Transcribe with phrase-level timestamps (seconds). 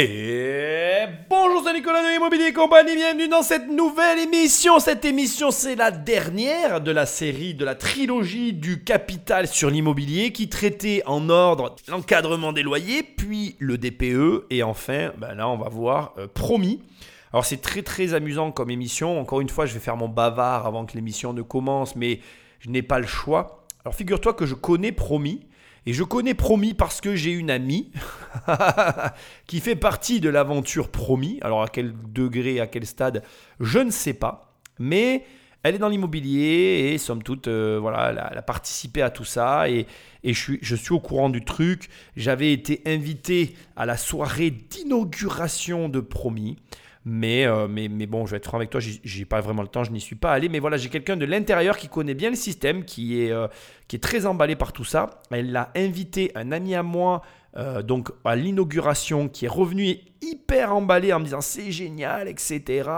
[0.00, 4.78] Et bonjour, c'est Nicolas de l'Immobilier Compagnie, bienvenue dans cette nouvelle émission.
[4.78, 10.30] Cette émission, c'est la dernière de la série, de la trilogie du capital sur l'immobilier
[10.30, 15.56] qui traitait en ordre l'encadrement des loyers, puis le DPE, et enfin, ben là, on
[15.56, 16.80] va voir euh, Promis.
[17.32, 19.20] Alors c'est très très amusant comme émission.
[19.20, 22.20] Encore une fois, je vais faire mon bavard avant que l'émission ne commence, mais
[22.60, 23.66] je n'ai pas le choix.
[23.84, 25.40] Alors figure-toi que je connais Promis.
[25.86, 27.90] Et je connais Promis parce que j'ai une amie
[29.46, 31.38] qui fait partie de l'aventure Promis.
[31.42, 33.22] Alors à quel degré, à quel stade,
[33.60, 34.54] je ne sais pas.
[34.78, 35.24] Mais
[35.62, 39.68] elle est dans l'immobilier et somme toute, euh, voilà, elle a, participé à tout ça
[39.68, 39.86] et,
[40.24, 41.88] je, suis, je suis au courant du truc.
[42.16, 46.56] J'avais été invité à la soirée d'inauguration de Promis.
[47.10, 49.68] Mais, euh, mais, mais, bon, je vais être franc avec toi, j'ai pas vraiment le
[49.68, 50.50] temps, je n'y suis pas allé.
[50.50, 53.48] Mais voilà, j'ai quelqu'un de l'intérieur qui connaît bien le système, qui est, euh,
[53.88, 55.22] qui est très emballé par tout ça.
[55.30, 57.22] Elle a invité un ami à moi
[57.56, 62.90] euh, donc à l'inauguration qui est revenu hyper emballé en me disant c'est génial, etc.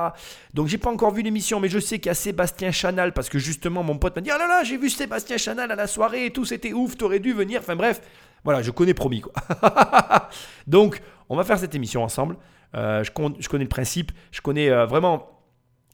[0.55, 3.29] Donc j'ai pas encore vu l'émission, mais je sais qu'il y a Sébastien Chanal parce
[3.29, 5.87] que justement mon pote m'a dit oh là là, j'ai vu Sébastien Chanal à la
[5.87, 7.61] soirée et tout, c'était ouf, t'aurais dû venir.
[7.61, 8.03] Enfin bref,
[8.43, 9.33] voilà, je connais promis quoi.
[10.67, 12.37] donc on va faire cette émission ensemble.
[12.75, 15.41] Euh, je, connais le principe, je connais euh, vraiment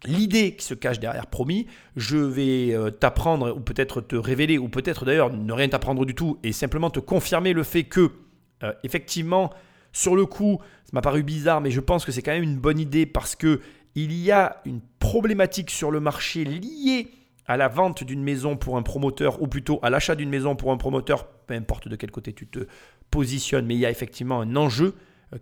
[0.04, 1.66] l'idée qui se cache derrière Promis.
[1.96, 6.14] Je vais euh, t'apprendre, ou peut-être te révéler, ou peut-être d'ailleurs ne rien t'apprendre du
[6.14, 8.12] tout, et simplement te confirmer le fait que,
[8.84, 9.50] effectivement,
[9.92, 12.58] sur le coup, ça m'a paru bizarre, mais je pense que c'est quand même une
[12.58, 13.60] bonne idée parce que
[13.94, 17.08] il y a une problématique sur le marché liée
[17.46, 20.72] à la vente d'une maison pour un promoteur, ou plutôt à l'achat d'une maison pour
[20.72, 22.66] un promoteur, peu importe de quel côté tu te
[23.10, 24.94] positionnes, mais il y a effectivement un enjeu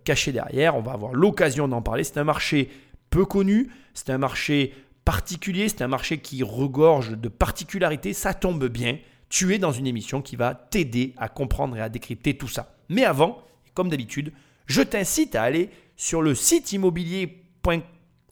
[0.03, 0.75] caché derrière.
[0.75, 2.03] On va avoir l'occasion d'en parler.
[2.03, 2.69] C'est un marché
[3.09, 4.73] peu connu, c'est un marché
[5.05, 8.13] particulier, c'est un marché qui regorge de particularités.
[8.13, 8.97] Ça tombe bien.
[9.29, 12.75] Tu es dans une émission qui va t'aider à comprendre et à décrypter tout ça.
[12.89, 14.33] Mais avant, comme d'habitude,
[14.65, 17.43] je t'incite à aller sur le site immobilier.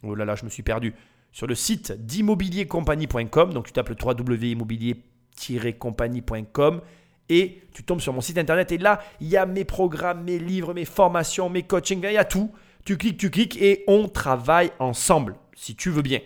[0.04, 0.94] Oh là là, je me suis perdu.
[1.32, 3.54] Sur le site d'immobiliercompagnie.com.
[3.54, 6.82] Donc tu tapes le www.immobilier-compagnie.com
[7.30, 10.40] et tu tombes sur mon site internet et là, il y a mes programmes, mes
[10.40, 12.52] livres, mes formations, mes coachings, il y a tout.
[12.86, 16.20] Tu cliques, tu cliques et on travaille ensemble, si tu veux bien.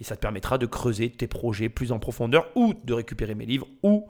[0.00, 3.46] Et ça te permettra de creuser tes projets plus en profondeur ou de récupérer mes
[3.46, 4.06] livres ou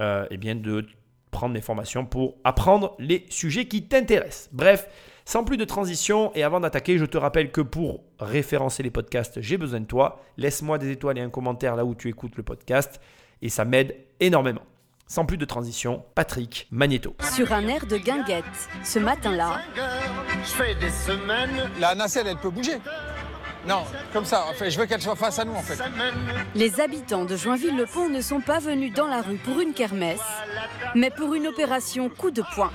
[0.00, 0.86] euh, eh bien de
[1.30, 4.50] prendre mes formations pour apprendre les sujets qui t'intéressent.
[4.52, 4.88] Bref,
[5.24, 9.40] sans plus de transition et avant d'attaquer, je te rappelle que pour référencer les podcasts,
[9.40, 10.20] j'ai besoin de toi.
[10.36, 13.00] Laisse-moi des étoiles et un commentaire là où tu écoutes le podcast
[13.40, 14.62] et ça m'aide énormément.
[15.10, 17.16] Sans plus de transition, Patrick Magneto.
[17.34, 18.44] Sur un air de guinguette,
[18.84, 19.58] ce matin-là.
[21.80, 22.78] La nacelle, elle peut bouger.
[23.66, 23.82] Non,
[24.12, 24.44] comme ça.
[24.60, 25.82] je veux qu'elle soit face à nous, en fait.
[26.54, 30.20] Les habitants de Joinville-le-Pont ne sont pas venus dans la rue pour une kermesse,
[30.94, 32.70] mais pour une opération coup de poing.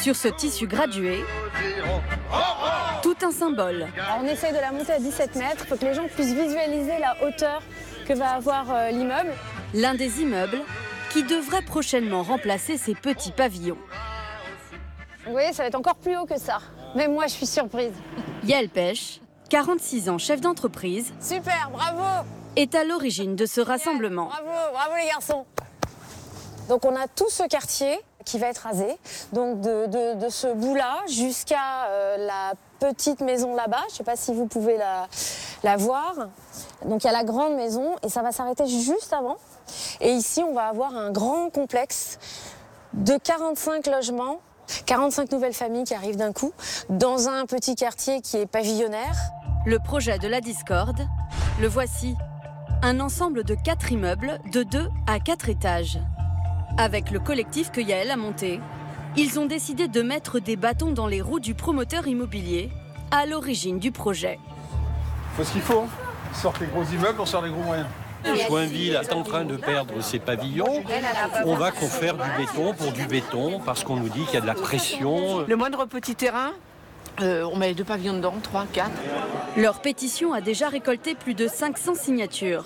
[0.00, 1.24] Sur ce tissu gradué,
[3.02, 3.88] tout un symbole.
[4.20, 7.16] on essaye de la monter à 17 mètres pour que les gens puissent visualiser la
[7.26, 7.62] hauteur
[8.06, 9.32] que va avoir euh, l'immeuble
[9.74, 10.60] l'un des immeubles
[11.10, 13.78] qui devrait prochainement remplacer ces petits pavillons.
[15.24, 16.58] Vous voyez, ça va être encore plus haut que ça.
[16.94, 17.92] Même moi, je suis surprise.
[18.44, 21.12] Yael Pêche, 46 ans, chef d'entreprise.
[21.20, 24.26] Super, bravo Est à l'origine de ce rassemblement.
[24.26, 25.44] Bravo, bravo les garçons
[26.68, 28.96] Donc on a tout ce quartier qui va être rasé.
[29.32, 33.82] Donc de, ce bout-là jusqu'à euh, la petite maison là-bas.
[33.88, 35.08] Je ne sais pas si vous pouvez la,
[35.62, 36.14] la voir.
[36.84, 39.38] Donc il y a la grande maison et ça va s'arrêter juste avant.
[40.00, 42.18] Et ici, on va avoir un grand complexe
[42.92, 44.40] de 45 logements,
[44.86, 46.52] 45 nouvelles familles qui arrivent d'un coup,
[46.88, 49.16] dans un petit quartier qui est pavillonnaire.
[49.64, 51.06] Le projet de la Discorde,
[51.60, 52.14] le voici.
[52.82, 55.98] Un ensemble de quatre immeubles de 2 à 4 étages.
[56.78, 58.60] Avec le collectif que Yael a monté,
[59.16, 62.70] ils ont décidé de mettre des bâtons dans les roues du promoteur immobilier
[63.10, 64.38] à l'origine du projet.
[65.36, 65.80] Faut ce qu'il faut.
[65.80, 65.88] Hein.
[66.34, 67.88] Sort les gros immeubles, on sort les gros moyens.
[68.34, 70.82] Joinville est en train de perdre ses pavillons.
[71.44, 74.40] On va faire du béton pour du béton parce qu'on nous dit qu'il y a
[74.40, 75.44] de la pression.
[75.46, 76.52] Le moindre petit terrain,
[77.22, 78.90] euh, on met deux pavillons dedans, trois, quatre.
[79.56, 82.64] Leur pétition a déjà récolté plus de 500 signatures.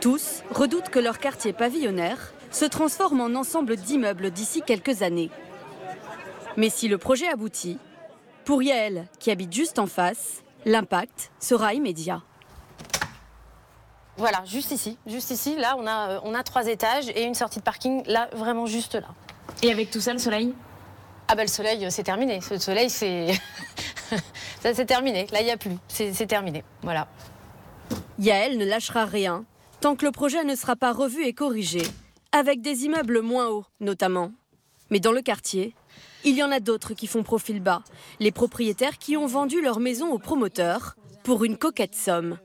[0.00, 5.30] Tous redoutent que leur quartier pavillonnaire se transforme en ensemble d'immeubles d'ici quelques années.
[6.56, 7.78] Mais si le projet aboutit,
[8.44, 12.22] pour Yael, qui habite juste en face, l'impact sera immédiat.
[14.16, 14.98] Voilà, juste ici.
[15.06, 18.02] Juste ici, là, on a, euh, on a trois étages et une sortie de parking,
[18.06, 19.08] là, vraiment juste là.
[19.62, 20.54] Et avec tout ça, le soleil?
[21.28, 22.40] Ah bah le soleil, euh, c'est terminé.
[22.50, 23.32] Le soleil, c'est...
[24.60, 25.26] ça, c'est terminé.
[25.32, 25.76] Là, il n'y a plus.
[25.88, 26.64] C'est terminé.
[26.82, 27.08] Voilà.
[28.18, 29.44] Yael ne lâchera rien
[29.80, 31.82] tant que le projet ne sera pas revu et corrigé,
[32.32, 34.30] avec des immeubles moins hauts, notamment.
[34.90, 35.74] Mais dans le quartier,
[36.22, 37.82] Il y en a d'autres qui font profil bas,
[38.18, 42.36] les propriétaires qui ont vendu leur maison aux promoteurs pour une coquette somme.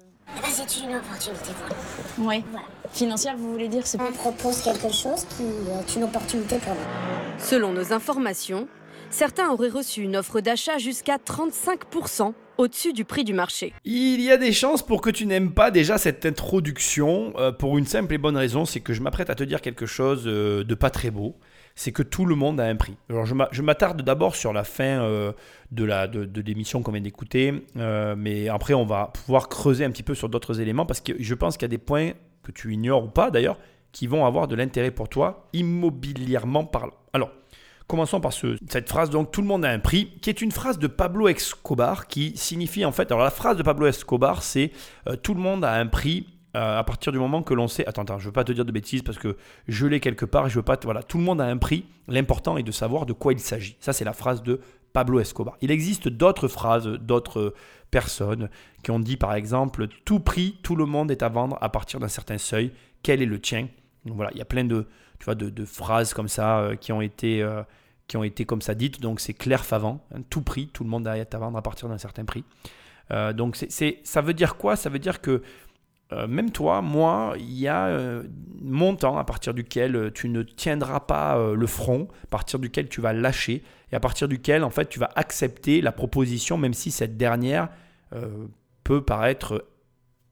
[0.48, 1.78] C'est une opportunité pour
[2.24, 2.30] nous.
[2.30, 2.44] Oui.
[2.92, 7.40] Financière, vous voulez dire c'est On propose quelque chose qui est une opportunité pour nous.
[7.40, 8.68] Selon nos informations,
[9.10, 13.74] certains auraient reçu une offre d'achat jusqu'à 35% au-dessus du prix du marché.
[13.84, 17.78] Il y a des chances pour que tu n'aimes pas déjà cette introduction euh, pour
[17.78, 20.64] une simple et bonne raison, c'est que je m'apprête à te dire quelque chose euh,
[20.64, 21.36] de pas très beau.
[21.78, 22.96] C'est que tout le monde a un prix.
[23.10, 25.34] Alors je m'a- je m'attarde d'abord sur la fin euh,
[25.72, 25.86] de
[26.26, 30.16] de, l'émission qu'on vient d'écouter, euh, mais après on va pouvoir creuser un petit peu
[30.16, 32.12] sur d'autres éléments parce que je pense qu'il y a des points
[32.44, 33.58] que tu ignores ou pas d'ailleurs
[33.92, 36.94] qui vont avoir de l'intérêt pour toi immobilièrement parlant.
[37.14, 37.32] Alors
[37.88, 40.52] Commençons par ce- cette phrase, donc tout le monde a un prix, qui est une
[40.52, 44.72] phrase de Pablo Escobar, qui signifie en fait, alors la phrase de Pablo Escobar, c'est
[45.08, 46.26] euh, tout le monde a un prix
[46.56, 48.72] à partir du moment que l'on sait, attends, attends, je veux pas te dire de
[48.72, 49.38] bêtises parce que
[49.68, 51.86] je l'ai quelque part, je veux pas, te- voilà, tout le monde a un prix,
[52.08, 53.76] l'important est de savoir de quoi il s'agit.
[53.80, 54.62] Ça c'est la phrase de
[54.94, 55.58] Pablo Escobar.
[55.62, 57.54] Il existe d'autres phrases, d'autres
[57.92, 58.50] personnes
[58.84, 62.00] qui ont dit par exemple, tout prix, tout le monde est à vendre à partir
[62.00, 62.72] d'un certain seuil,
[63.04, 63.68] quel est le tien?
[64.06, 64.88] Donc voilà, il y a plein de,
[65.20, 67.64] tu vois, de, phrases comme ça euh, qui ont été euh,
[68.08, 69.02] qui ont été comme ça dites.
[69.02, 71.90] Donc c'est Claire Favant, hein, tout prix, tout le monde est à vendre à partir
[71.90, 72.44] d'un certain prix.
[73.12, 74.76] Euh, donc c'est- ça veut dire quoi?
[74.76, 75.42] Ça veut dire que
[76.12, 78.26] euh, même toi, moi, il y a euh, un
[78.62, 82.90] montant à partir duquel euh, tu ne tiendras pas euh, le front, à partir duquel
[82.90, 86.74] tu vas lâcher et à partir duquel en fait tu vas accepter la proposition, même
[86.74, 87.70] si cette dernière
[88.84, 89.66] peut paraître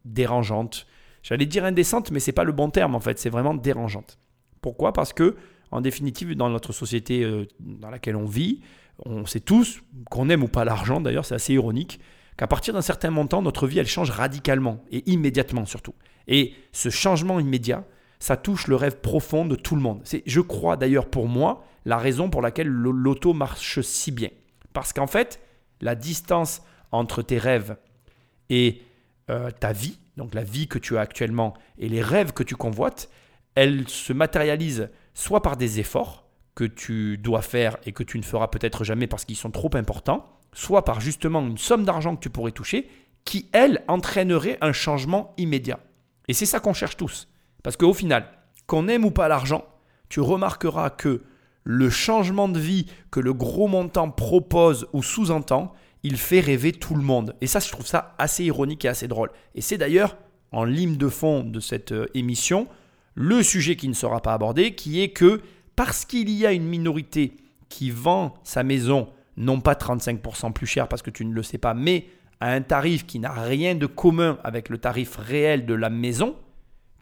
[0.06, 0.88] dérangeante.
[1.22, 4.20] J'allais dire indécente, mais c'est pas le bon terme en fait, c'est vraiment dérangeante.
[4.62, 4.94] Pourquoi?
[4.94, 5.36] Parce que
[5.72, 7.28] en définitive, dans notre société
[7.60, 8.62] dans laquelle on vit,
[9.06, 11.02] on sait tous qu'on aime ou pas l'argent.
[11.02, 12.00] D'ailleurs, c'est assez ironique
[12.38, 15.94] qu'à partir d'un certain montant, notre vie elle change radicalement et immédiatement surtout.
[16.28, 17.86] Et ce changement immédiat,
[18.20, 20.02] ça touche le rêve profond de tout le monde.
[20.04, 24.30] C'est, je crois d'ailleurs pour moi, la raison pour laquelle le- l'auto marche si bien.
[24.72, 25.42] Parce qu'en fait,
[25.82, 27.76] la distance entre tes rêves
[28.50, 28.82] et
[29.30, 32.56] euh, ta vie, donc la vie que tu as actuellement et les rêves que tu
[32.56, 33.10] convoites,
[33.56, 36.26] elle se matérialise soit par des efforts
[36.56, 39.76] que tu dois faire et que tu ne feras peut-être jamais parce qu'ils sont trop
[39.76, 42.90] importants, soit par justement une somme d'argent que tu pourrais toucher
[43.26, 45.80] qui, elle, entraînerait un changement immédiat.
[46.28, 47.28] Et c'est ça qu'on cherche tous.
[47.64, 48.28] Parce qu'au final,
[48.68, 49.66] qu'on aime ou pas l'argent,
[50.10, 51.22] tu remarqueras que
[51.64, 55.74] le changement de vie que le gros montant propose ou sous-entend,
[56.04, 57.36] il fait rêver tout le monde.
[57.40, 59.32] Et ça, je trouve ça assez ironique et assez drôle.
[59.56, 60.18] Et c'est d'ailleurs,
[60.52, 62.68] en ligne de fond de cette euh, émission,
[63.16, 65.42] le sujet qui ne sera pas abordé, qui est que
[65.76, 67.38] parce qu'il y a une minorité
[67.70, 71.58] qui vend sa maison, non pas 35% plus cher parce que tu ne le sais
[71.58, 72.08] pas, mais
[72.40, 76.36] à un tarif qui n'a rien de commun avec le tarif réel de la maison,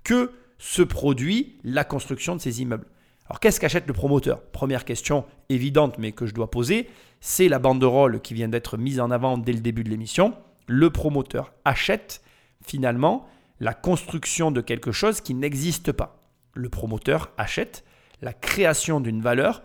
[0.04, 2.86] que se produit la construction de ces immeubles.
[3.28, 4.42] Alors qu'est-ce qu'achète le promoteur?
[4.42, 6.90] Première question évidente mais que je dois poser,
[7.22, 10.34] c'est la banderole qui vient d'être mise en avant dès le début de l'émission.
[10.68, 12.22] Le promoteur achète
[12.64, 13.28] finalement
[13.60, 16.22] la construction de quelque chose qui n'existe pas.
[16.54, 17.84] Le promoteur achète
[18.22, 19.64] la création d'une valeur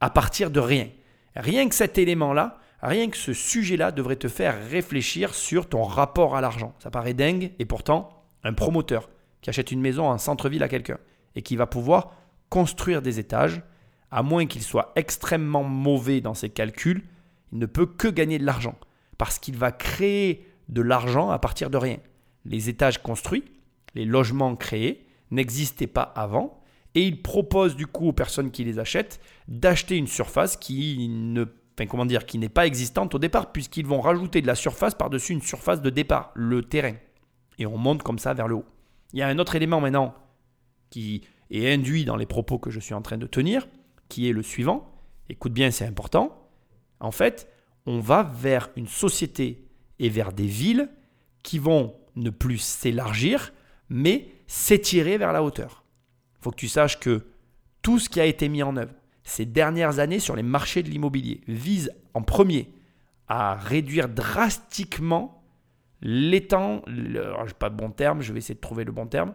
[0.00, 0.88] à partir de rien.
[1.36, 6.36] Rien que cet élément-là, rien que ce sujet-là devrait te faire réfléchir sur ton rapport
[6.36, 6.74] à l'argent.
[6.78, 9.08] Ça paraît dingue et pourtant, un promoteur
[9.40, 10.98] qui achète une maison en centre-ville à quelqu'un
[11.34, 12.12] et qui va pouvoir
[12.48, 13.62] construire des étages,
[14.10, 17.02] à moins qu'il soit extrêmement mauvais dans ses calculs,
[17.52, 18.76] il ne peut que gagner de l'argent
[19.18, 21.98] parce qu'il va créer de l'argent à partir de rien.
[22.44, 23.44] Les étages construits,
[23.94, 26.62] les logements créés n'existaient pas avant
[26.94, 31.44] et il propose du coup aux personnes qui les achètent d'acheter une surface qui ne
[32.24, 35.82] qui n'est pas existante au départ puisqu'ils vont rajouter de la surface par-dessus une surface
[35.82, 36.94] de départ, le terrain.
[37.58, 38.64] Et on monte comme ça vers le haut.
[39.12, 40.14] Il y a un autre élément maintenant
[40.90, 43.66] qui est induit dans les propos que je suis en train de tenir,
[44.08, 44.88] qui est le suivant.
[45.28, 46.48] Écoute bien, c'est important.
[47.00, 47.48] En fait,
[47.86, 50.88] on va vers une société et vers des villes
[51.42, 53.52] qui vont ne plus s'élargir,
[53.88, 55.83] mais s'étirer vers la hauteur.
[56.44, 57.24] Faut que tu saches que
[57.80, 60.90] tout ce qui a été mis en œuvre ces dernières années sur les marchés de
[60.90, 62.68] l'immobilier vise en premier
[63.28, 65.42] à réduire drastiquement
[66.02, 66.82] l'étang,
[67.58, 69.32] pas de bon terme, je vais essayer de trouver le bon terme,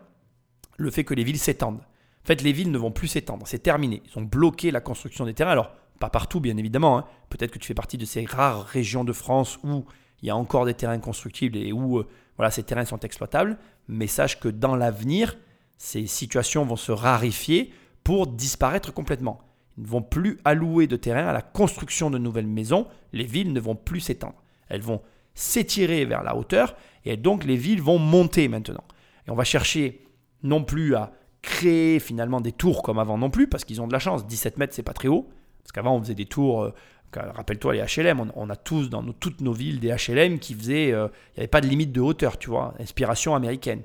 [0.77, 1.79] le fait que les villes s'étendent.
[1.79, 4.03] En fait, les villes ne vont plus s'étendre, c'est terminé.
[4.05, 5.53] Ils ont bloqué la construction des terrains.
[5.53, 6.99] Alors, pas partout, bien évidemment.
[6.99, 7.05] hein.
[7.31, 9.83] Peut-être que tu fais partie de ces rares régions de France où
[10.21, 13.57] il y a encore des terrains constructibles et où euh, voilà, ces terrains sont exploitables.
[13.87, 15.35] Mais sache que dans l'avenir,
[15.79, 19.39] ces situations vont se raréfier pour disparaître complètement.
[19.77, 22.85] Ils ne vont plus allouer de terrain à la construction de nouvelles maisons.
[23.13, 24.35] Les villes ne vont plus s'étendre.
[24.67, 25.01] Elles vont
[25.33, 28.83] s'étirer vers la hauteur et donc les villes vont monter maintenant.
[29.25, 30.01] Et on va chercher
[30.43, 33.93] non plus à créer finalement des tours comme avant non plus, parce qu'ils ont de
[33.93, 34.27] la chance.
[34.27, 35.29] 17 mètres, c'est pas très haut.
[35.63, 36.63] Parce qu'avant, on faisait des tours.
[36.63, 36.73] euh,
[37.13, 40.91] Rappelle-toi les HLM, on, a tous dans toutes nos villes des HLM qui faisaient.
[40.91, 42.73] euh, Il n'y avait pas de limite de hauteur, tu vois.
[42.79, 43.81] Inspiration américaine.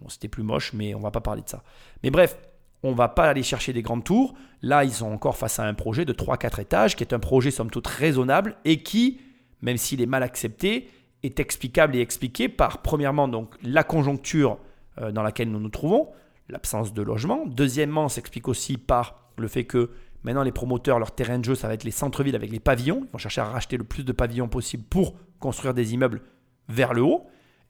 [0.00, 1.62] Bon, c'était plus moche, mais on va pas parler de ça.
[2.02, 2.36] Mais bref,
[2.82, 4.34] on va pas aller chercher des grandes tours.
[4.62, 7.50] Là, ils sont encore face à un projet de 3-4 étages, qui est un projet
[7.50, 9.20] somme toute raisonnable et qui,
[9.62, 10.88] même s'il est mal accepté,
[11.22, 14.58] est explicable et expliqué par, premièrement, donc la conjoncture
[15.00, 16.08] euh, dans laquelle nous nous trouvons,
[16.48, 17.44] l'absence de logement.
[17.46, 19.90] Deuxièmement, s'explique aussi par le fait que
[20.22, 23.02] maintenant les promoteurs, leur terrain de jeu, ça va être les centres-villes avec les pavillons.
[23.04, 26.22] Ils vont chercher à racheter le plus de pavillons possible pour construire des immeubles
[26.68, 27.26] vers le haut.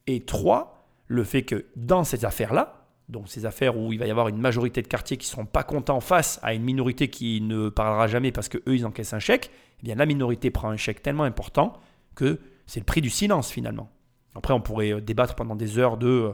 [0.07, 0.80] Et trois,
[1.11, 4.39] le fait que dans ces affaires-là, donc ces affaires où il va y avoir une
[4.39, 8.07] majorité de quartiers qui ne seront pas contents face à une minorité qui ne parlera
[8.07, 9.51] jamais parce qu'eux, ils encaissent un chèque,
[9.81, 11.73] eh bien la minorité prend un chèque tellement important
[12.15, 13.91] que c'est le prix du silence finalement.
[14.37, 16.33] Après, on pourrait euh, débattre pendant des heures de euh,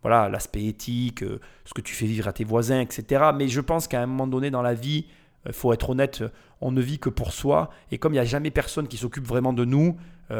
[0.00, 3.32] voilà l'aspect éthique, euh, ce que tu fais vivre à tes voisins, etc.
[3.36, 5.04] Mais je pense qu'à un moment donné dans la vie,
[5.44, 6.24] il faut être honnête,
[6.62, 7.68] on ne vit que pour soi.
[7.90, 9.96] Et comme il n'y a jamais personne qui s'occupe vraiment de nous,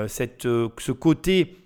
[0.08, 1.58] cette, ce côté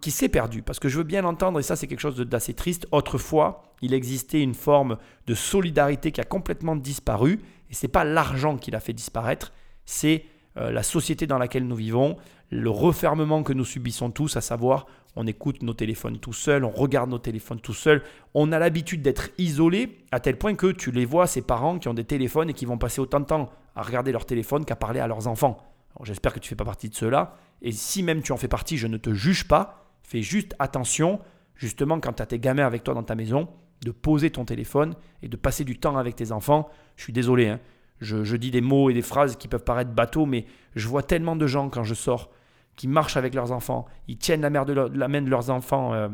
[0.00, 0.62] qui s'est perdu.
[0.62, 2.86] Parce que je veux bien l'entendre, et ça c'est quelque chose d'assez triste.
[2.92, 7.40] Autrefois, il existait une forme de solidarité qui a complètement disparu.
[7.70, 9.52] Et c'est pas l'argent qui l'a fait disparaître,
[9.84, 10.24] c'est
[10.56, 12.16] euh, la société dans laquelle nous vivons,
[12.50, 16.70] le refermement que nous subissons tous, à savoir on écoute nos téléphones tout seul, on
[16.70, 18.02] regarde nos téléphones tout seul,
[18.34, 21.88] on a l'habitude d'être isolé à tel point que tu les vois, ces parents qui
[21.88, 24.76] ont des téléphones et qui vont passer autant de temps à regarder leur téléphone qu'à
[24.76, 25.58] parler à leurs enfants.
[26.04, 27.34] J'espère que tu fais pas partie de ceux-là.
[27.62, 29.92] Et si même tu en fais partie, je ne te juge pas.
[30.02, 31.20] Fais juste attention,
[31.54, 33.48] justement, quand tu as tes gamins avec toi dans ta maison,
[33.84, 36.68] de poser ton téléphone et de passer du temps avec tes enfants.
[36.96, 37.60] Je suis désolé, hein.
[38.00, 41.36] je, dis des mots et des phrases qui peuvent paraître bateaux, mais je vois tellement
[41.36, 42.30] de gens quand je sors
[42.76, 46.08] qui marchent avec leurs enfants, ils tiennent la main de leurs enfants euh,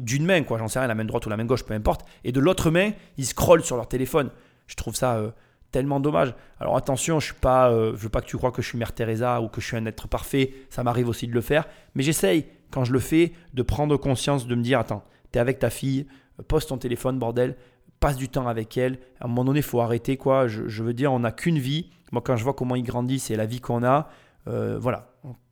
[0.00, 2.06] d'une main, quoi, j'en sais rien, la main droite ou la main gauche, peu importe,
[2.24, 4.30] et de l'autre main, ils scrollent sur leur téléphone.
[4.66, 5.30] Je trouve ça euh,
[5.72, 6.34] tellement dommage.
[6.60, 9.40] Alors attention, je suis euh, veux pas que tu crois que je suis Mère Teresa
[9.40, 10.54] ou que je suis un être parfait.
[10.70, 14.46] Ça m'arrive aussi de le faire, mais j'essaye quand je le fais de prendre conscience,
[14.46, 16.06] de me dire attends, t'es avec ta fille,
[16.38, 17.56] euh, pose ton téléphone, bordel,
[17.98, 18.98] passe du temps avec elle.
[19.20, 20.46] À un moment donné, faut arrêter quoi.
[20.46, 21.90] Je, je veux dire, on n'a qu'une vie.
[22.12, 24.08] Moi, quand je vois comment ils grandissent et la vie qu'on a,
[24.48, 25.08] euh, voilà.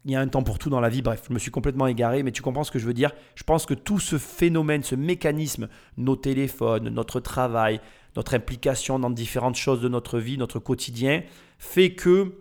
[0.06, 1.02] Il y a un temps pour tout dans la vie.
[1.02, 3.12] Bref, je me suis complètement égaré, mais tu comprends ce que je veux dire.
[3.34, 7.80] Je pense que tout ce phénomène, ce mécanisme, nos téléphones, notre travail,
[8.16, 11.22] notre implication dans différentes choses de notre vie, notre quotidien,
[11.58, 12.32] fait que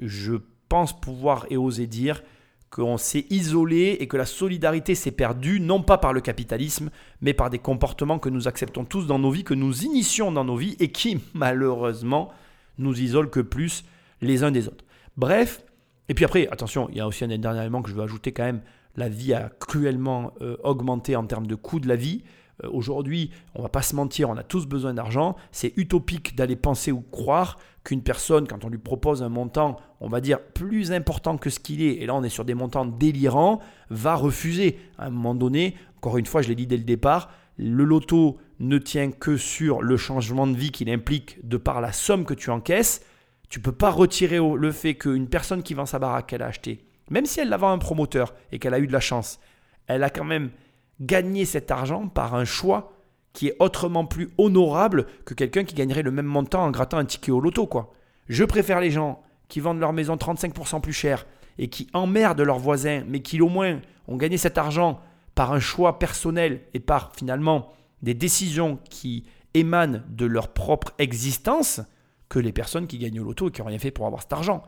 [0.00, 0.34] je
[0.68, 2.22] pense pouvoir et oser dire
[2.70, 6.90] qu'on s'est isolé et que la solidarité s'est perdue, non pas par le capitalisme,
[7.20, 10.44] mais par des comportements que nous acceptons tous dans nos vies, que nous initions dans
[10.44, 12.30] nos vies et qui, malheureusement,
[12.78, 13.84] nous isolent que plus
[14.20, 14.84] les uns des autres.
[15.16, 15.64] Bref,
[16.10, 18.32] et puis après, attention, il y a aussi un dernier élément que je veux ajouter
[18.32, 18.62] quand même.
[18.96, 22.24] La vie a cruellement euh, augmenté en termes de coût de la vie.
[22.64, 25.36] Euh, Aujourd'hui, on va pas se mentir, on a tous besoin d'argent.
[25.52, 30.08] C'est utopique d'aller penser ou croire qu'une personne, quand on lui propose un montant, on
[30.08, 32.86] va dire plus important que ce qu'il est, et là on est sur des montants
[32.86, 34.80] délirants, va refuser.
[34.98, 38.36] À un moment donné, encore une fois, je l'ai dit dès le départ, le loto
[38.58, 42.34] ne tient que sur le changement de vie qu'il implique de par la somme que
[42.34, 43.00] tu encaisses.
[43.50, 46.86] Tu peux pas retirer le fait qu'une personne qui vend sa baraque qu'elle a acheté,
[47.10, 49.40] même si elle la vend à un promoteur et qu'elle a eu de la chance,
[49.88, 50.50] elle a quand même
[51.00, 52.92] gagné cet argent par un choix
[53.32, 57.04] qui est autrement plus honorable que quelqu'un qui gagnerait le même montant en grattant un
[57.04, 57.92] ticket au loto, quoi.
[58.28, 61.26] Je préfère les gens qui vendent leur maison 35% plus cher
[61.58, 65.00] et qui emmerdent leurs voisins, mais qui au moins ont gagné cet argent
[65.34, 71.80] par un choix personnel et par finalement des décisions qui émanent de leur propre existence,
[72.30, 74.32] que les personnes qui gagnent au loto et qui n'ont rien fait pour avoir cet
[74.32, 74.62] argent.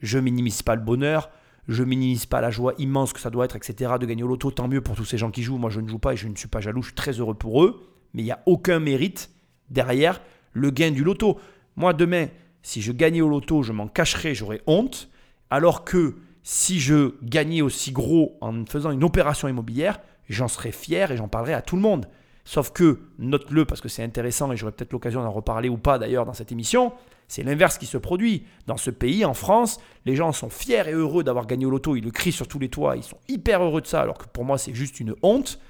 [0.00, 1.28] Je minimise pas le bonheur,
[1.66, 3.92] je minimise pas la joie immense que ça doit être, etc.
[4.00, 4.50] de gagner au loto.
[4.50, 5.58] Tant mieux pour tous ces gens qui jouent.
[5.58, 6.80] Moi, je ne joue pas et je ne suis pas jaloux.
[6.80, 7.82] Je suis très heureux pour eux.
[8.14, 9.30] Mais il n'y a aucun mérite
[9.68, 10.22] derrière
[10.52, 11.38] le gain du loto.
[11.76, 12.28] Moi, demain,
[12.62, 15.10] si je gagnais au loto, je m'en cacherais, j'aurais honte.
[15.50, 21.10] Alors que si je gagnais aussi gros en faisant une opération immobilière, j'en serais fier
[21.10, 22.06] et j'en parlerais à tout le monde.
[22.48, 25.98] Sauf que, note-le parce que c'est intéressant et j'aurai peut-être l'occasion d'en reparler ou pas
[25.98, 26.94] d'ailleurs dans cette émission,
[27.28, 28.46] c'est l'inverse qui se produit.
[28.66, 31.94] Dans ce pays, en France, les gens sont fiers et heureux d'avoir gagné au loto,
[31.94, 34.24] ils le crient sur tous les toits, ils sont hyper heureux de ça, alors que
[34.28, 35.60] pour moi c'est juste une honte.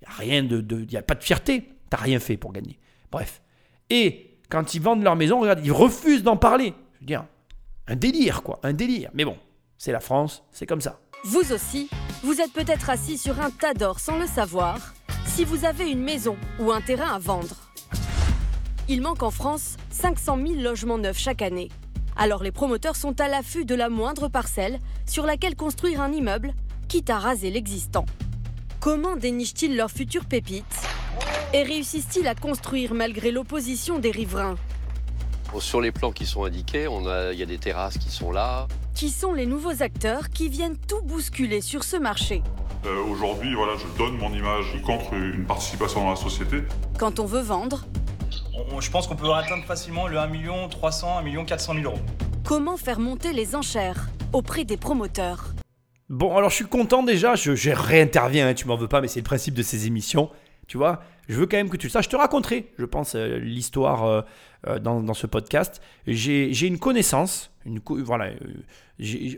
[0.00, 2.78] Il n'y a rien de, a pas de fierté, t'as rien fait pour gagner.
[3.10, 3.42] Bref.
[3.90, 6.72] Et quand ils vendent leur maison, regarde, ils refusent d'en parler.
[6.94, 7.26] Je veux dire,
[7.88, 9.10] un délire quoi, un délire.
[9.12, 9.36] Mais bon,
[9.76, 10.98] c'est la France, c'est comme ça.
[11.24, 11.90] Vous aussi,
[12.22, 14.94] vous êtes peut-être assis sur un tas d'or sans le savoir,
[15.34, 17.56] si vous avez une maison ou un terrain à vendre.
[18.86, 21.70] Il manque en France 500 000 logements neufs chaque année.
[22.16, 26.52] Alors les promoteurs sont à l'affût de la moindre parcelle sur laquelle construire un immeuble,
[26.86, 28.04] quitte à raser l'existant.
[28.78, 30.82] Comment dénichent-ils leurs futures pépites
[31.54, 34.56] Et réussissent-ils à construire malgré l'opposition des riverains?
[35.60, 38.32] Sur les plans qui sont indiqués, on a- il y a des terrasses qui sont
[38.32, 38.66] là.
[38.94, 42.42] Qui sont les nouveaux acteurs qui viennent tout bousculer sur ce marché
[42.84, 46.64] Euh, Aujourd'hui, voilà, je donne mon image contre une participation dans la société.
[46.98, 47.84] Quand on veut vendre,
[48.72, 51.84] On- je pense qu'on peut atteindre facilement le 1 million 300, 1 million 400 000
[51.86, 51.98] euros.
[52.44, 55.52] comment faire monter les enchères auprès des promoteurs
[56.08, 59.08] Bon, alors je suis content déjà, je, je réinterviens, hein, tu m'en veux pas, mais
[59.08, 60.28] c'est le principe de ces émissions.
[60.68, 62.06] Tu vois, je veux quand même que tu le saches.
[62.06, 64.22] Je te raconterai, je pense, euh, l'histoire euh,
[64.66, 65.82] euh, dans, dans ce podcast.
[66.06, 68.30] J'ai une connaissance, une, voilà,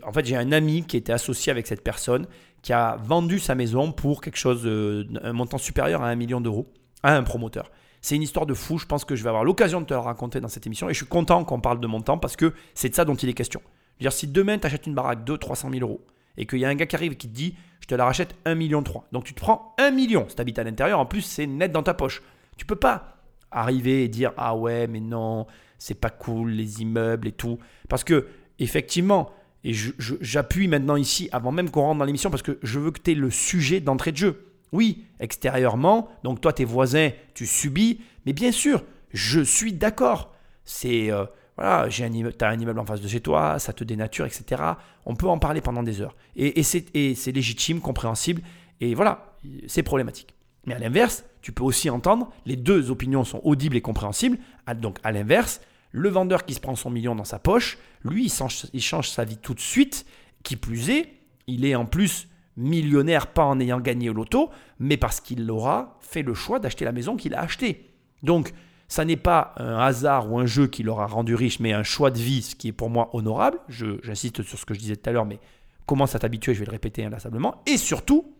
[0.03, 2.27] en fait j'ai un ami qui était associé avec cette personne,
[2.61, 6.71] qui a vendu sa maison pour quelque chose, un montant supérieur à un million d'euros
[7.03, 7.71] à un promoteur.
[8.01, 9.99] C'est une histoire de fou, je pense que je vais avoir l'occasion de te le
[9.99, 12.89] raconter dans cette émission et je suis content qu'on parle de montant parce que c'est
[12.89, 13.61] de ça dont il est question.
[13.65, 16.01] Je veux dire, si demain tu achètes une baraque de 300 000 euros
[16.37, 18.35] et qu'il y a un gars qui arrive qui te dit je te la rachète
[18.45, 19.07] 1 million 3.
[19.11, 21.71] Donc tu te prends 1 million si tu habites à l'intérieur, en plus c'est net
[21.71, 22.21] dans ta poche.
[22.57, 23.17] Tu peux pas
[23.51, 28.03] arriver et dire ah ouais mais non, c'est pas cool les immeubles et tout parce
[28.03, 28.27] que
[28.59, 29.31] effectivement
[29.65, 33.01] et j'appuie maintenant ici avant même qu'on rentre dans l'émission parce que je veux que
[33.01, 34.51] tu aies le sujet d'entrée de jeu.
[34.71, 40.35] Oui, extérieurement, donc toi tes voisins, tu subis, mais bien sûr, je suis d'accord.
[40.65, 41.25] C'est euh,
[41.57, 44.25] voilà, j'ai un immeuble, t'as un immeuble en face de chez toi, ça te dénature,
[44.25, 44.61] etc.
[45.05, 46.15] On peut en parler pendant des heures.
[46.35, 48.41] Et, c'est légitime, compréhensible,
[48.81, 49.35] et voilà,
[49.67, 50.33] c'est problématique.
[50.65, 54.39] Mais à l'inverse, tu peux aussi entendre, les deux opinions sont audibles et compréhensibles.
[54.77, 58.31] Donc à l'inverse, le vendeur qui se prend son million dans sa poche, lui, il
[58.31, 60.05] change, il change sa vie tout de suite.
[60.43, 61.13] Qui plus est,
[61.47, 65.97] il est en plus millionnaire, pas en ayant gagné au loto, mais parce qu'il aura
[66.01, 67.89] fait le choix d'acheter la maison qu'il a achetée.
[68.23, 68.53] Donc,
[68.87, 72.11] ça n'est pas un hasard ou un jeu qui l'aura rendu riche, mais un choix
[72.11, 73.59] de vie, ce qui est pour moi honorable.
[73.67, 75.39] J'insiste sur ce que je disais tout à l'heure, mais
[75.85, 77.61] commence à t'habituer, je vais le répéter inlassablement.
[77.65, 78.35] Et surtout,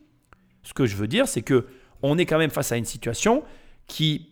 [0.64, 1.68] ce que je veux dire, c'est que
[2.02, 3.44] on est quand même face à une situation
[3.88, 4.30] qui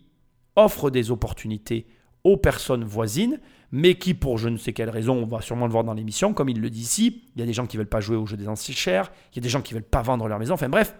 [0.56, 1.86] offre des opportunités
[2.22, 3.40] aux personnes voisines,
[3.72, 6.32] mais qui, pour je ne sais quelle raison, on va sûrement le voir dans l'émission,
[6.32, 8.24] comme il le dit ici, il y a des gens qui veulent pas jouer au
[8.24, 10.54] jeu des enchères, il y a des gens qui veulent pas vendre leur maison.
[10.54, 10.94] Enfin bref,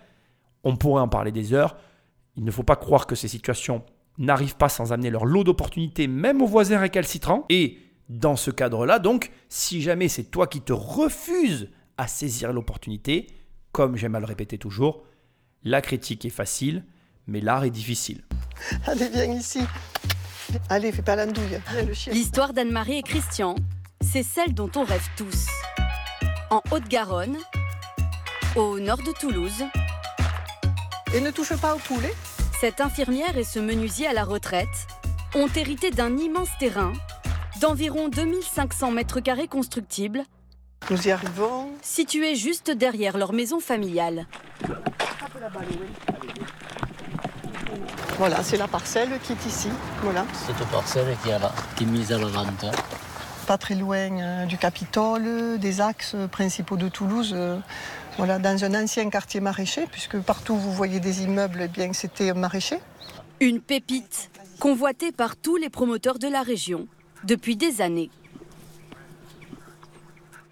[0.64, 1.77] on pourrait en parler des heures.
[2.37, 3.85] Il ne faut pas croire que ces situations
[4.18, 7.46] n'arrivent pas sans amener leur lot d'opportunités, même aux voisins récalcitrants.
[7.48, 13.27] Et dans ce cadre-là, donc, si jamais c'est toi qui te refuses à saisir l'opportunité,
[13.72, 15.05] comme j'aime à le répéter toujours,
[15.62, 16.85] la critique est facile,
[17.27, 18.22] mais l'art est difficile.
[18.87, 19.61] Allez, viens ici.
[20.68, 21.59] Allez, fais pas l'andouille.
[21.72, 22.12] Viens, le chien.
[22.12, 23.57] L'histoire d'Anne-Marie et Christian,
[24.00, 25.46] c'est celle dont on rêve tous.
[26.50, 27.37] En Haute-Garonne,
[28.55, 29.64] au nord de Toulouse,
[31.14, 32.12] Et ne touche pas au poulet.
[32.61, 34.69] Cette infirmière et ce menuisier à la retraite
[35.35, 36.93] ont hérité d'un immense terrain
[37.61, 40.23] d'environ 2500 mètres carrés constructibles,
[40.90, 41.71] Nous y arrivons.
[41.83, 44.27] situé juste derrière leur maison familiale.
[48.19, 49.69] Voilà, c'est la parcelle qui est ici.
[50.03, 50.25] Voilà.
[50.47, 52.64] Cette parcelle qui est, là, qui est mise à la vente.
[53.47, 57.33] Pas très loin euh, du Capitole, des axes principaux de Toulouse.
[57.35, 57.59] euh,
[58.16, 61.92] voilà, dans un ancien quartier maraîcher, puisque partout où vous voyez des immeubles, eh bien
[61.92, 62.79] c'était un maraîcher.
[63.40, 66.87] Une pépite convoitée par tous les promoteurs de la région
[67.24, 68.11] depuis des années.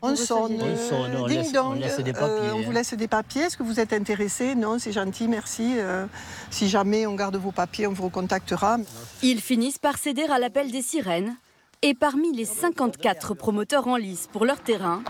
[0.04, 0.60] On sonne.
[0.60, 3.06] On sonne, on ding laisse- dong, on laisse des euh, papiers, on vous laisse des
[3.06, 3.42] papiers.
[3.42, 5.74] Est-ce que vous êtes intéressé Non, c'est gentil, merci.
[5.78, 6.06] Euh,
[6.50, 8.78] si jamais on garde vos papiers, on vous recontactera.
[9.22, 11.36] Ils finissent par céder à l'appel des sirènes.
[11.82, 15.02] Et parmi les 54 promoteurs en lice pour leur terrain,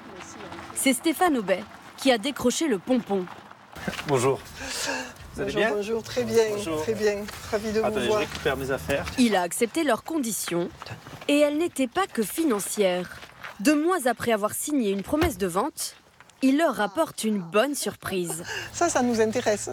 [0.74, 1.62] c'est Stéphane Aubet
[2.02, 3.24] qui a décroché le pompon.
[4.08, 4.40] Bonjour.
[5.34, 6.82] Vous allez bonjour, bien bonjour, très bien, Bonjour.
[6.82, 7.24] très bien.
[7.50, 8.18] Ravi de vous je voir.
[8.18, 9.06] récupère mes affaires.
[9.18, 10.68] Il a accepté leurs conditions
[11.28, 13.08] et elles n'étaient pas que financières.
[13.60, 15.94] Deux mois après avoir signé une promesse de vente,
[16.42, 18.42] il leur apporte une bonne surprise.
[18.72, 19.70] Ça, ça nous intéresse.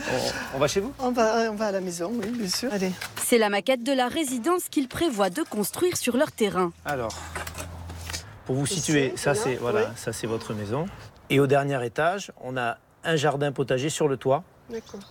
[0.00, 0.92] On, on va chez vous?
[0.98, 2.72] On va, on va à la maison, oui, bien sûr.
[2.72, 2.90] Allez.
[3.22, 6.72] C'est la maquette de la résidence qu'ils prévoient de construire sur leur terrain.
[6.86, 7.12] Alors,
[8.46, 10.86] pour vous situer, ça c'est voilà, ça c'est votre maison.
[11.30, 14.42] Et au dernier étage, on a un jardin potager sur le toit.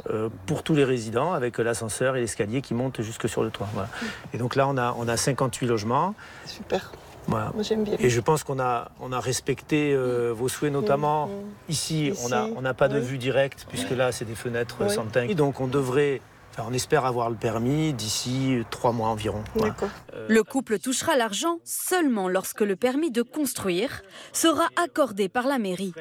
[0.10, 3.68] Euh, pour tous les résidents avec l'ascenseur et l'escalier qui montent jusque sur le toit.
[3.74, 3.90] voilà.
[4.34, 6.16] Et donc là, on a, on a 58 logements.
[6.46, 6.94] Super.
[7.28, 7.52] Voilà.
[7.54, 7.96] Moi, j'aime bien.
[8.00, 11.44] Et je pense qu'on a, on a respecté euh, vos souhaits, notamment Mm, mm.
[11.68, 13.06] ici, Ici, on n'a on pas de oui.
[13.06, 15.28] vue directe, puisque là, c'est des fenêtres sans teint.
[15.34, 16.22] Donc on devrait,
[16.68, 19.44] on espère avoir le permis d'ici trois mois environ.
[19.56, 19.74] Voilà.
[19.74, 19.90] D'accord.
[20.28, 24.02] Le couple touchera l'argent seulement lorsque le permis de construire
[24.34, 25.94] sera accordé par la mairie.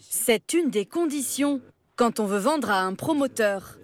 [0.00, 1.60] C'est une des conditions
[1.96, 3.78] quand on veut vendre à un promoteur.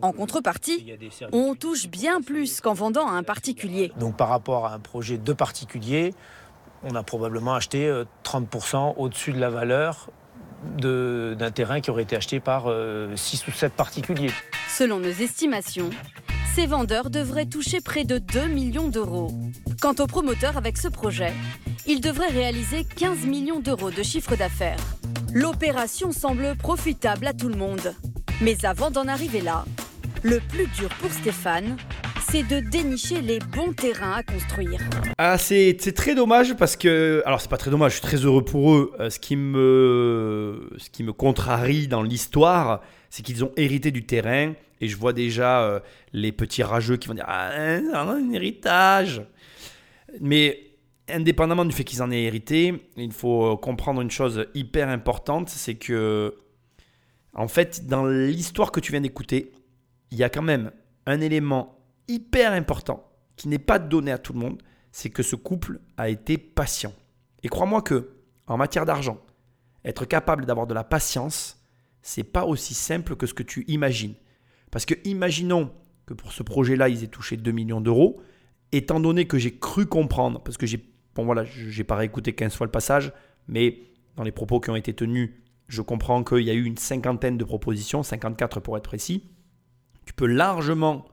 [0.00, 0.94] En contrepartie,
[1.32, 3.92] on touche bien plus qu'en vendant à un particulier.
[3.98, 6.14] Donc par rapport à un projet de particulier,
[6.82, 10.08] on a probablement acheté euh, 30% au-dessus de la valeur
[10.76, 12.72] d'un terrain qui aurait été acheté par
[13.14, 14.32] 6 ou 7 particuliers.
[14.68, 15.90] Selon nos estimations,
[16.54, 19.30] ces vendeurs devraient toucher près de 2 millions d'euros.
[19.80, 21.32] Quant aux promoteurs avec ce projet,
[21.86, 24.80] ils devraient réaliser 15 millions d'euros de chiffre d'affaires.
[25.32, 27.94] L'opération semble profitable à tout le monde.
[28.40, 29.64] Mais avant d'en arriver là,
[30.22, 31.76] le plus dur pour Stéphane,
[32.30, 34.80] c'est de dénicher les bons terrains à construire.
[35.16, 37.22] Ah, c'est très dommage parce que.
[37.24, 38.92] Alors, c'est pas très dommage, je suis très heureux pour eux.
[39.00, 44.04] Euh, ce, qui me, ce qui me contrarie dans l'histoire, c'est qu'ils ont hérité du
[44.04, 44.52] terrain.
[44.80, 45.80] Et je vois déjà euh,
[46.12, 49.22] les petits rageux qui vont dire Ah, un, un héritage
[50.20, 50.60] Mais
[51.08, 55.76] indépendamment du fait qu'ils en aient hérité, il faut comprendre une chose hyper importante c'est
[55.76, 56.34] que,
[57.32, 59.52] en fait, dans l'histoire que tu viens d'écouter,
[60.10, 60.70] il y a quand même
[61.06, 61.77] un élément
[62.08, 66.08] hyper important qui n'est pas donné à tout le monde, c'est que ce couple a
[66.08, 66.92] été patient.
[67.42, 68.10] Et crois-moi que
[68.46, 69.18] en matière d'argent,
[69.84, 71.62] être capable d'avoir de la patience,
[72.02, 74.14] c'est pas aussi simple que ce que tu imagines.
[74.70, 75.70] Parce que imaginons
[76.06, 78.20] que pour ce projet-là, ils aient touché 2 millions d'euros,
[78.72, 82.54] étant donné que j'ai cru comprendre, parce que j'ai bon voilà, j'ai pas réécouté 15
[82.54, 83.12] fois le passage,
[83.46, 83.80] mais
[84.16, 85.30] dans les propos qui ont été tenus,
[85.68, 89.24] je comprends qu'il y a eu une cinquantaine de propositions, 54 pour être précis.
[90.06, 91.04] Tu peux largement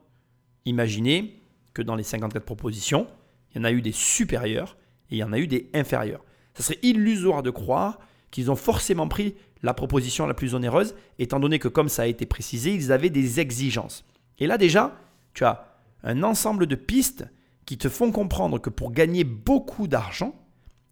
[0.66, 1.42] imaginer
[1.74, 3.08] que dans les 54 propositions,
[3.52, 4.78] il y en a eu des supérieures
[5.10, 6.24] et il y en a eu des inférieures.
[6.54, 8.00] Ça serait illusoire de croire
[8.32, 12.08] qu'ils ont forcément pris la proposition la plus onéreuse, étant donné que, comme ça a
[12.08, 14.06] été précisé, ils avaient des exigences.
[14.40, 14.98] Et là déjà,
[15.34, 17.26] tu as un ensemble de pistes
[17.66, 20.36] qui te font comprendre que pour gagner beaucoup d'argent,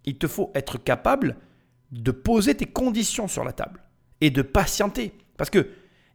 [0.05, 1.37] il te faut être capable
[1.91, 3.83] de poser tes conditions sur la table
[4.21, 5.13] et de patienter.
[5.37, 5.67] Parce qu'il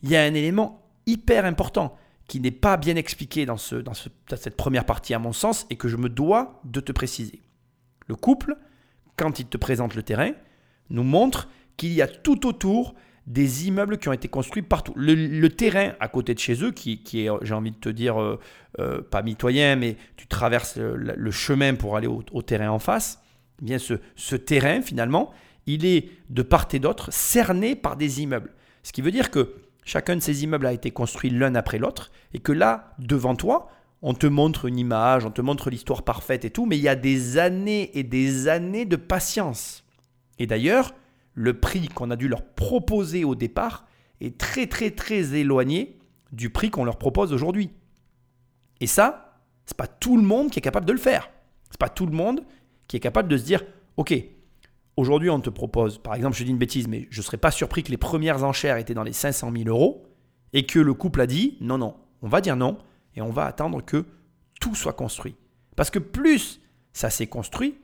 [0.03, 1.97] y a un élément hyper important
[2.29, 5.77] qui n'est pas bien expliqué dans, ce, dans, cette première partie à mon sens et
[5.77, 7.43] que je me dois de te préciser.
[8.07, 8.57] Le couple,
[9.17, 10.33] quand il te présente le terrain,
[10.91, 12.95] nous montre qu'il y a tout autour
[13.27, 14.93] des immeubles qui ont été construits partout.
[14.97, 18.38] Le, terrain à côté de chez eux, qui, est, j'ai envie de te dire, euh,
[18.79, 23.23] euh, pas mitoyen, mais tu traverses le, chemin pour aller au, terrain en face,
[23.61, 25.33] eh bien ce terrain, finalement,
[25.67, 28.53] il est de part et d'autre cerné par des immeubles.
[28.83, 29.55] Ce qui veut dire que
[29.88, 33.70] Chacun de ces immeubles a été construit l'un après l'autre et que là, devant toi,
[34.03, 36.90] on te montre une image, on te montre l'histoire parfaite et tout, mais il y
[36.90, 39.87] a des années et des années de patience.
[40.38, 40.92] Et d'ailleurs,
[41.33, 43.87] le prix qu'on a dû leur proposer au départ
[44.20, 45.98] est très très très éloigné
[46.33, 47.70] du prix qu'on leur propose aujourd'hui.
[48.83, 51.31] Et ça, c'est pas tout le monde qui est capable de le faire.
[51.70, 52.42] C'est pas tout le monde
[52.88, 53.64] qui est capable de se dire
[53.96, 54.12] OK,
[54.99, 57.53] Aujourd'hui, on te propose, par exemple, je dis une bêtise, mais je ne serais pas
[57.53, 60.09] surpris que les premières enchères étaient dans les 500 000 euros
[60.53, 62.79] et que le couple a dit non, non, on va dire non
[63.15, 64.07] et on va attendre que
[64.61, 65.37] tout soit construit.
[65.77, 66.61] Parce que plus
[66.93, 67.79] ça s'est construit,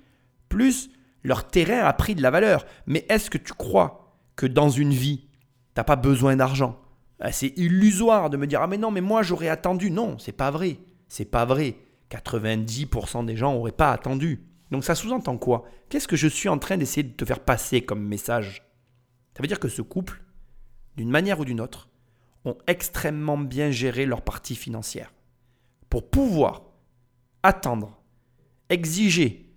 [0.48, 0.90] plus
[1.22, 2.66] leur terrain a pris de la valeur.
[2.87, 5.29] Mais est-ce que tu crois que dans une vie, tu
[5.77, 6.81] n'as pas besoin d'argent?
[7.20, 9.92] Ah, C'est illusoire de me dire ah mais non, mais moi j'aurais attendu.
[9.92, 10.79] Non, c'est pas vrai.
[11.07, 11.77] C'est pas vrai.
[12.11, 14.48] 90% des gens n'auraient pas attendu.
[14.70, 15.64] Donc ça sous-entend quoi?
[15.88, 18.62] Qu'est-ce que je suis en train d'essayer de te faire passer comme message?
[19.37, 20.22] Ça veut dire que ce couple,
[20.96, 21.88] d'une manière ou d'une autre,
[22.44, 25.12] ont extrêmement bien géré leur partie financière.
[25.90, 26.62] Pour pouvoir
[27.42, 28.00] attendre,
[28.68, 29.55] exiger,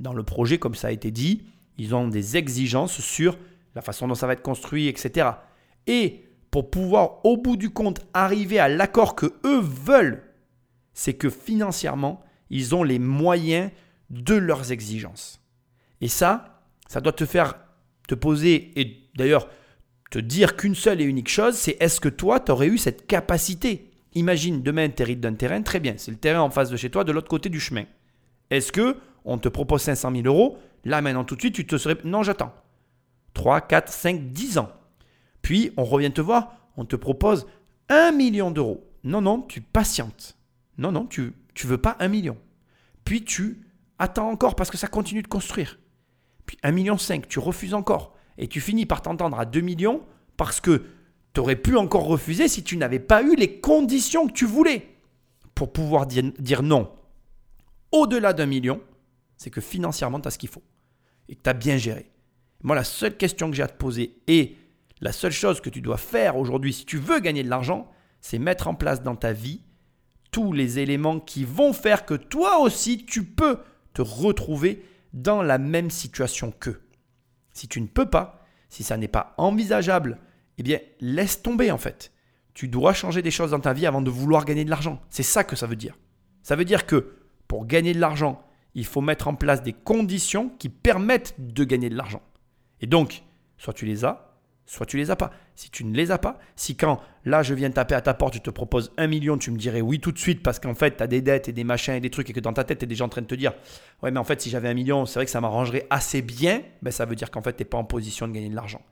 [0.00, 1.42] dans le projet, comme ça a été dit,
[1.76, 3.38] ils ont des exigences sur
[3.74, 5.30] la façon dont ça va être construit, etc.
[5.86, 10.24] Et pour pouvoir, au bout du compte, arriver à l'accord que eux veulent,
[10.92, 13.70] c'est que financièrement, ils ont les moyens
[14.10, 15.40] de leurs exigences.
[16.00, 17.54] Et ça, ça doit te faire
[18.06, 19.48] te poser et d'ailleurs
[20.10, 23.06] te dire qu'une seule et unique chose, c'est est-ce que toi, tu aurais eu cette
[23.06, 23.90] capacité?
[24.14, 26.90] Imagine, demain, tu hérites d'un terrain, très bien, c'est le terrain en face de chez
[26.90, 27.84] toi, de l'autre côté du chemin.
[28.50, 30.58] Est-ce que on te propose 500 000 euros?
[30.84, 31.98] Là, maintenant, tout de suite, tu te serais...
[32.04, 32.54] Non, j'attends.
[33.34, 34.72] 3, 4, 5, 10 ans.
[35.42, 37.46] Puis, on revient te voir, on te propose
[37.90, 38.90] 1 million d'euros.
[39.04, 40.38] Non, non, tu patientes.
[40.78, 42.38] Non, non, tu ne veux pas 1 million.
[43.04, 43.67] Puis, tu
[43.98, 45.78] Attends encore parce que ça continue de construire.
[46.46, 46.96] Puis 1,5 million,
[47.28, 48.14] tu refuses encore.
[48.38, 50.02] Et tu finis par t'entendre à 2 millions
[50.36, 50.84] parce que
[51.34, 54.96] tu aurais pu encore refuser si tu n'avais pas eu les conditions que tu voulais
[55.54, 56.92] pour pouvoir dire, non.
[57.90, 58.80] Au-delà d'un million,
[59.36, 60.62] c'est que financièrement, tu as ce qu'il faut
[61.28, 62.10] et que tu as bien géré.
[62.62, 64.56] Moi, la seule question que j'ai à te poser et
[65.00, 68.38] la seule chose que tu dois faire aujourd'hui si tu veux gagner de l'argent, c'est
[68.38, 69.62] mettre en place dans ta vie
[70.30, 73.58] tous les éléments qui vont faire que toi aussi, tu peux
[73.98, 76.80] te retrouver dans la même situation qu'eux.
[77.52, 80.20] Si tu ne peux pas, si ça n'est pas envisageable,
[80.56, 82.12] eh bien, laisse tomber en fait.
[82.54, 85.02] Tu dois changer des choses dans ta vie avant de vouloir gagner de l'argent.
[85.10, 85.98] C'est ça que ça veut dire.
[86.44, 87.16] Ça veut dire que
[87.48, 88.40] pour gagner de l'argent,
[88.74, 92.22] il faut mettre en place des conditions qui permettent de gagner de l'argent.
[92.80, 93.24] Et donc,
[93.56, 94.27] soit tu les as,
[94.68, 95.30] soit tu les as pas.
[95.54, 98.34] Si tu ne les as pas, si quand là je viens taper à ta porte,
[98.34, 100.98] je te propose un million, tu me dirais oui tout de suite parce qu'en fait
[100.98, 102.78] tu as des dettes et des machins et des trucs et que dans ta tête
[102.78, 103.54] tu es déjà en train de te dire
[104.02, 106.62] ouais mais en fait si j'avais un million, c'est vrai que ça m'arrangerait assez bien,
[106.82, 108.82] ben, ça veut dire qu'en fait tu n'es pas en position de gagner de l'argent.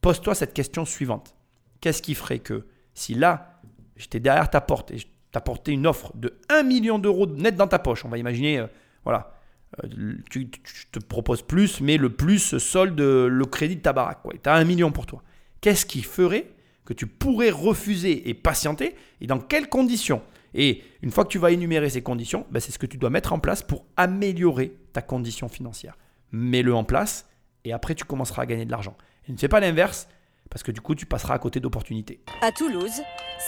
[0.00, 1.34] Pose-toi cette question suivante.
[1.80, 3.60] Qu'est-ce qui ferait que si là
[3.96, 7.66] j'étais derrière ta porte et je t'apportais une offre de 1 million d'euros net dans
[7.68, 8.66] ta poche, on va imaginer, euh,
[9.04, 9.37] voilà,
[9.84, 14.20] euh, tu, te proposes plus, mais le plus solde le crédit de ta baraque.
[14.42, 15.22] Tu as un million pour toi.
[15.60, 16.50] Qu'est-ce qui ferait
[16.84, 20.22] que tu pourrais refuser et patienter et dans quelles conditions?
[20.54, 23.10] Et une fois que tu vas énumérer ces conditions, ben c'est ce que tu dois
[23.10, 25.98] mettre en place pour améliorer ta condition financière.
[26.32, 27.26] Mets-le en place
[27.64, 28.96] et après tu commenceras à gagner de l'argent.
[29.28, 30.08] Et ne fais pas l'inverse
[30.48, 32.20] parce que du coup tu passeras à côté d'opportunités.
[32.40, 33.02] À Toulouse,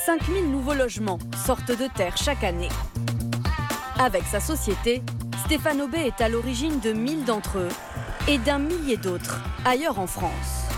[0.07, 2.69] 5000 nouveaux logements sortent de terre chaque année.
[4.03, 5.03] Avec sa société,
[5.45, 7.69] Stéphane Aubé est à l'origine de 1000 d'entre eux
[8.29, 10.71] et d'un millier d'autres ailleurs en France.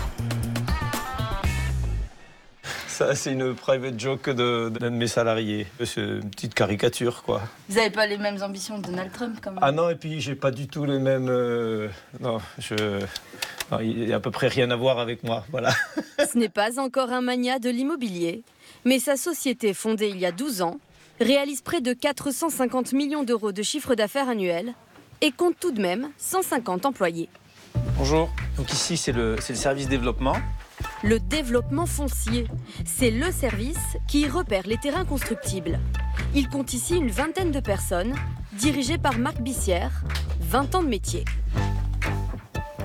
[2.89, 5.67] Ça, c'est une private joke d'un de, mes salariés.
[5.85, 7.41] C'est une petite caricature, quoi.
[7.69, 9.59] Vous n'avez pas les mêmes ambitions que Donald Trump, quand même?
[9.61, 11.29] Ah non, et puis j'ai pas du tout les mêmes.
[11.29, 11.87] Euh,
[12.19, 12.99] non, je.
[13.79, 15.71] il n'y a à peu près rien à voir avec moi, voilà.
[16.29, 18.43] Ce n'est pas encore un mania de l'immobilier,
[18.83, 20.77] mais sa société, fondée il y a 12 ans,
[21.19, 24.73] réalise près de 450 millions d'euros de chiffre d'affaires annuel
[25.21, 27.29] et compte tout de même 150 employés.
[27.97, 28.29] Bonjour.
[28.57, 30.35] Donc ici, c'est le, le service développement.
[31.03, 32.47] Le développement foncier,
[32.85, 35.79] c'est le service qui repère les terrains constructibles.
[36.35, 38.15] Il compte ici une vingtaine de personnes,
[38.53, 40.03] dirigées par Marc Bissière,
[40.41, 41.25] 20 ans de métier.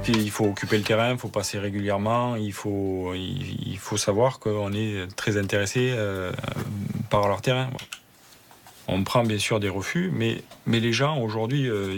[0.06, 4.72] il faut occuper le terrain, il faut passer régulièrement, il faut, il, faut savoir qu'on
[4.72, 6.32] est très intéressé euh,
[7.10, 7.70] par leur terrain.
[8.90, 11.94] On prend bien sûr des refus, mais, les gens aujourd'hui, euh,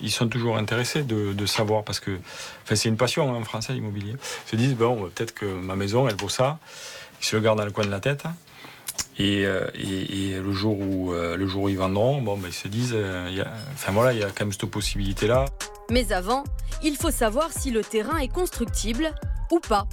[0.00, 2.18] ils, sont toujours intéressés de, savoir parce que
[2.64, 4.14] c'est une passion hein, en français l'immobilier.
[4.46, 6.58] Ils se disent bon, peut-être que ma maison, elle vaut ça.
[7.20, 8.24] Ils se le gardent dans le coin de la tête.
[9.18, 12.68] Et, euh, le jour où euh, le jour où ils vendront, bon, ben, ils se
[12.68, 12.96] disent,
[13.74, 15.44] enfin voilà, il y a quand même cette possibilité là.
[15.90, 16.44] Mais avant,
[16.82, 19.12] il faut savoir si le terrain est constructible
[19.50, 19.86] ou pas.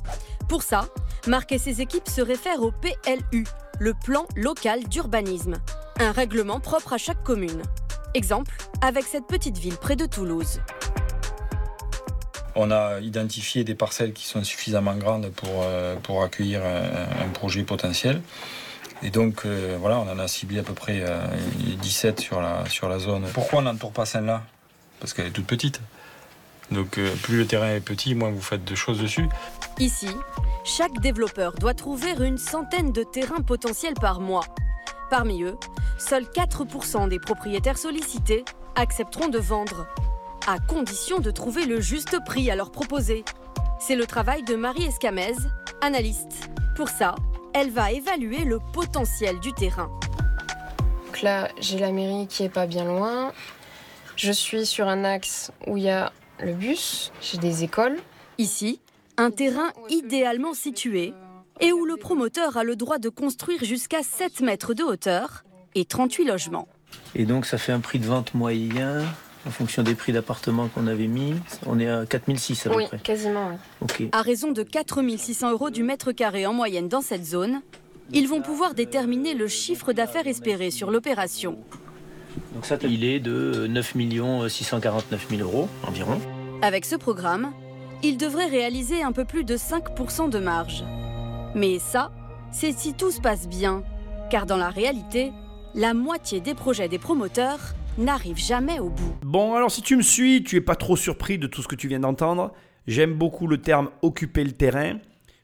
[0.48, 0.88] Pour ça,
[1.28, 3.46] Marc et ses équipes se réfèrent au PLU,
[3.82, 5.56] le plan local d'urbanisme,
[6.00, 7.64] un règlement propre à chaque commune.
[8.14, 10.62] Exemple, avec cette petite ville près de Toulouse.
[12.54, 18.22] On a identifié des parcelles qui sont suffisamment grandes pour, euh, accueillir un, projet potentiel.
[19.02, 21.04] Et donc, euh, voilà, on en a ciblé à peu près
[21.82, 23.26] 17 euh, sur la, sur la zone.
[23.34, 24.44] Pourquoi on n'entoure pas celle-là?
[25.00, 25.82] Parce qu'elle est toute petite.
[26.72, 29.28] Donc, plus le terrain est petit, moins vous faites de choses dessus.
[29.80, 30.10] Ici,
[30.64, 34.46] chaque développeur doit trouver une centaine de terrains potentiels par mois.
[35.10, 35.58] Parmi eux,
[35.98, 39.88] seuls 4% des propriétaires sollicités accepteront de vendre,
[40.48, 43.26] à condition de trouver le juste prix à leur proposer.
[43.80, 45.36] C'est le travail de Marie Escamez,
[45.82, 46.50] analyste.
[46.76, 47.16] Pour ça,
[47.54, 49.90] elle va évaluer le potentiel du terrain.
[51.06, 53.34] Donc là, j'ai la mairie qui est pas bien loin.
[54.16, 57.98] Je suis sur un axe où il y a le bus, j'ai des écoles.
[58.38, 58.80] Ici,
[59.18, 61.14] un terrain idéalement situé
[61.60, 65.44] et où le promoteur a le droit de construire jusqu'à 7 mètres de hauteur
[65.76, 66.68] et 38 logements.
[67.16, 69.04] Et donc ça fait un prix de vente moyen
[69.46, 71.36] en fonction des prix d'appartement qu'on avait mis.
[71.66, 73.00] On est à 4006 à peu oui, près.
[73.00, 73.58] Quasiment,
[74.00, 74.10] oui.
[74.12, 77.62] À raison de 4600 euros du mètre carré en moyenne dans cette zone,
[78.12, 81.58] ils vont pouvoir déterminer le chiffre d'affaires espéré sur l'opération.
[82.54, 83.96] Donc ça, il est de 9
[84.50, 86.20] 649 000 euros environ.
[86.62, 87.52] Avec ce programme,
[88.04, 90.84] ils devraient réaliser un peu plus de 5% de marge.
[91.56, 92.12] Mais ça,
[92.52, 93.84] c'est si tout se passe bien,
[94.30, 95.32] car dans la réalité,
[95.76, 97.60] la moitié des projets des promoteurs
[97.98, 99.16] n'arrivent jamais au bout.
[99.24, 101.76] Bon, alors si tu me suis, tu es pas trop surpris de tout ce que
[101.76, 102.52] tu viens d'entendre.
[102.88, 105.00] J'aime beaucoup le terme occuper le terrain.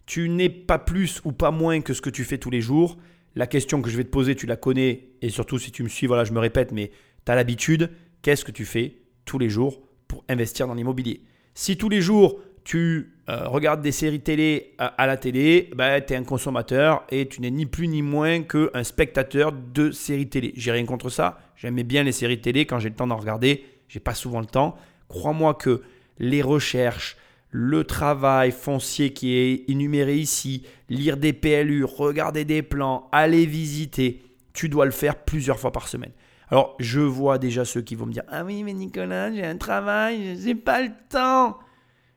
[0.06, 2.98] Tu n'es pas plus ou pas moins que ce que tu fais tous les jours.
[3.38, 5.90] La question que je vais te poser, tu la connais, et surtout si tu me
[5.90, 6.90] suis, voilà, je me répète, mais
[7.24, 7.92] tu as l'habitude.
[8.24, 8.96] Qu'est-ce que tu fais
[9.26, 11.22] tous les jours pour investir dans l'immobilier?
[11.54, 16.14] Si tous les jours, tu euh, regardes des séries télé à, la télé, bah, tu
[16.14, 20.52] es un consommateur et tu n'es ni plus ni moins qu'un spectateur de séries télé.
[20.56, 21.38] J'ai rien contre ça.
[21.58, 23.64] J'aimais bien les séries télé quand j'ai le temps d'en regarder.
[23.88, 24.76] J'ai pas souvent le temps.
[25.10, 25.84] Crois-moi que
[26.18, 27.18] les recherches,
[27.60, 34.22] le travail foncier qui est énuméré ici, lire des PLU, regarder des plans, aller visiter,
[34.54, 36.12] tu dois le faire plusieurs fois par semaine.
[36.50, 39.58] Alors, je vois déjà ceux qui vont me dire Ah oui, mais Nicolas, j'ai un
[39.58, 41.58] travail, j'ai pas le temps.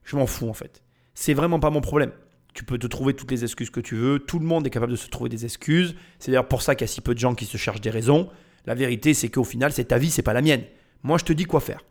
[0.05, 0.83] Je m'en fous en fait.
[1.15, 2.13] C'est vraiment pas mon problème.
[2.53, 4.19] Tu peux te trouver toutes les excuses que tu veux.
[4.19, 5.95] Tout le monde est capable de se trouver des excuses.
[6.19, 7.89] C'est d'ailleurs pour ça qu'il y a si peu de gens qui se cherchent des
[7.89, 8.29] raisons.
[8.67, 10.65] La vérité, c'est qu'au final, c'est ta vie, c'est pas la mienne.
[11.03, 11.83] Moi, je te dis quoi faire.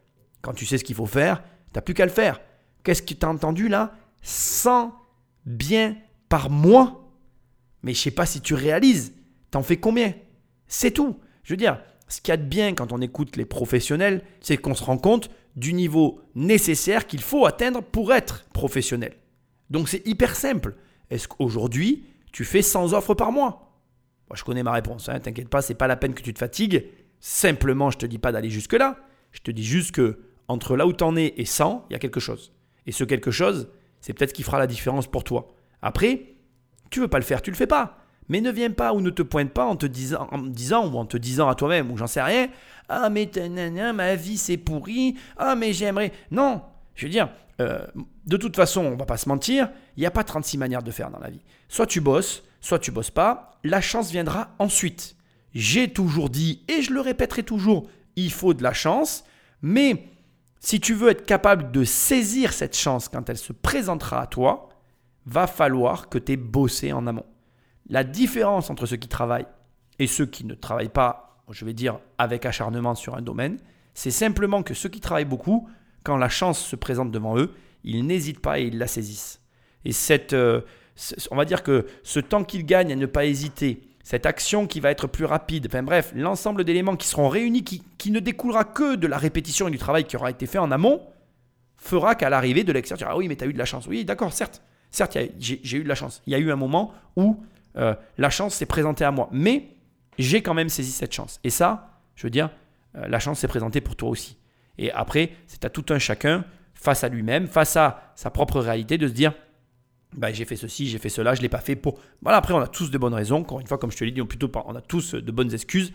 [0.44, 1.42] Quand tu sais ce qu'il faut faire,
[1.74, 2.40] t'as plus qu'à le faire.
[2.84, 3.94] Qu'est-ce que tu as entendu là?
[4.22, 4.94] 100
[5.46, 7.12] bien par mois?
[7.84, 9.14] Mais je sais pas si tu réalises.
[9.52, 10.14] T'en fais combien?
[10.68, 11.20] C'est tout.
[11.44, 14.58] Je veux dire, ce qu'il y a de bien quand on écoute les professionnels, c'est
[14.58, 19.16] qu'on se rend compte du niveau nécessaire qu'il faut atteindre pour être professionnel.
[19.70, 20.76] Donc c'est hyper simple.
[21.10, 23.76] Est-ce qu'aujourd'hui, tu fais 100 offres par mois?
[24.30, 26.40] Moi, je connais ma réponse, hein, t'inquiète pas, c'est pas la peine que tu te
[26.40, 26.86] fatigues.
[27.20, 28.98] Simplement, je te dis pas d'aller jusque-là.
[29.32, 31.96] Je te dis juste que entre là où tu en es et 100, il y
[31.96, 32.54] a quelque chose.
[32.86, 33.70] Et ce quelque chose,
[34.02, 35.54] c'est peut-être ce qui fera la différence pour toi.
[35.82, 36.36] Après,
[36.90, 37.98] tu veux pas le faire, tu le fais pas.
[38.28, 40.98] Mais ne viens pas ou ne te pointe pas en te disant, en disant ou
[40.98, 42.48] en te disant à toi-même ou j'en sais rien.
[42.88, 43.30] Ah mais
[43.94, 45.16] ma vie c'est pourri.
[45.36, 46.12] Ah mais j'aimerais.
[46.30, 46.62] Non,
[46.96, 47.86] je veux dire, euh,
[48.26, 50.92] de toute façon, on va pas se mentir, il n'y a pas 36 manières de
[50.92, 51.42] faire dans la vie.
[51.68, 53.60] Soit tu bosses, soit tu bosses pas.
[53.64, 55.16] La chance viendra ensuite.
[55.54, 59.24] J'ai toujours dit, et je le répéterai toujours, il faut de la chance,
[59.62, 60.06] mais
[60.60, 64.70] si tu veux être capable de saisir cette chance quand elle se présentera à toi,
[65.26, 67.26] va falloir que tu aies bossé en amont.
[67.88, 69.48] La différence entre ceux qui travaillent
[70.00, 73.58] et ceux qui ne travaillent pas, je vais dire avec acharnement sur un domaine,
[73.94, 75.68] c'est simplement que ceux qui travaillent beaucoup,
[76.04, 77.52] quand la chance se présente devant eux,
[77.84, 79.42] ils n'hésitent pas et ils la saisissent.
[79.86, 80.62] Et cette, euh,
[81.32, 84.80] on va dire que ce temps qu'ils gagnent à ne pas hésiter, cette action qui
[84.80, 88.96] va être plus rapide, enfin bref, l'ensemble d'éléments qui seront réunis, qui, ne découlera que
[88.96, 91.04] de la répétition et du travail qui aura été fait en amont,
[91.78, 93.86] fera qu'à l'arrivée de l'extérieur, ah oui, mais tu as eu de la chance.
[93.86, 96.24] Oui, d'accord, certes, certes, j'ai eu de la chance.
[96.26, 97.40] Il y a eu un moment où
[97.78, 99.76] euh, la chance s'est présentée à moi, mais
[100.18, 101.40] j'ai quand même saisi cette chance.
[101.44, 102.50] Et ça, je veux dire,
[102.96, 104.40] euh, la chance s'est présentée pour toi aussi.
[104.80, 108.98] Et après, c'est à tout un chacun, face à lui-même, face à sa propre réalité,
[108.98, 109.34] de se dire,
[110.16, 112.00] bah, j'ai fait ceci, j'ai fait cela, je ne l'ai pas fait pour...
[112.22, 113.38] Voilà, après, on a tous de bonnes raisons.
[113.38, 115.94] Encore une fois, comme je te l'ai dit, on, a tous de bonnes excuses,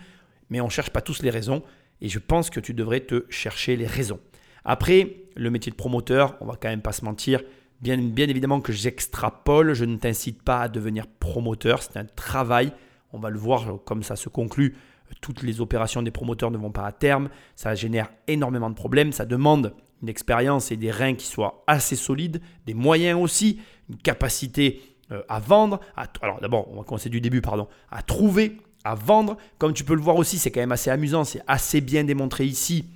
[0.50, 1.62] mais on ne cherche pas tous les raisons.
[2.00, 4.20] Et je pense que tu devrais te chercher les raisons.
[4.64, 7.42] Après, le métier de promoteur, on va quand même pas se mentir.
[7.80, 12.72] Bien, bien évidemment que j'extrapole, je ne t'incite pas à devenir promoteur, c'est un travail.
[13.12, 14.76] On va le voir comme ça se conclut.
[15.20, 17.28] Toutes les opérations des promoteurs ne vont pas à terme.
[17.56, 19.12] Ça génère énormément de problèmes.
[19.12, 23.96] Ça demande une expérience et des reins qui soient assez solides, des moyens aussi une
[23.96, 24.80] capacité
[25.12, 25.80] euh, à vendre.
[26.22, 29.36] alors d'abord, on va commencer du début, pardon, à trouver, à vendre.
[29.58, 32.44] Comme tu peux le voir aussi, c'est quand même assez amusant, c'est assez bien démontré
[32.44, 32.86] ici.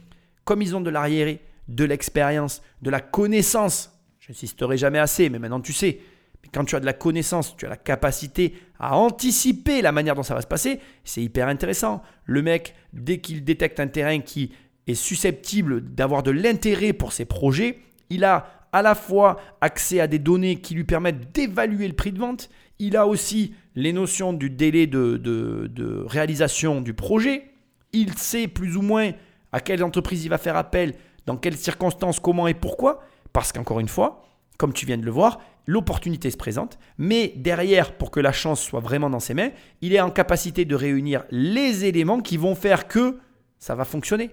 [0.44, 5.38] Comme ils ont de l'arriéré, de l'expérience, de la connaissance, je n'insisterai jamais assez, mais
[5.38, 6.00] maintenant tu sais.
[6.42, 10.14] Mais quand tu as de la connaissance, tu as la capacité à anticiper la manière
[10.14, 12.02] dont ça va se passer, c'est hyper intéressant.
[12.24, 14.52] Le mec, dès qu'il détecte un terrain qui
[14.88, 17.78] est susceptible d'avoir de l'intérêt pour ses projets,
[18.10, 22.12] il a à la fois accès à des données qui lui permettent d'évaluer le prix
[22.12, 27.50] de vente, il a aussi les notions du délai de, réalisation du projet,
[27.92, 29.12] il sait plus ou moins
[29.52, 30.94] à quelle entreprise il va faire appel,
[31.26, 33.00] dans quelles circonstances, comment et pourquoi,
[33.32, 34.24] parce qu'encore une fois,
[34.58, 38.60] comme tu viens de le voir, l'opportunité se présente, mais derrière, pour que la chance
[38.62, 42.54] soit vraiment dans ses mains, il est en capacité de réunir les éléments qui vont
[42.54, 43.18] faire que
[43.58, 44.30] ça va fonctionner.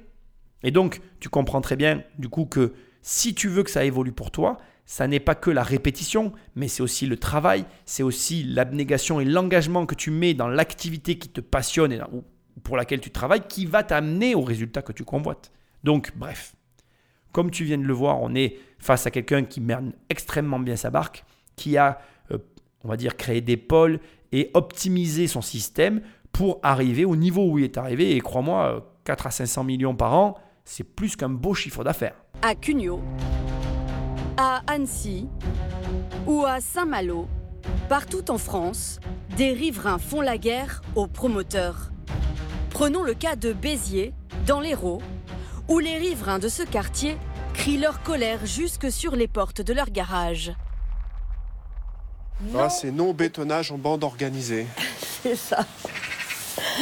[0.64, 4.12] Et donc, tu comprends très bien, du coup, que si tu veux que ça évolue
[4.12, 8.44] pour toi, ça n'est pas que la répétition, mais c'est aussi le travail, c'est aussi
[8.44, 12.00] l'abnégation et l'engagement que tu mets dans l'activité qui te passionne et
[12.64, 15.52] pour laquelle tu travailles qui va t'amener au résultat que tu convoites.
[15.84, 16.56] Donc, bref,
[17.32, 20.76] comme tu viens de le voir, on est face à quelqu'un qui mène extrêmement bien
[20.76, 22.00] sa barque, qui a,
[22.32, 22.38] euh,
[22.84, 24.00] on va dire, créé des pôles
[24.32, 28.16] et optimisé son système pour arriver au niveau où il est arrivé.
[28.16, 32.16] Et crois-moi, 4 à 500 millions par an, c'est plus qu'un beau chiffre d'affaires.
[32.42, 33.02] À Cugnot,
[34.36, 35.28] à Annecy
[36.26, 37.28] ou à Saint-Malo,
[37.88, 39.00] partout en France,
[39.38, 41.92] des riverains font la guerre aux promoteurs.
[42.72, 44.14] Prenons le cas de Béziers,
[44.46, 45.02] dans l'Hérault,
[45.70, 47.18] où les riverains de ce quartier
[47.54, 50.54] crient leur colère jusque sur les portes de leur garage.
[52.58, 54.68] Ah, c'est non-bétonnage en bande organisée.
[55.24, 55.66] c'est ça.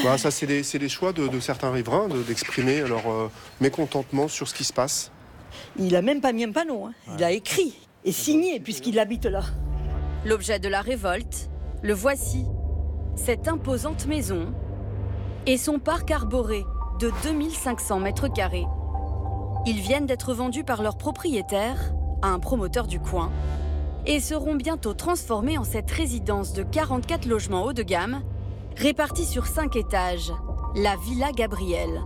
[0.04, 3.32] Bah, ça, c'est les, choix de, certains riverains d'exprimer leur euh,
[3.62, 5.12] mécontentement sur ce qui se passe.
[5.78, 6.94] Il n'a même pas mis un panneau, hein.
[7.18, 7.74] il a écrit
[8.06, 9.44] et signé puisqu'il habite là.
[10.26, 11.50] L'objet de la révolte,
[11.82, 12.46] le voici.
[13.16, 14.54] Cette imposante maison
[15.46, 16.63] et son parc arboré
[17.00, 18.65] de 2500 mètres carrés.
[19.65, 23.32] Ils viennent d'être vendus par leur propriétaire à un promoteur du coin
[24.06, 28.21] et seront bientôt transformés en cette résidence de 44 logements haut de gamme
[28.78, 30.32] répartie sur cinq étages,
[30.76, 32.02] la Villa Gabriel.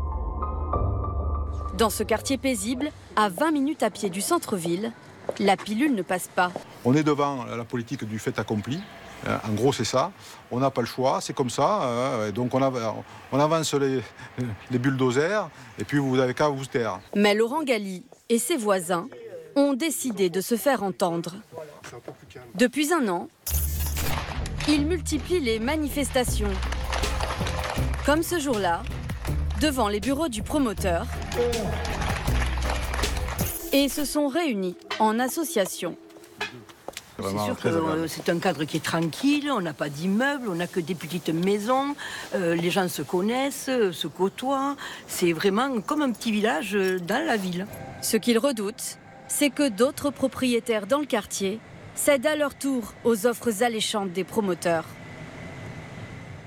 [1.77, 4.91] Dans ce quartier paisible, à 20 minutes à pied du centre-ville,
[5.39, 6.51] la pilule ne passe pas.
[6.85, 8.79] On est devant la politique du fait accompli.
[9.27, 10.11] Euh, en gros, c'est ça.
[10.51, 11.83] On n'a pas le choix, c'est comme ça.
[11.83, 14.01] Euh, donc on, avance les,
[14.71, 15.49] les bulldozers
[15.79, 16.99] et puis vous n'avez qu'à vous taire.
[17.15, 19.07] Mais Laurent Galli et ses voisins
[19.55, 21.35] ont décidé de se faire entendre.
[22.55, 23.27] Depuis un an,
[24.67, 26.51] il multiplie les manifestations.
[28.05, 28.83] Comme ce jour-là,
[29.61, 31.05] devant les bureaux du promoteur,
[33.71, 35.95] et se sont réunis en association.
[37.19, 40.55] C'est sûr que euh, c'est un cadre qui est tranquille, on n'a pas d'immeubles, on
[40.55, 41.95] n'a que des petites maisons,
[42.35, 44.75] euh, les gens se connaissent, euh, se côtoient.
[45.07, 47.65] C'est vraiment comme un petit village dans la ville.
[48.01, 48.97] Ce qu'ils redoutent,
[49.27, 51.59] c'est que d'autres propriétaires dans le quartier
[51.97, 54.85] cèdent à leur tour aux offres alléchantes des promoteurs.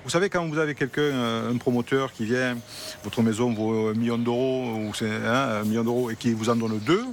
[0.04, 2.56] Vous savez, quand vous avez quelqu'un, euh, un promoteur qui vient,
[3.04, 6.48] votre maison vaut un million d'euros, ou c'est hein, un million d'euros, et qui vous
[6.48, 7.04] en donne deux,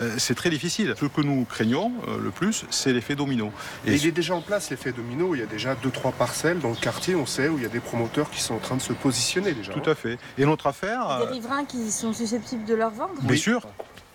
[0.00, 0.94] euh, c'est très difficile.
[0.98, 3.52] Ce que nous craignons euh, le plus, c'est l'effet domino.
[3.86, 5.34] Et il est déjà en place l'effet domino.
[5.34, 7.66] Il y a déjà deux trois parcelles dans le quartier, on sait, où il y
[7.66, 9.72] a des promoteurs qui sont en train de se positionner déjà.
[9.72, 10.18] Tout à fait.
[10.38, 13.66] Et notre affaire, Des riverains qui sont susceptibles de leur vendre bien sûr,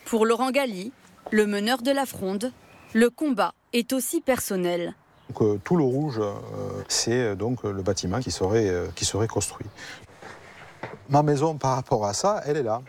[0.06, 0.92] Pour Laurent Galli,
[1.32, 2.52] le meneur de la fronde,
[2.96, 4.94] le combat est aussi personnel.
[5.30, 6.32] donc, euh, tout le rouge, euh,
[6.88, 9.68] c'est euh, donc le bâtiment qui serait, euh, qui serait construit.
[11.10, 12.82] Ma maison, par rapport à ça, elle est là.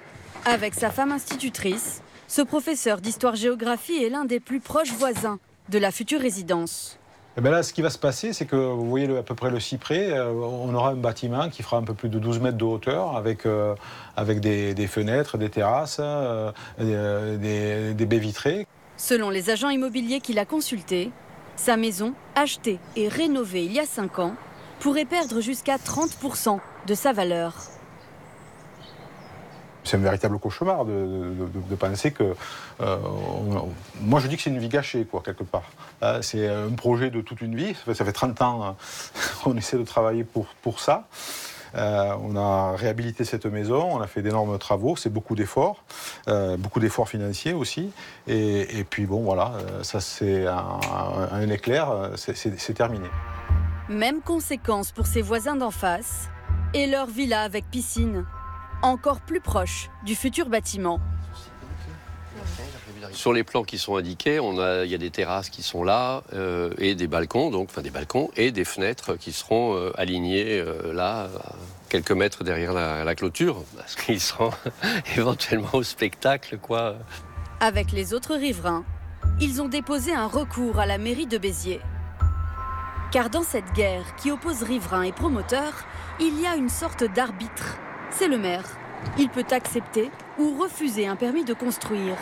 [0.45, 5.39] Avec sa femme institutrice, ce professeur d'histoire-géographie est l'un des plus proches voisins
[5.71, 6.99] de la future résidence.
[7.37, 9.35] Et bien là, ce qui va se passer, c'est que vous voyez le- à peu
[9.35, 12.39] près le cyprès, euh, on aura un bâtiment qui fera un peu plus de 12
[12.41, 13.75] mètres de hauteur, avec, euh,
[14.17, 18.67] avec des, des fenêtres, des terrasses, euh, des, des baies vitrées.
[18.97, 21.11] Selon les agents immobiliers qu'il a consultés,
[21.57, 24.35] sa maison, achetée et rénovée il y a 5 ans,
[24.81, 27.55] pourrait perdre jusqu'à 30% de sa valeur.
[29.85, 32.35] C'est un véritable cauchemar de, penser que.
[32.81, 32.97] euh,
[34.01, 35.71] moi, je dis que c'est une vie gâchée, quoi, quelque part.
[36.01, 37.75] Là, C'est un projet de toute une vie.
[37.75, 38.71] Ça fait, ça fait 30 ans euh,
[39.45, 41.07] qu'on essaie de travailler pour ça.
[41.77, 45.85] Euh, on a réhabilité cette maison, on a fait d'énormes travaux, c'est beaucoup d'efforts,
[46.29, 47.91] euh, beaucoup d'efforts financiers aussi.
[48.27, 50.81] Et, puis bon, voilà, euh, ça c'est un,
[51.33, 53.09] un éclair, c'est terminé.
[53.89, 56.29] Même conséquence pour ses voisins d'en face
[56.75, 58.25] et leur villa avec piscine,
[58.83, 61.01] encore plus proche du futur bâtiment.
[63.13, 65.85] Sur les plans qui sont indiqués, on a, il y a des terrasses qui sont
[65.85, 69.91] là euh, et des balcons, donc enfin des balcons et des fenêtres qui seront euh,
[69.97, 71.55] alignées euh, là, à
[71.89, 74.53] quelques mètres derrière la, la clôture, parce qu'ils seront
[75.17, 76.97] éventuellement au spectacle, quoi.
[77.61, 78.85] Avec les autres riverains,
[79.41, 81.81] ils ont déposé un recours à la mairie de Béziers.
[83.13, 85.87] Car dans cette guerre qui oppose riverains et promoteurs,
[86.21, 87.79] il y a une sorte d'arbitre.
[88.11, 88.65] C'est le maire.
[89.19, 92.17] Il peut accepter ou refuser un permis de construire.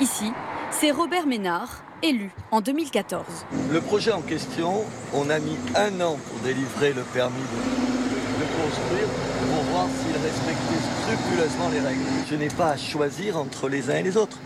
[0.00, 0.32] Ici,
[0.70, 3.22] c'est Robert Ménard, élu en 2014.
[3.70, 4.82] Le projet en question,
[5.12, 9.08] on a mis un an pour délivrer le permis de, construire
[9.52, 12.00] pour voir s'il respectait scrupuleusement les règles.
[12.30, 14.38] Je n'ai pas à choisir entre les uns et les autres.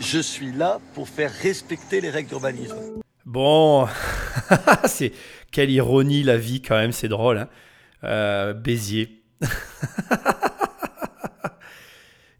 [0.00, 2.74] Je suis là pour faire respecter les règles d'urbanisme.
[3.24, 3.86] Bon,
[4.86, 5.12] c'est
[5.52, 7.38] quelle ironie la vie quand même, c'est drôle.
[7.38, 7.48] Hein
[8.02, 9.22] Euh, Béziers.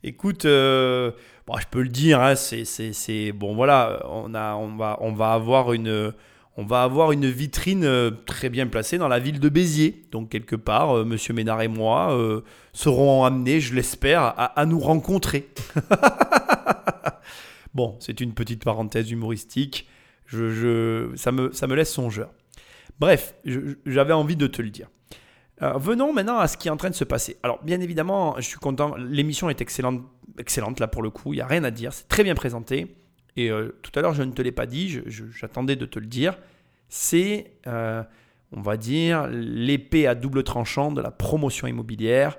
[0.03, 1.12] Écoute, euh,
[1.51, 8.11] bon, je peux le dire, hein, c'est, bon voilà, on va, avoir une, vitrine euh,
[8.26, 10.05] très bien placée dans la ville de Béziers.
[10.12, 12.42] Donc quelque part, euh, Monsieur Ménard et moi euh,
[12.72, 15.48] serons amenés, je l'espère, à, nous rencontrer.
[17.74, 19.88] bon, c'est une petite parenthèse humoristique.
[20.28, 22.30] Ça, me, laisse songeur.
[23.01, 23.34] Bref,
[23.86, 24.86] j'avais envie de te le dire.
[25.62, 27.36] Euh, venons maintenant à ce qui est en train de se passer.
[27.42, 28.94] Alors, bien évidemment, je suis content.
[28.96, 30.03] L'émission est excellente,
[30.41, 31.32] excellente là pour le coup.
[31.32, 31.93] Il n'y a rien à dire.
[31.93, 32.97] C'est très bien présenté.
[33.36, 35.01] Et euh, tout à l'heure, je ne te l'ai pas dit.
[35.07, 36.38] J'attendais de te le dire.
[36.88, 38.03] C'est, euh,
[38.53, 42.38] on va dire, l'épée à double tranchant de la promotion immobilière.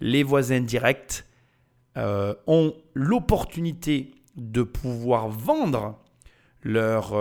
[0.00, 1.24] Les voisins directs
[1.96, 5.98] euh, ont l'opportunité de pouvoir vendre
[6.62, 7.14] leur,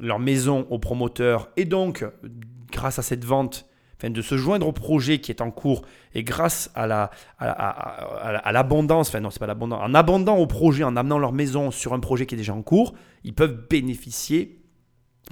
[0.00, 2.04] leur maison aux promoteurs et donc,
[2.72, 3.68] grâce à cette vente,
[4.00, 5.82] de se joindre au projet qui est en cours
[6.14, 9.80] et grâce à la à, la- à- à- à l'abondance, enfin non c'est pas l'abondance,
[9.82, 12.62] en abondant au projet, en amenant leur maison sur un projet qui est déjà en
[12.62, 12.94] cours,
[13.24, 14.60] ils peuvent bénéficier,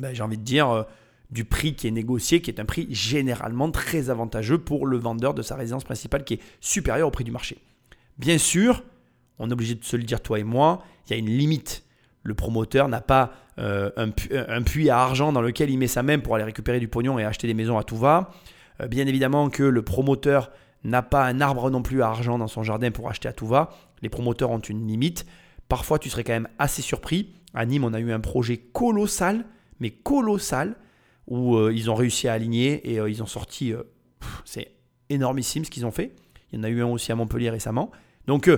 [0.01, 0.83] ben, j'ai envie de dire, euh,
[1.31, 5.35] du prix qui est négocié, qui est un prix généralement très avantageux pour le vendeur
[5.35, 7.59] de sa résidence principale qui est supérieur au prix du marché.
[8.19, 8.83] Bien sûr,
[9.39, 11.85] on est obligé de se le dire toi et moi, il y a une limite.
[12.23, 14.11] Le promoteur n'a pas euh, un,
[14.49, 17.19] un puits à argent dans lequel il met sa main pour aller récupérer du pognon
[17.19, 18.31] et acheter des maisons à tout va.
[18.81, 20.51] Euh, bien évidemment que le promoteur
[20.85, 23.47] n'a pas un arbre non plus à argent dans son jardin pour acheter à tout
[23.47, 23.71] va.
[24.03, 25.27] Les promoteurs ont une limite.
[25.69, 27.33] Parfois, tu serais quand même assez surpris.
[27.55, 29.47] À Nîmes, on a eu un projet colossal,
[29.81, 30.77] mais colossal,
[31.27, 33.73] où euh, ils ont réussi à aligner et euh, ils ont sorti.
[34.45, 34.71] c'est
[35.09, 36.15] énormissime ce qu'ils ont fait.
[36.53, 37.91] Il y en a eu un aussi à Montpellier récemment.
[38.27, 38.51] Donc,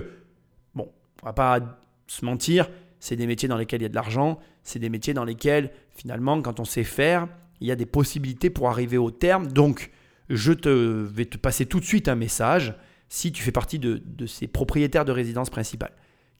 [0.75, 0.91] bon,
[1.23, 1.59] on va pas
[2.07, 5.13] se mentir, c'est des métiers dans lesquels il y a de l'argent, c'est des métiers
[5.13, 7.27] dans lesquels, finalement, quand on sait faire,
[7.61, 9.47] il y a des possibilités pour arriver au terme.
[9.47, 9.91] Donc,
[10.29, 12.75] je te, vais te passer tout de suite un message
[13.09, 15.91] si tu fais partie de, de ces propriétaires de résidence principale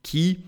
[0.02, 0.40] qui,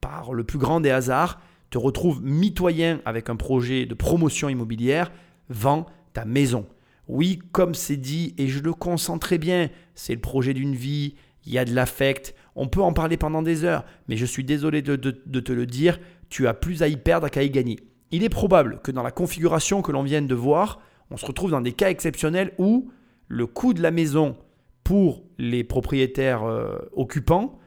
[0.00, 1.40] par le plus grand des hasards,
[1.70, 5.12] te retrouvent mitoyen avec un projet de promotion immobilière,
[5.48, 6.66] vend ta maison.
[7.08, 11.14] Oui, comme c'est dit, et je le consens très bien, c'est le projet d'une vie,
[11.44, 14.42] il y a de l'affect, on peut en parler pendant des heures, mais je suis
[14.42, 17.78] désolé de, de te le dire, tu as plus à y perdre qu'à y gagner.
[18.10, 20.80] Il est probable que dans la configuration que l'on vient de voir,
[21.10, 22.90] on se retrouve dans des cas exceptionnels où
[23.28, 24.36] le coût de la maison
[24.84, 27.58] pour les propriétaires euh, occupants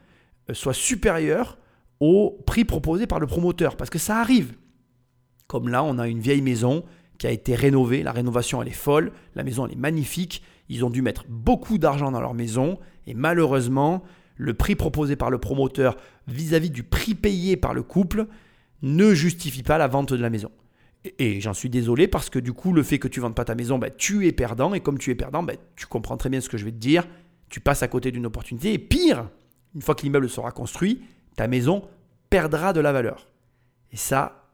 [0.50, 1.58] euh, soit supérieur
[2.00, 3.76] au prix proposé par le promoteur.
[3.76, 4.54] Parce que ça arrive.
[5.46, 6.84] Comme là, on a une vieille maison
[7.18, 8.02] qui a été rénovée.
[8.02, 9.12] La rénovation, elle est folle.
[9.34, 10.42] La maison, elle est magnifique.
[10.68, 12.78] Ils ont dû mettre beaucoup d'argent dans leur maison.
[13.06, 14.02] Et malheureusement,
[14.36, 18.26] le prix proposé par le promoteur vis-à-vis du prix payé par le couple
[18.82, 20.50] ne justifie pas la vente de la maison.
[21.18, 23.44] Et, j'en suis désolé parce que du coup, le fait que tu ne vendes pas
[23.44, 24.74] ta maison, ben, tu es perdant.
[24.74, 26.76] Et comme tu es perdant, ben, tu comprends très bien ce que je vais te
[26.76, 27.06] dire.
[27.48, 28.72] Tu passes à côté d'une opportunité.
[28.72, 29.28] Et pire,
[29.74, 31.02] une fois que l'immeuble sera construit,
[31.36, 31.82] ta maison
[32.28, 33.28] perdra de la valeur.
[33.92, 34.50] Et ça,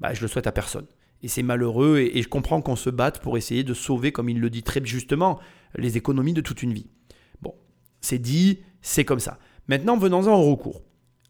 [0.00, 0.86] ben, je le souhaite à personne.
[1.22, 1.98] Et c'est malheureux.
[1.98, 4.62] Et, et je comprends qu'on se batte pour essayer de sauver, comme il le dit
[4.62, 5.40] très justement,
[5.76, 6.86] les économies de toute une vie.
[7.40, 7.54] Bon,
[8.00, 9.38] c'est dit, c'est comme ça.
[9.68, 10.82] Maintenant, venons-en au recours.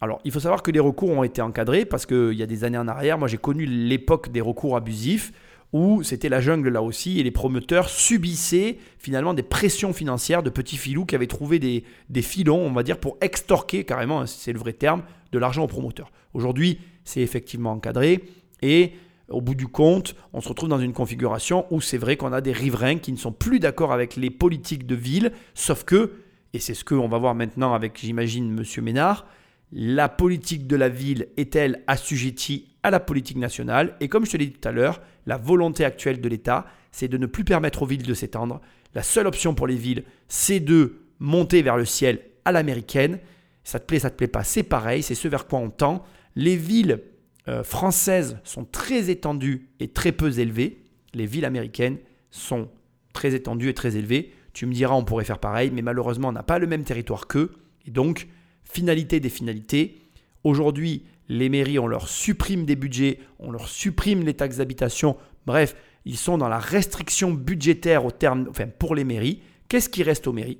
[0.02, 2.64] Alors, il faut savoir que les recours ont été encadrés parce qu'il y a des
[2.64, 5.32] années en arrière, moi j'ai connu l'époque des recours abusifs
[5.72, 10.50] où c'était la jungle là aussi et les promoteurs subissaient finalement des pressions financières de
[10.50, 14.26] petits filous qui avaient trouvé des, des filons, on va dire, pour extorquer carrément, hein,
[14.26, 16.10] c'est le vrai terme, de l'argent aux promoteurs.
[16.34, 18.24] Aujourd'hui, c'est effectivement encadré
[18.60, 18.94] et
[19.28, 22.40] au bout du compte, on se retrouve dans une configuration où c'est vrai qu'on a
[22.40, 26.14] des riverains qui ne sont plus d'accord avec les politiques de ville, sauf que,
[26.54, 29.26] et c'est ce qu'on va voir maintenant avec, j'imagine, Monsieur Ménard,
[29.72, 33.96] la politique de la ville est-elle assujettie à la politique nationale?
[34.00, 37.08] Et comme je te l'ai dit tout à l'heure, la volonté actuelle de l'État, c'est
[37.08, 38.60] de ne plus permettre aux villes de s'étendre.
[38.94, 43.18] La seule option pour les villes, c'est de monter vers le ciel à l'américaine.
[43.64, 46.04] Ça te plaît, ça te plaît pas, c'est pareil, c'est ce vers quoi on tend.
[46.36, 47.00] Les villes
[47.48, 50.82] euh, françaises sont très étendues et très peu élevées.
[51.14, 51.98] Les villes américaines
[52.30, 52.68] sont
[53.14, 54.32] très étendues et très élevées.
[54.52, 57.26] Tu me diras, on pourrait faire pareil, mais malheureusement, on n'a pas le même territoire
[57.26, 57.52] qu'eux.
[57.86, 58.28] Et donc,
[58.64, 59.98] finalité des finalités.
[60.44, 65.16] Aujourd'hui, les mairies, on leur supprime des budgets, on leur supprime les taxes d'habitation.
[65.46, 69.40] Bref, ils sont dans la restriction budgétaire au terme, enfin, pour les mairies.
[69.68, 70.58] Qu'est-ce qui reste aux mairies?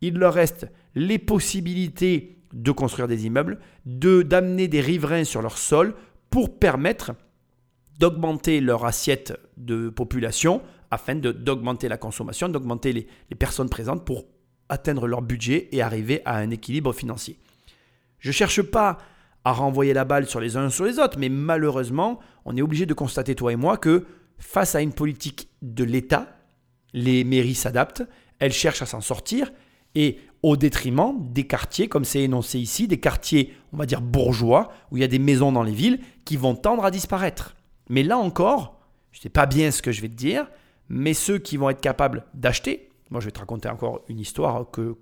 [0.00, 5.58] Il leur reste les possibilités de construire des immeubles, de d'amener des riverains sur leur
[5.58, 5.94] sol
[6.30, 7.12] pour permettre
[7.98, 14.24] d'augmenter leur assiette de population afin d'augmenter la consommation, d'augmenter les, les personnes présentes pour
[14.70, 17.38] atteindre leur budget et arriver à un équilibre financier.
[18.18, 18.98] Je ne cherche pas
[19.44, 22.86] à renvoyer la balle sur les uns sur les autres, mais malheureusement, on est obligé
[22.86, 24.04] de constater, toi et moi, que
[24.38, 26.36] face à une politique de l'État,
[26.92, 28.02] les mairies s'adaptent,
[28.38, 29.50] elles cherchent à s'en sortir,
[29.94, 34.72] et au détriment des quartiers, comme c'est énoncé ici, des quartiers, on va dire bourgeois,
[34.90, 37.56] où il y a des maisons dans les villes qui vont tendre à disparaître.
[37.88, 38.80] Mais là encore,
[39.12, 40.46] je ne sais pas bien ce que je vais te dire,
[40.88, 44.70] mais ceux qui vont être capables d'acheter, moi, je vais te raconter encore une histoire
[44.70, 44.96] que,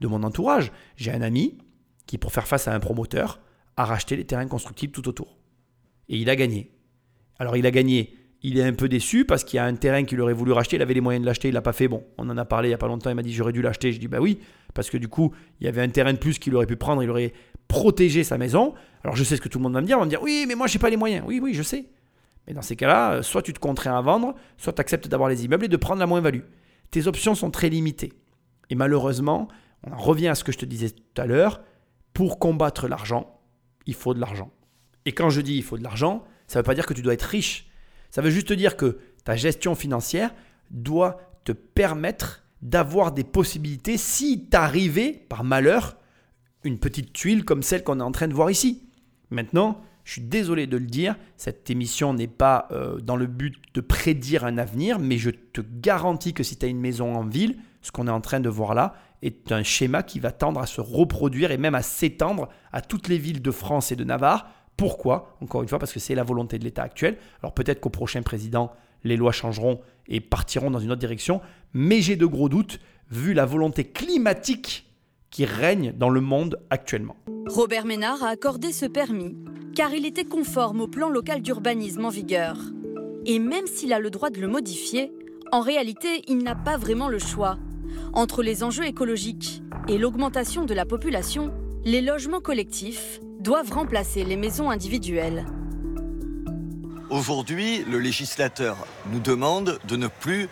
[0.00, 0.72] de mon entourage.
[0.96, 1.58] J'ai un ami
[2.06, 3.40] qui, pour faire face à un promoteur,
[3.76, 5.36] a racheté les terrains constructibles tout autour.
[6.08, 6.70] Et il a gagné.
[7.38, 8.16] Alors, il a gagné.
[8.42, 10.76] Il est un peu déçu parce qu'il y a un terrain qu'il aurait voulu racheter.
[10.76, 11.48] Il avait les moyens de l'acheter.
[11.48, 11.88] Il l'a pas fait.
[11.88, 13.10] Bon, on en a parlé il n'y a pas longtemps.
[13.10, 13.92] Il m'a dit j'aurais dû l'acheter.
[13.92, 14.40] Je dis bah oui.
[14.72, 17.02] Parce que du coup, il y avait un terrain de plus qu'il aurait pu prendre.
[17.02, 17.34] Il aurait
[17.68, 18.74] protégé sa maison.
[19.04, 19.96] Alors, je sais ce que tout le monde va me dire.
[19.98, 21.24] On va me dire oui, mais moi, je n'ai pas les moyens.
[21.26, 21.86] Oui, oui, je sais.
[22.46, 25.44] Mais dans ces cas-là, soit tu te contrains à vendre, soit tu acceptes d'avoir les
[25.44, 26.40] immeubles et de prendre la moins-value
[26.90, 28.12] tes options sont très limitées.
[28.68, 29.48] Et malheureusement,
[29.86, 31.62] on en revient à ce que je te disais tout à l'heure,
[32.12, 33.40] pour combattre l'argent,
[33.86, 34.52] il faut de l'argent.
[35.06, 37.02] Et quand je dis il faut de l'argent, ça ne veut pas dire que tu
[37.02, 37.68] dois être riche.
[38.10, 40.34] Ça veut juste dire que ta gestion financière
[40.70, 45.96] doit te permettre d'avoir des possibilités si t'arrivais, par malheur,
[46.64, 48.82] une petite tuile comme celle qu'on est en train de voir ici.
[49.30, 53.54] Maintenant, je suis désolé de le dire, cette émission n'est pas euh, dans le but
[53.74, 57.24] de prédire un avenir, mais je te garantis que si tu as une maison en
[57.24, 60.60] ville, ce qu'on est en train de voir là est un schéma qui va tendre
[60.60, 64.04] à se reproduire et même à s'étendre à toutes les villes de France et de
[64.04, 64.48] Navarre.
[64.76, 65.36] Pourquoi?
[65.42, 67.18] Encore une fois, parce que c'est la volonté de l'État actuel.
[67.42, 68.72] Alors peut-être qu'au prochain président,
[69.04, 71.40] les lois changeront et partiront dans une autre direction,
[71.74, 72.80] mais j'ai de gros doutes
[73.10, 74.89] vu la volonté climatique
[75.30, 77.16] qui règne dans le monde actuellement.
[77.46, 79.36] Robert Ménard a accordé ce permis
[79.74, 82.56] car il était conforme au plan local d'urbanisme en vigueur.
[83.24, 85.12] Et même s'il a le droit de le modifier,
[85.52, 87.58] en réalité, il n'a pas vraiment le choix.
[88.12, 91.52] Entre les enjeux écologiques et l'augmentation de la population,
[91.82, 95.46] Les logements collectifs doivent remplacer les maisons individuelles.
[97.08, 98.76] Aujourd'hui, le législateur
[99.10, 100.46] nous demande de ne plus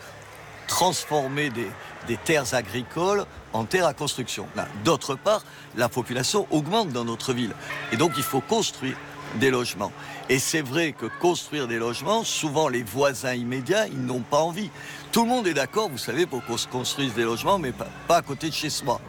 [0.68, 1.66] transformer des,
[2.09, 4.48] des terres agricoles en terres à construction.
[4.84, 5.44] D'autre part,
[5.76, 7.54] la population augmente dans notre ville.
[7.92, 8.96] Et donc, il faut construire
[9.36, 9.92] des logements.
[10.28, 14.70] Et c'est vrai que construire des logements, souvent les voisins immédiats, ils n'ont pas envie.
[15.12, 17.88] Tout le monde est d'accord, vous savez, pour qu'on se construise des logements, mais pas,
[18.09, 19.00] pas à côté de chez soi.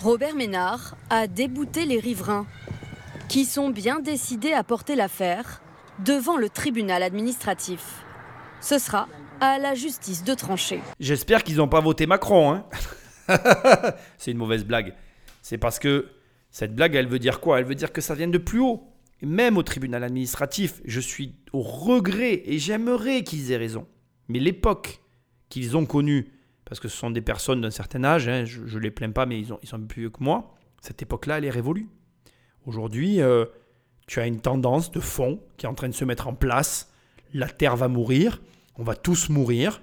[0.00, 2.46] Robert Ménard a débouté les riverains,
[3.28, 5.60] qui sont bien décidés à porter l'affaire
[6.00, 8.04] devant le tribunal administratif.
[8.60, 9.08] Ce sera
[9.40, 10.80] à la justice de trancher.
[11.00, 12.52] J'espère qu'ils n'ont pas voté Macron.
[12.52, 12.66] Hein
[14.18, 14.94] c'est une mauvaise blague.
[15.42, 16.08] C'est parce que
[16.50, 17.58] cette blague, elle veut dire quoi?
[17.58, 18.90] Elle veut dire que ça vient de plus haut.
[19.22, 23.86] Même au tribunal administratif, je suis au regret et j'aimerais qu'ils aient raison.
[24.28, 25.00] Mais l'époque
[25.48, 26.32] qu'ils ont connue,
[26.64, 29.26] parce que ce sont des personnes d'un certain âge, hein, je ne les plains pas,
[29.26, 31.88] mais ils sont plus vieux que moi, cette époque-là, elle est révolue.
[32.66, 33.44] Aujourd'hui, euh,
[34.06, 36.92] tu as une tendance de fond qui est en train de se mettre en place.
[37.32, 38.40] La Terre va mourir,
[38.76, 39.82] on va tous mourir.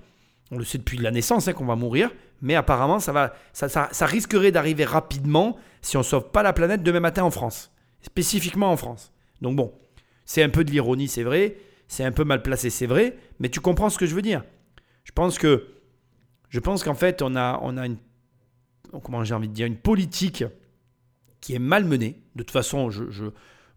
[0.52, 2.12] On le sait depuis la naissance hein, qu'on va mourir,
[2.42, 6.84] mais apparemment ça, va, ça, risquerait d'arriver rapidement si on ne sauve pas la planète
[6.84, 7.72] demain matin en France,
[8.02, 9.14] spécifiquement en France.
[9.42, 9.74] Donc bon,
[10.26, 11.56] c'est un peu de l'ironie, c'est vrai,
[11.88, 14.44] c'est un peu mal placé, c'est vrai, mais tu comprends ce que je veux dire.
[15.06, 15.68] Je pense que
[16.50, 17.98] je pense qu'en fait, on a, on a une
[19.00, 20.44] comment j'ai envie de dire une politique
[21.40, 22.22] qui est mal menée.
[22.36, 23.04] De toute façon, je,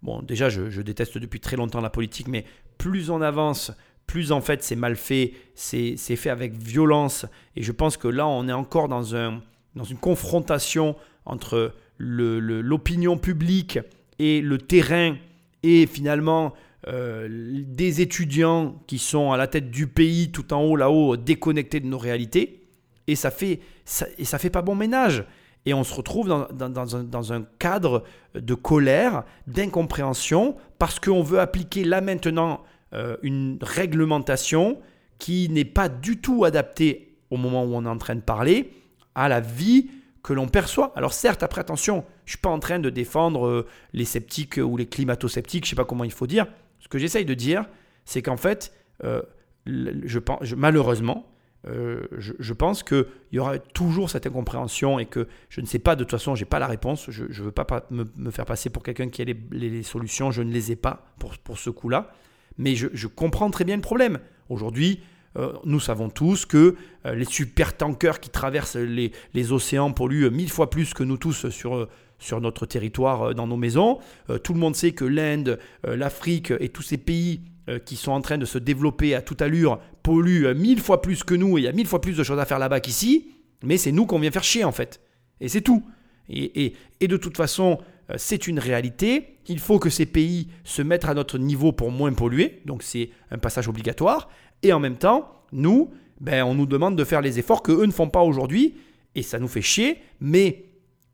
[0.02, 2.44] bon, déjà, je, je, déteste depuis très longtemps la politique, mais
[2.78, 3.70] plus on avance,
[4.06, 7.26] plus en fait c'est mal fait, c'est fait avec violence.
[7.56, 9.42] Et je pense que là, on est encore dans, un,
[9.74, 13.78] dans une confrontation entre l'opinion publique
[14.18, 15.16] et le terrain
[15.62, 16.52] et finalement
[16.86, 21.80] euh, des étudiants qui sont à la tête du pays, tout en haut, là-haut, déconnectés
[21.80, 22.60] de nos réalités.
[23.06, 25.24] Et ça fait, ça, et ça fait pas bon ménage.
[25.66, 31.22] Et on se retrouve dans, dans, un, dans un, cadre de colère, d'incompréhension, parce qu'on
[31.22, 32.62] veut appliquer là maintenant
[32.94, 34.78] euh, une réglementation
[35.18, 38.70] qui n'est pas du tout adaptée au moment où on est en train de parler
[39.14, 39.90] à la vie
[40.22, 40.92] que l'on perçoit.
[40.96, 44.58] Alors certes, après attention, je ne suis pas en train de défendre euh, les sceptiques
[44.62, 46.46] ou les climato-sceptiques, je ne sais pas comment il faut dire.
[46.78, 47.66] Ce que j'essaye de dire,
[48.04, 48.72] c'est qu'en fait,
[49.02, 49.22] euh,
[49.66, 51.26] je pense, malheureusement,
[51.66, 56.04] je, pense qu'il y aura toujours cette incompréhension et que je ne sais pas, de
[56.04, 57.10] toute façon, je n'ai pas la réponse.
[57.10, 60.30] Je ne veux pas me, faire passer pour quelqu'un qui a les, solutions.
[60.30, 62.12] Je ne les ai pas pour, pour ce coup-là.
[62.58, 64.18] Mais je, comprends très bien le problème.
[64.48, 65.00] Aujourd'hui,
[65.36, 66.76] euh, nous savons tous que
[67.06, 71.74] euh, les supertankers qui traversent les, océans polluent mille fois plus que nous tous sur,
[71.74, 71.88] euh,
[72.18, 73.98] sur notre territoire, dans nos maisons.
[74.42, 77.42] tout le monde sait que l'Inde, l'Afrique et tous ces pays
[77.84, 81.34] qui sont en train de se développer à toute allure polluent mille fois plus que
[81.34, 83.32] nous et il y a mille fois plus de choses à faire là-bas qu'ici.
[83.62, 85.00] Mais c'est nous qu'on vient faire chier en fait.
[85.40, 85.82] Et c'est tout.
[86.28, 87.78] Et, de toute façon,
[88.16, 89.38] c'est une réalité.
[89.46, 93.10] Il faut que ces pays se mettent à notre niveau pour moins polluer, donc c'est
[93.30, 94.28] un passage obligatoire.
[94.62, 95.90] Et en même temps, nous,
[96.20, 98.76] ben, on nous demande de faire les efforts que eux ne font pas aujourd'hui,
[99.14, 100.64] et ça nous fait chier, mais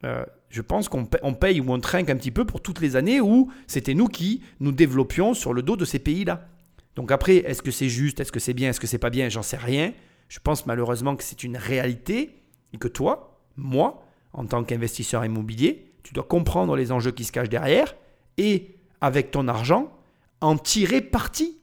[0.04, 3.20] euh, je pense qu'on paye, ou on trinque un petit peu pour toutes les années
[3.20, 6.48] où c'était nous qui nous développions sur le dos de ces pays-là.
[6.96, 9.28] Donc après, est-ce que c'est juste, est-ce que c'est bien, est-ce que c'est pas bien,
[9.28, 9.92] j'en sais rien.
[10.28, 15.89] Je pense malheureusement que c'est une réalité et que toi, moi, en tant qu'investisseur immobilier,
[16.02, 17.94] tu dois comprendre les enjeux qui se cachent derrière
[18.38, 19.92] et, avec ton argent,
[20.40, 21.58] en tirer parti.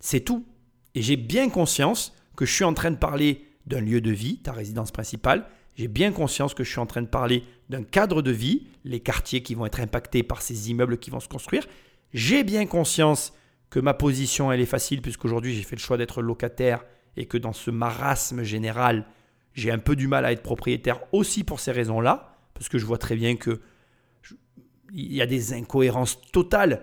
[0.00, 0.46] C'est tout.
[0.94, 4.38] Et j'ai bien conscience que je suis en train de parler d'un lieu de vie,
[4.38, 5.46] ta résidence principale.
[5.74, 9.00] J'ai bien conscience que je suis en train de parler d'un cadre de vie, les
[9.00, 11.66] quartiers qui vont être impactés par ces immeubles qui vont se construire.
[12.14, 13.32] J'ai bien conscience
[13.70, 16.84] que ma position, elle est facile, puisqu'aujourd'hui j'ai fait le choix d'être locataire
[17.16, 19.04] et que dans ce marasme général,
[19.52, 22.86] j'ai un peu du mal à être propriétaire aussi pour ces raisons-là parce que je
[22.86, 23.60] vois très bien que
[24.92, 26.82] il y a des incohérences totales.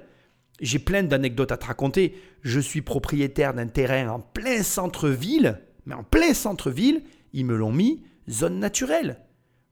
[0.62, 2.16] J'ai plein d'anecdotes à te raconter.
[2.42, 7.04] Je suis propriétaire d'un terrain en plein centre-ville, mais en plein centre-ville,
[7.34, 9.20] ils me l'ont mis zone naturelle.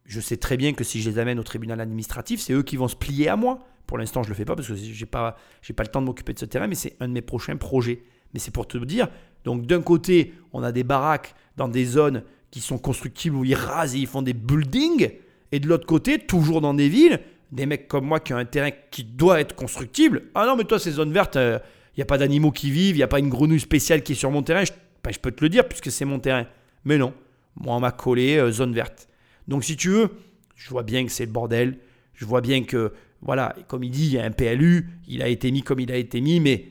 [0.05, 2.75] Je sais très bien que si je les amène au tribunal administratif, c'est eux qui
[2.75, 3.59] vont se plier à moi.
[3.87, 5.37] Pour l'instant, je ne le fais pas parce que je n'ai pas,
[5.67, 8.03] le temps de m'occuper de ce terrain, mais c'est un de mes prochains projets.
[8.33, 9.07] Mais c'est pour te dire,
[9.43, 13.55] donc d'un côté, on a des baraques dans des zones qui sont constructibles où ils
[13.55, 15.11] rasent et ils font des buildings.
[15.53, 17.19] Et de l'autre côté, toujours dans des villes,
[17.51, 20.23] des mecs comme moi qui ont un terrain qui doit être constructible.
[20.33, 21.59] Ah non, mais toi, ces zones vertes, il euh,
[21.95, 24.15] n'y a pas d'animaux qui vivent, il n'y a pas une grenouille spéciale qui est
[24.15, 24.65] sur mon terrain.
[24.65, 24.71] Je,
[25.03, 26.47] ben, je peux te le dire puisque c'est mon terrain.
[26.85, 27.13] Mais non,
[27.55, 29.07] moi, on m'a collé euh, zone verte.
[29.47, 30.09] Donc, si tu veux,
[30.55, 31.77] je vois bien que c'est le bordel.
[32.15, 32.91] Je vois bien que,
[33.21, 35.91] voilà, comme il dit, il y a un PLU, il a été mis comme il
[35.91, 36.65] a été mis, mais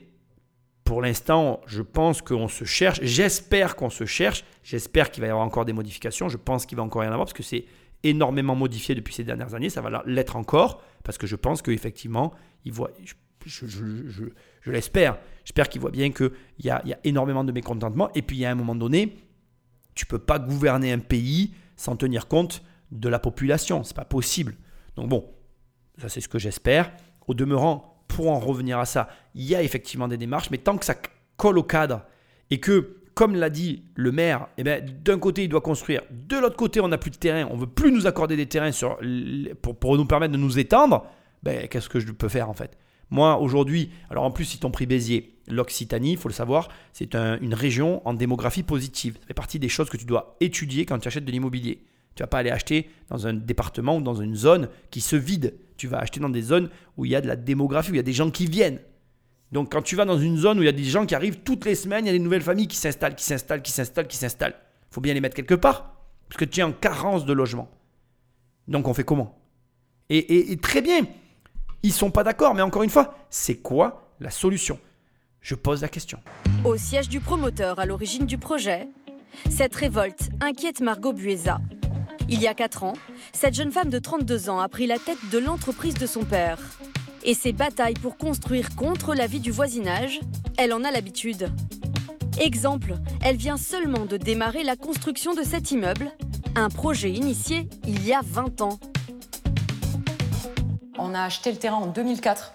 [0.83, 2.99] pour l'instant, je pense qu'on se cherche.
[3.01, 4.43] J'espère qu'on se cherche.
[4.61, 6.27] J'espère qu'il va y avoir encore des modifications.
[6.27, 7.63] Je pense qu'il va encore y en avoir parce que c'est
[8.03, 12.33] énormément modifié depuis ces dernières années, ça va l'être encore, parce que je pense qu'effectivement,
[12.65, 12.91] il voit,
[13.45, 14.25] je,
[14.65, 18.37] l'espère, j'espère qu'il voit bien qu'il y a, y a énormément de mécontentement, et puis
[18.37, 19.17] il y a un moment donné,
[19.95, 24.55] tu peux pas gouverner un pays sans tenir compte de la population, c'est pas possible.
[24.95, 25.29] Donc bon,
[25.97, 26.91] ça c'est ce que j'espère.
[27.27, 30.77] Au demeurant, pour en revenir à ça, il y a effectivement des démarches, mais tant
[30.77, 30.95] que ça
[31.37, 32.05] colle au cadre
[32.49, 36.37] et que, comme l'a dit le maire, eh ben, d'un côté il doit construire, de
[36.37, 38.71] l'autre côté on n'a plus de terrain, on veut plus nous accorder des terrains
[39.61, 41.05] pour, nous permettre de nous étendre,
[41.43, 42.77] ben, qu'est-ce que je peux faire en fait?
[43.09, 47.15] Moi aujourd'hui, alors en plus ils t'ont pris Béziers, l'Occitanie, il faut le savoir, c'est
[47.15, 49.17] une région en démographie positive.
[49.21, 51.83] Ça fait partie des choses que tu dois étudier quand tu achètes de l'immobilier.
[52.15, 55.55] Tu vas pas aller acheter dans un département ou dans une zone qui se vide.
[55.77, 57.97] Tu vas acheter dans des zones où il y a de la démographie, où il
[57.97, 58.79] y a des gens qui viennent.
[59.53, 61.41] Donc quand tu vas dans une zone où il y a des gens qui arrivent
[61.43, 64.07] toutes les semaines, il y a des nouvelles familles qui s'installent, qui s'installent, qui s'installent,
[64.07, 64.55] qui s'installent.
[64.89, 65.93] Il faut bien les mettre quelque part,
[66.27, 67.69] parce que tu es en carence de logement.
[68.67, 69.37] Donc on fait comment?
[70.09, 71.01] Et, très bien,
[71.83, 74.79] ils sont pas d'accord, mais encore une fois, c'est quoi la solution?
[75.39, 76.19] Je pose la question.
[76.63, 78.87] Au siège du promoteur à l'origine du projet,
[79.51, 81.61] cette révolte inquiète Margot Buesa.
[82.27, 82.93] Il y a 4 ans,
[83.33, 86.57] cette jeune femme de 32 ans a pris la tête de l'entreprise de son père.
[87.25, 90.19] Et ses batailles pour construire contre l'avis du voisinage,
[90.57, 91.49] elle en a l'habitude.
[92.39, 96.11] Exemple, elle vient seulement de démarrer la construction de cet immeuble,
[96.55, 98.79] un projet initié il y a 20 ans.
[100.97, 102.53] On a acheté le terrain en 2004.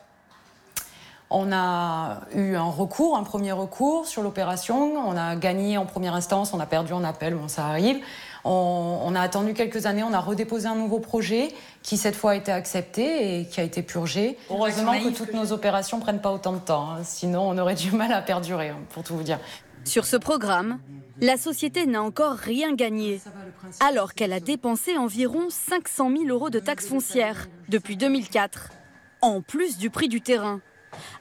[1.30, 4.96] On a eu un recours, un premier recours sur l'opération.
[4.96, 8.02] On a gagné en première instance, on a perdu en appel, bon, ça arrive.
[8.50, 11.48] On, a attendu quelques années, on a redéposé un nouveau projet
[11.82, 14.38] qui cette fois a été accepté et qui a été purgé.
[14.50, 17.00] Heureusement que toutes nos opérations prennent pas autant de temps, hein.
[17.04, 19.38] sinon on aurait du mal à perdurer, hein, pour tout vous dire.
[19.84, 20.78] Sur ce programme,
[21.20, 23.20] la société n'a encore rien gagné,
[23.80, 28.70] alors qu'elle a dépensé environ 500 000 euros de taxes foncières depuis 2004,
[29.20, 30.60] en plus du prix du terrain.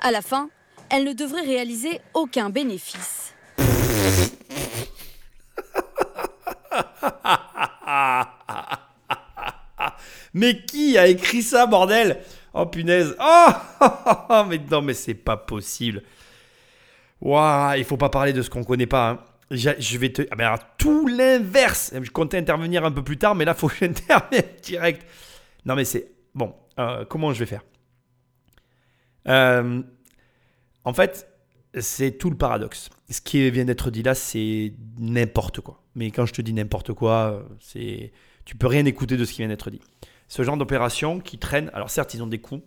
[0.01, 0.49] À la fin,
[0.89, 3.33] elle ne devrait réaliser aucun bénéfice.
[10.33, 12.19] mais qui a écrit ça, bordel?
[12.53, 13.15] Oh punaise
[13.79, 16.03] Oh Mais non, mais c'est pas possible.
[17.21, 19.09] Waouh, il faut pas parler de ce qu'on connaît pas.
[19.09, 19.19] Hein.
[19.49, 20.23] Je vais te.
[20.31, 21.93] Ah, mais alors, tout l'inverse.
[21.99, 25.05] Je comptais intervenir un peu plus tard, mais là, faut que j'intervienne direct.
[25.65, 26.11] Non, mais c'est.
[26.35, 27.63] Bon, euh, comment je vais faire?
[29.27, 29.81] Euh,
[30.83, 31.27] En fait,
[31.81, 32.89] c'est tout le paradoxe.
[33.09, 35.83] Ce qui vient d'être dit là, c'est n'importe quoi.
[35.95, 38.11] Mais quand je te dis n'importe quoi, c'est
[38.45, 39.81] tu peux rien écouter de ce qui vient d'être dit.
[40.27, 42.61] Ce genre d'opération qui traîne, alors certes, ils ont des coûts,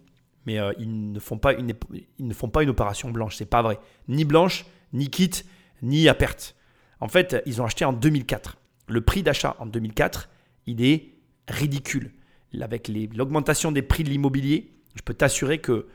[0.46, 1.72] mais euh, ils, ne font pas une,
[2.18, 3.36] ils ne font pas une opération blanche.
[3.36, 3.78] C'est pas vrai.
[4.08, 5.46] Ni blanche, ni quitte,
[5.82, 6.56] ni à perte.
[7.00, 8.56] En fait, ils ont acheté en 2004.
[8.88, 10.28] Le prix d'achat en 2004,
[10.66, 11.14] il est
[11.48, 12.12] ridicule.
[12.61, 15.86] Avec l'augmentation des prix de l'immobilier, je peux t'assurer que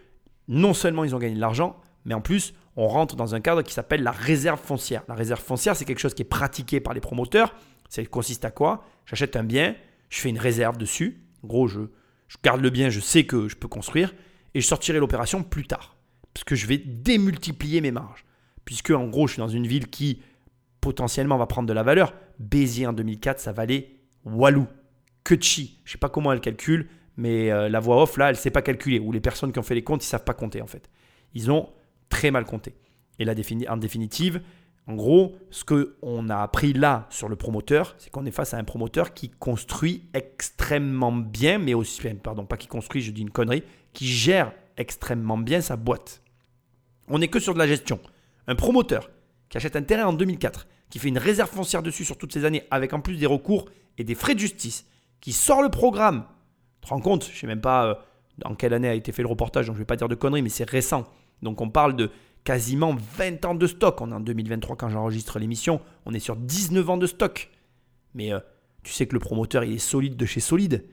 [0.47, 3.61] non seulement ils ont gagné de l'argent, mais en plus, on rentre dans un cadre
[3.61, 5.03] qui s'appelle la réserve foncière.
[5.07, 7.55] La réserve foncière, c'est quelque chose qui est pratiqué par les promoteurs.
[7.89, 8.85] Ça consiste à quoi?
[9.05, 9.75] J'achète un bien,
[10.09, 11.21] je fais une réserve dessus.
[11.43, 11.81] En gros, je,
[12.43, 14.13] garde le bien, je sais que je peux construire,
[14.53, 15.95] et je sortirai l'opération plus tard.
[16.33, 18.25] Parce que je vais démultiplier mes marges.
[18.65, 20.21] Puisque, en gros, je suis dans une ville qui
[20.81, 22.13] potentiellement va prendre de la valeur.
[22.39, 23.91] Béziers en 2004, ça valait
[24.25, 24.67] Walou,
[25.23, 25.79] Kutchi.
[25.85, 28.39] Je ne sais pas comment elle calcule, mais euh, la voix off, là, elle ne
[28.39, 28.99] sait pas calculer.
[28.99, 30.89] Ou les personnes qui ont fait les comptes, ils ne savent pas compter, en fait.
[31.33, 31.69] Ils ont
[32.09, 32.75] très mal compté.
[33.19, 33.33] Et là,
[33.69, 34.41] en définitive,
[34.87, 38.57] en gros, ce qu'on a appris là sur le promoteur, c'est qu'on est face à
[38.57, 43.31] un promoteur qui construit extrêmement bien, mais aussi, pardon, pas qui construit, je dis une
[43.31, 46.21] connerie, qui gère extrêmement bien sa boîte.
[47.07, 47.99] On n'est que sur de la gestion.
[48.47, 49.09] Un promoteur
[49.49, 52.45] qui achète un terrain en 2004, qui fait une réserve foncière dessus sur toutes ces
[52.45, 53.65] années, avec en plus des recours
[53.97, 54.85] et des frais de justice,
[55.19, 56.25] qui sort le programme.
[56.81, 57.95] Tu te rends compte Je ne sais même pas euh,
[58.37, 60.15] dans quelle année a été fait le reportage, donc je ne vais pas dire de
[60.15, 61.05] conneries, mais c'est récent.
[61.41, 62.11] Donc on parle de
[62.43, 63.99] quasiment 20 ans de stock.
[64.01, 65.81] On est en 2023 quand j'enregistre l'émission.
[66.05, 67.49] On est sur 19 ans de stock.
[68.13, 68.39] Mais euh,
[68.83, 70.85] tu sais que le promoteur, il est solide de chez solide.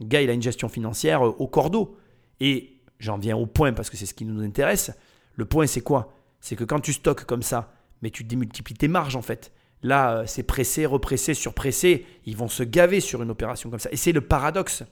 [0.00, 1.96] Le gars, il a une gestion financière euh, au cordeau.
[2.40, 4.90] Et j'en viens au point parce que c'est ce qui nous intéresse.
[5.34, 6.12] Le point, c'est quoi?
[6.40, 7.72] C'est que quand tu stockes comme ça,
[8.02, 9.52] mais tu démultiplies tes marges en fait.
[9.82, 12.06] Là, euh, c'est pressé, repressé, surpressé.
[12.24, 13.90] Ils vont se gaver sur une opération comme ça.
[13.92, 14.82] Et c'est le paradoxe.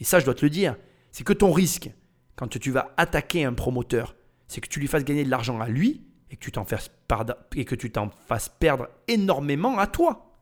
[0.00, 0.76] Et ça, je dois te le dire.
[1.12, 1.90] C'est que ton risque,
[2.36, 4.14] quand tu vas attaquer un promoteur,
[4.48, 6.90] c'est que tu lui fasses gagner de l'argent à lui et que tu t'en fasses,
[7.08, 7.76] que
[8.26, 10.34] fasses perdre énormément à toi.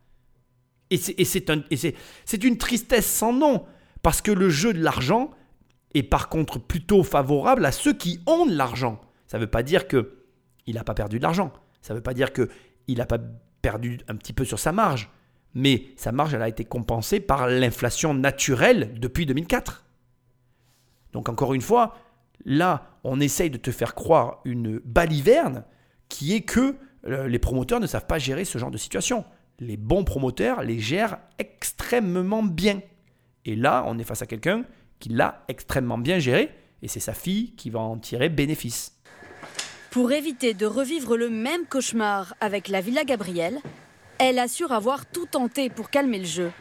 [0.90, 3.66] Et c'est une tristesse sans nom,
[4.02, 5.30] parce que le jeu de l'argent
[5.94, 9.00] est par contre plutôt favorable à ceux qui ont de l'argent.
[9.26, 10.07] Ça ne veut pas dire qu'il
[10.68, 11.52] n'a pas perdu de l'argent,
[11.82, 13.18] ça ne veut pas dire qu'il n'a pas
[13.62, 15.11] perdu un petit peu sur sa marge,
[15.59, 19.86] Mais sa marge, elle a été compensée par l'inflation naturelle depuis 2004.
[21.14, 21.96] Donc encore une fois,
[22.45, 25.64] là, on essaye de te faire croire une baliverne
[26.09, 26.76] qui est que
[27.07, 29.24] euh, les promoteurs ne savent pas gérer ce genre de situation.
[29.59, 32.80] Les bons promoteurs les gèrent extrêmement bien.
[33.45, 34.64] Et là, on est face à quelqu'un
[34.99, 36.51] qui l'a extrêmement bien géré,
[36.82, 38.97] et c'est sa fille qui va en tirer bénéfice.
[39.91, 43.59] Pour éviter de revivre le même cauchemar avec la Villa Gabriel,
[44.18, 46.53] elle assure avoir tout tenté pour calmer le jeu.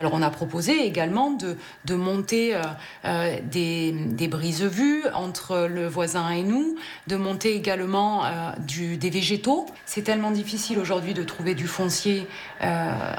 [0.00, 2.62] Alors on a proposé également de, de monter euh,
[3.04, 6.76] euh, des, des brises-vues entre le voisin et nous,
[7.06, 8.28] de monter également euh,
[8.60, 9.66] du, des végétaux.
[9.84, 12.26] C'est tellement difficile aujourd'hui de trouver du foncier
[12.62, 13.18] en,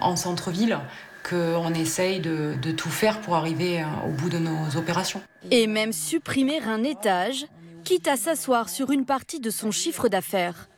[0.00, 0.78] en centre-ville
[1.28, 5.20] qu'on essaye de, de, tout faire pour arriver au bout de nos opérations.
[5.50, 7.46] Et même supprimer un étage,
[7.84, 10.68] quitte à s'asseoir sur une partie de son chiffre d'affaires.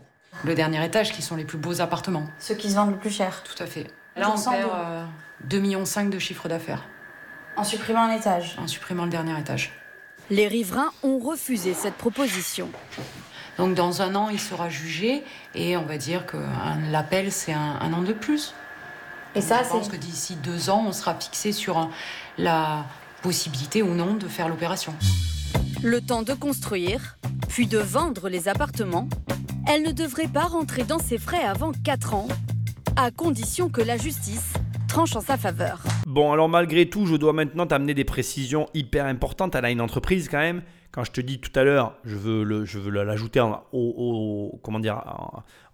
[0.44, 2.26] Le dernier étage, qui sont les plus beaux appartements.
[2.38, 3.42] Ceux qui se vendent le plus cher.
[3.44, 3.86] Tout à fait.
[4.16, 5.04] Là, on perd euh,
[5.48, 6.84] 2,5 millions de chiffre d'affaires.
[7.56, 9.72] En supprimant un étage En supprimant le dernier étage.
[10.30, 12.70] Les riverains ont refusé cette proposition.
[13.58, 15.22] Donc dans un an, il sera jugé
[15.54, 16.38] et on va dire que
[16.90, 18.54] l'appel, c'est un, un, an de plus.
[19.34, 21.90] Et ça, je pense que d'ici deux ans, on sera fixé sur
[22.38, 22.86] la
[23.22, 24.94] possibilité ou non de faire l'opération.
[25.82, 27.18] Le temps de construire,
[27.48, 29.08] puis de vendre les appartements,
[29.66, 32.28] elle ne devrait pas rentrer dans ses frais avant 4 ans,
[32.96, 34.52] à condition que la justice
[34.92, 35.82] tranche en sa faveur.
[36.06, 39.54] Bon, alors malgré tout, je dois maintenant t'amener des précisions hyper importantes.
[39.54, 40.62] Elle a une entreprise quand même.
[40.90, 44.50] Quand je te dis tout à l'heure, je veux, le, je veux l'ajouter en, au,
[44.52, 45.02] au, comment dire,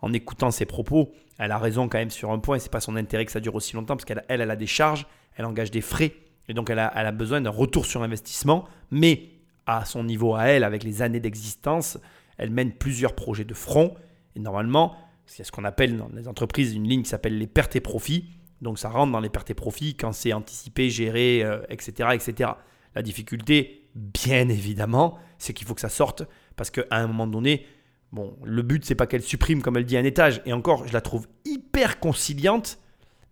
[0.01, 1.11] en, écoutant ses propos.
[1.39, 3.57] Elle a raison quand même sur un point, c'est pas son intérêt que ça dure
[3.57, 5.07] aussi longtemps, parce qu'elle elle, elle a des charges,
[5.37, 6.13] elle engage des frais,
[6.49, 8.67] et donc elle a, elle a besoin d'un retour sur investissement.
[8.93, 9.31] Mais
[9.67, 11.99] à son niveau à elle, avec les années d'existence,
[12.37, 13.97] elle mène plusieurs projets de front.
[14.37, 14.95] Et normalement,
[15.27, 18.38] c'est ce qu'on appelle dans les entreprises une ligne qui s'appelle les pertes et profits.
[18.63, 22.51] Donc ça rentre dans les pertes et profits quand c'est anticipé, géré, euh, etc., etc.
[22.95, 26.25] La difficulté, bien évidemment, c'est qu'il faut que ça sorte
[26.57, 27.67] parce qu'à un moment donné,
[28.13, 30.43] bon, le but c'est pas qu'elle supprime comme elle dit un étage.
[30.47, 32.79] Et encore, je la trouve hyper conciliante,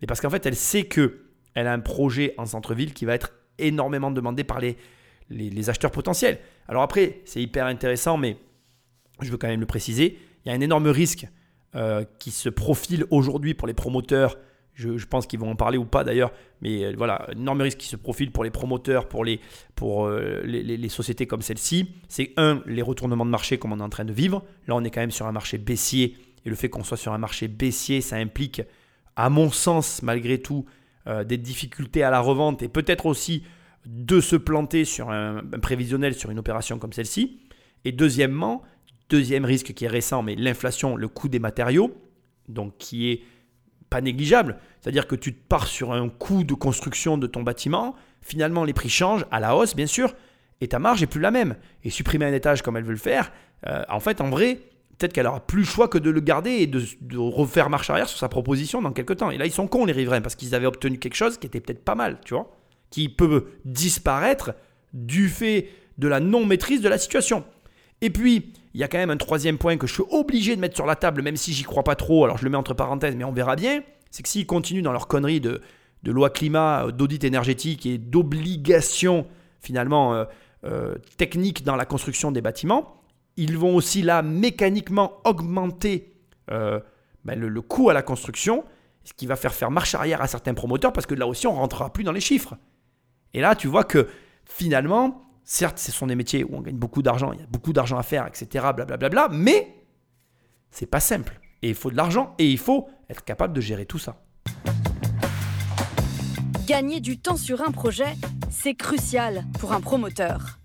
[0.01, 1.23] mais parce qu'en fait, elle sait que
[1.53, 4.77] elle a un projet en centre-ville qui va être énormément demandé par les,
[5.29, 6.39] les, les acheteurs potentiels.
[6.67, 8.37] Alors après, c'est hyper intéressant, mais
[9.21, 10.19] je veux quand même le préciser.
[10.45, 11.27] Il y a un énorme risque
[11.75, 14.37] euh, qui se profile aujourd'hui pour les promoteurs.
[14.77, 17.87] Je, pense qu'ils vont en parler ou pas d'ailleurs, mais euh, voilà, énorme risque qui
[17.87, 19.39] se profile pour les promoteurs, pour les,
[19.75, 21.89] pour, euh, les, sociétés comme celle-ci.
[22.07, 24.43] C'est un, les retournements de marché comme on est en train de vivre.
[24.67, 26.15] Là, on est quand même sur un marché baissier.
[26.45, 28.61] Et le fait qu'on soit sur un marché baissier, ça implique,
[29.15, 30.65] à mon sens, malgré tout,
[31.07, 33.43] euh, des difficultés à la revente et peut-être aussi
[33.85, 37.39] de se planter sur un prévisionnel sur une opération comme celle-ci.
[37.83, 38.63] Et deuxièmement,
[39.09, 41.95] Deuxième risque qui est récent, mais l'inflation, le coût des matériaux,
[42.49, 43.21] donc qui est
[43.89, 44.57] pas négligeable.
[44.81, 48.89] C'est-à-dire que tu pars sur un coût de construction de ton bâtiment, finalement les prix
[48.89, 50.13] changent à la hausse, bien sûr,
[50.61, 51.55] et ta marge est plus la même.
[51.83, 53.31] Et supprimer un étage comme elle veut le faire,
[53.67, 54.59] euh, en fait, en vrai,
[54.97, 57.89] peut-être qu'elle aura plus le choix que de le garder et de, de, refaire marche
[57.89, 59.31] arrière sur sa proposition dans quelques temps.
[59.31, 61.59] Et là, ils sont cons, les riverains, parce qu'ils avaient obtenu quelque chose qui était
[61.59, 62.51] peut-être pas mal, tu vois,
[62.89, 64.53] qui peut disparaître
[64.93, 67.43] du fait de la non-maîtrise de la situation.
[68.01, 70.61] Et puis, il y a quand même un troisième point que je suis obligé de
[70.61, 72.75] mettre sur la table, même si j'y crois pas trop, alors je le mets entre
[72.75, 75.61] parenthèses, mais on verra bien, c'est que s'ils continuent dans leur connerie de,
[76.05, 79.25] loi climat, euh, d'audit énergétique et d'obligation
[79.61, 80.25] finalement euh,
[80.63, 83.01] euh, technique dans la construction des bâtiments,
[83.35, 86.13] ils vont aussi là mécaniquement augmenter
[86.47, 86.83] ben,
[87.25, 88.63] le, le, coût à la construction,
[89.03, 91.53] ce qui va faire faire marche arrière à certains promoteurs, parce que là aussi on
[91.53, 92.53] ne rentrera plus dans les chiffres.
[93.33, 94.07] Et là, tu vois que
[94.45, 97.71] finalement, Certes, ce sont des métiers où on gagne beaucoup d'argent, il y a beaucoup
[97.71, 98.47] d'argent à faire, etc.
[98.51, 99.77] Blablabla, bla bla bla, mais
[100.71, 101.39] c'est pas simple.
[101.61, 104.21] Et il faut de l'argent et il faut être capable de gérer tout ça.
[106.65, 108.17] Gagner du temps sur un projet,
[108.49, 110.59] c'est crucial pour un promoteur.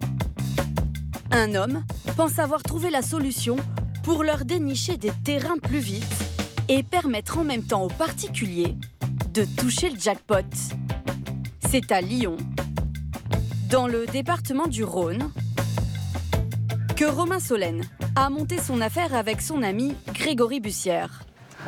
[1.30, 1.84] Un homme
[2.16, 3.54] pense avoir trouvé la solution
[4.02, 6.24] pour leur dénicher des terrains plus vite
[6.68, 8.74] et permettre en même temps aux particuliers
[9.32, 10.42] de toucher le jackpot.
[11.70, 12.36] C'est à Lyon
[13.72, 15.30] dans le département du Rhône,
[16.94, 21.22] que Romain Solène a monté son affaire avec son ami Grégory Bussière.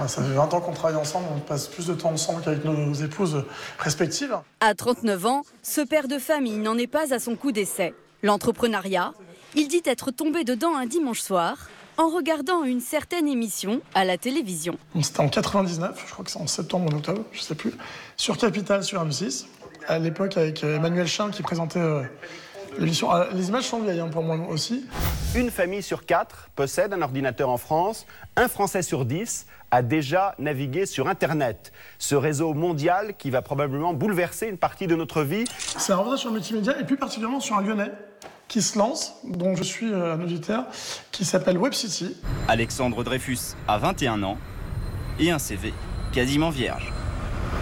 [0.07, 2.92] Ça fait 20 ans qu'on travaille ensemble, on passe plus de temps ensemble qu'avec nos
[2.92, 3.42] épouses
[3.78, 4.36] respectives.
[4.61, 7.94] À 39 ans, ce père de famille n'en est pas à son coup d'essai.
[8.22, 9.14] L'entrepreneuriat,
[9.55, 11.57] il dit être tombé dedans un dimanche soir
[11.96, 14.76] en regardant une certaine émission à la télévision.
[15.00, 17.72] C'était en 99, je crois que c'est en septembre ou en octobre, je sais plus,
[18.18, 19.46] sur Capital sur M6
[19.89, 22.03] à l'époque avec Emmanuel Chin qui présentait euh,
[22.78, 24.85] L'émission- ah, les images sont vieilles hein, pour moi aussi.
[25.37, 28.05] Une famille sur quatre possède un ordinateur en France.
[28.37, 31.72] Un Français sur dix a déjà navigué sur Internet.
[31.99, 35.45] Ce réseau mondial qui va probablement bouleverser une partie de notre vie.
[35.59, 37.93] C'est un reportage sur le multimédia et plus particulièrement sur un Lyonnais
[38.49, 40.64] qui se lance, dont je suis euh, un auditeur,
[41.12, 42.16] qui s'appelle Web City.
[42.49, 44.37] Alexandre Dreyfus a 21 ans
[45.18, 45.72] et un CV
[46.12, 46.93] quasiment vierge.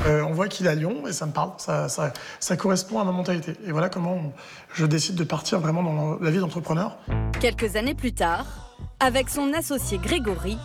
[0.06, 2.98] Euh, on voit qu'il est à Lyon et ça me parle, ça, ça- ça correspond
[2.98, 3.54] à ma mentalité.
[3.66, 4.32] Et voilà comment on-
[4.74, 6.96] je décide de partir vraiment dans la vie d'entrepreneur.
[7.40, 8.46] Quelques années plus tard,
[8.98, 10.58] avec son associé Grégory,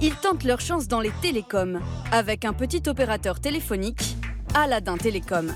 [0.00, 1.80] ils tentent leur chance dans les télécoms
[2.12, 4.16] avec un petit opérateur téléphonique,
[4.54, 5.52] Aladdin Télécom.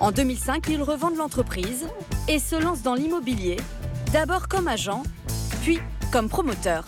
[0.00, 1.86] En 2005, ils revendent l'entreprise
[2.28, 3.56] et se lancent dans l'immobilier,
[4.12, 5.02] d'abord comme agent,
[5.62, 5.78] puis
[6.12, 6.84] comme promoteur.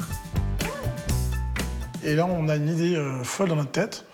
[2.02, 4.04] Et là, on a une idée euh, folle dans notre tête.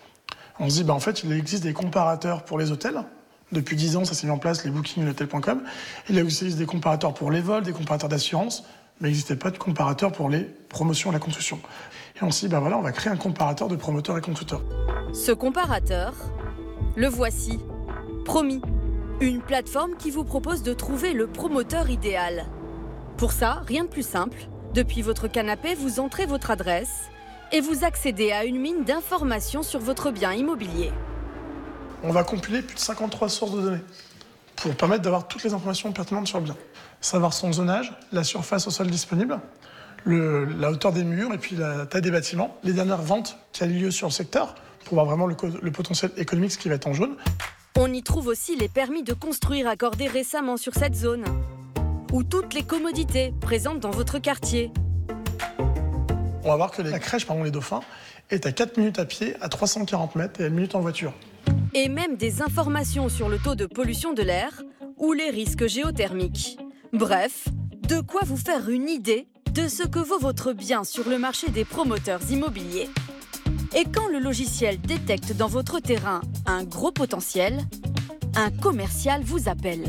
[0.58, 3.02] On se dit, bah, en fait, il existe des comparateurs pour les hôtels.
[3.52, 5.62] Depuis 10 ans, ça s'est mis en place, les bookings et l'hôtel.com.
[6.08, 8.64] Il existe des comparateurs pour les vols, des comparateurs d'assurance,
[9.00, 11.60] mais il n'existait pas de comparateur pour les promotions et la construction.
[12.16, 14.62] Et on s'est dit, bah voilà, on va créer un comparateur de promoteurs et constructeurs.
[15.12, 16.14] Ce comparateur,
[16.96, 17.60] le voici.
[18.24, 18.60] Promis,
[19.20, 22.46] une plateforme qui vous propose de trouver le promoteur idéal.
[23.16, 24.48] Pour ça, rien de plus simple.
[24.74, 27.10] Depuis votre canapé, vous entrez votre adresse
[27.52, 30.90] et vous accédez à une mine d'informations sur votre bien immobilier.
[32.02, 33.80] On va compiler plus de 53 sources de données
[34.56, 36.56] pour permettre d'avoir toutes les informations pertinentes sur le bien.
[37.00, 39.38] Savoir son zonage, la surface au sol disponible,
[40.04, 43.62] le- la hauteur des murs et puis la taille des bâtiments, les dernières ventes qui
[43.62, 46.68] ont eu lieu sur le secteur pour voir vraiment le, le potentiel économique, ce qui
[46.68, 47.16] va être en jaune.
[47.78, 51.24] On y trouve aussi les permis de construire accordés récemment sur cette zone.
[52.12, 54.70] Ou toutes les commodités présentes dans votre quartier.
[56.46, 57.80] On va voir que la crèche, pardon, les dauphins,
[58.30, 61.12] est à 4 minutes à pied, à 340 mètres et à 1 minute en voiture.
[61.74, 64.62] Et même des informations sur le taux de pollution de l'air
[64.96, 66.56] ou les risques géothermiques.
[66.92, 67.48] Bref,
[67.88, 71.48] de quoi vous faire une idée de ce que vaut votre bien sur le marché
[71.48, 72.88] des promoteurs immobiliers?
[73.74, 77.58] Et quand le logiciel détecte dans votre terrain un gros potentiel,
[78.36, 79.84] un commercial vous appelle.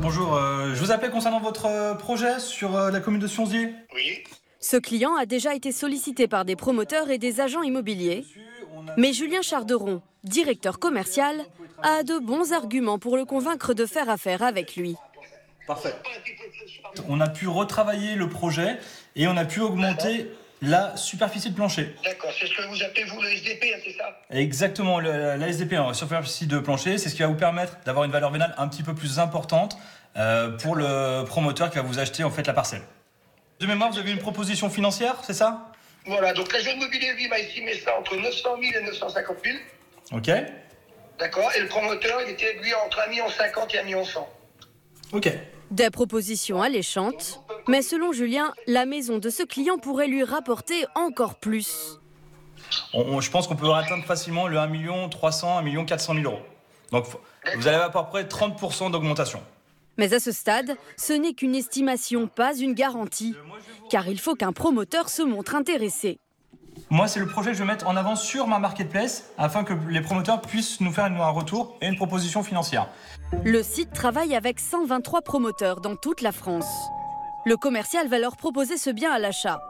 [0.00, 3.74] Bonjour, euh, je vous appelle concernant votre euh, projet sur euh, la commune de Sionzier.
[3.94, 4.24] Oui.
[4.68, 8.24] Ce client a déjà été sollicité par des promoteurs et des agents immobiliers,
[8.96, 11.36] mais Julien Charderon, directeur commercial,
[11.84, 14.96] a de bons arguments pour le convaincre de faire affaire avec lui.
[15.68, 15.94] Parfait.
[17.08, 18.78] On a pu retravailler le projet
[19.14, 21.94] et on a pu augmenter la superficie de plancher.
[22.02, 24.18] D'accord, c'est ce que vous appelez vous le SDP, hein, c'est ça?
[24.30, 28.04] Exactement, le- la SDP, en superficie de plancher, c'est ce qui va vous permettre d'avoir
[28.04, 29.78] une valeur vénale un petit peu plus importante
[30.16, 32.82] euh, pour le promoteur qui va vous acheter en fait la parcelle.
[33.60, 35.72] De mémoire, vous avez une proposition financière, c'est ça?
[36.06, 39.56] Voilà, donc l'agent immobilier, lui, m'a estimé ça entre 900 000 et 950 000.
[40.12, 40.30] Ok.
[41.18, 44.02] D'accord Et le promoteur, il était, lui, entre 1,50 million et 1,1 million.
[45.12, 45.32] Ok.
[45.70, 51.36] Des propositions alléchantes, mais selon Julien, la maison de ce client pourrait lui rapporter encore
[51.36, 51.98] plus.
[52.92, 56.14] On- on- je pense qu'on peut atteindre facilement le 1 million 300, 1 million 400
[56.14, 56.42] 000 euros.
[56.92, 57.06] Donc
[57.56, 59.42] vous allez avoir à peu près 30% d'augmentation.
[59.98, 63.34] Mais à ce stade, ce n'est qu'une estimation, pas une garantie,
[63.90, 66.18] car il faut qu'un promoteur se montre intéressé.
[66.90, 69.72] Moi, c'est le projet que je vais mettre en avant sur ma marketplace afin que
[69.88, 72.88] les promoteurs puissent nous faire un retour et une proposition financière.
[73.44, 76.70] Le site travaille avec 123 promoteurs dans toute la France.
[77.44, 79.60] Le commercial va leur proposer ce bien à l'achat.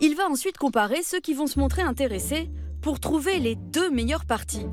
[0.00, 2.50] Il va ensuite comparer ceux qui vont se montrer intéressés
[2.80, 4.66] pour trouver les deux meilleures parties.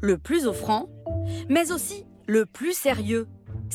[0.00, 0.88] Le plus offrant,
[1.48, 3.28] mais aussi le plus sérieux,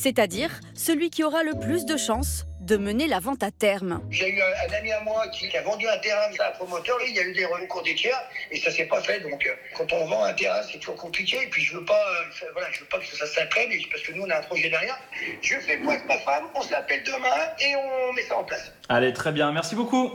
[0.03, 4.01] c'est-à-dire celui qui aura le plus de chances de mener la vente à terme.
[4.11, 6.51] J'ai eu un, un ami à moi qui, qui a vendu un terrain à un
[6.51, 8.21] promoteur, et il y a eu des recours des tiers,
[8.51, 9.19] et ça s'est pas fait.
[9.21, 11.99] Donc, euh, quand on vend un terrain, c'est toujours compliqué, et puis je veux pas,
[11.99, 13.25] euh, voilà, je veux pas que ça
[13.71, 14.97] et- parce que nous, on a un projet derrière.
[15.41, 18.71] Je fais quoi avec ma femme, on s'appelle demain, et on met ça en place.
[18.87, 20.11] Allez, très bien, merci beaucoup.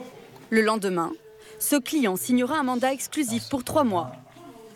[0.50, 1.10] Le lendemain,
[1.58, 4.12] ce client signera un mandat exclusif pour trois mois.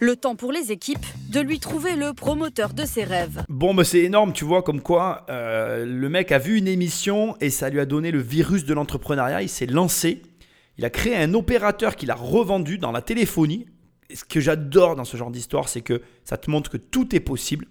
[0.01, 3.43] Le temps pour les équipes de lui trouver le promoteur de ses rêves.
[3.49, 7.37] Bon, mais c'est énorme, tu vois, comme quoi euh, le mec a vu une émission
[7.41, 9.43] et ça lui a donné le virus de l'entrepreneuriat.
[9.43, 10.23] Il s'est lancé.
[10.77, 13.67] Il a créé un opérateur qu'il a revendu dans la téléphonie.
[14.09, 17.15] Et ce que j'adore dans ce genre d'histoire, c'est que ça te montre que tout
[17.17, 17.67] est possible.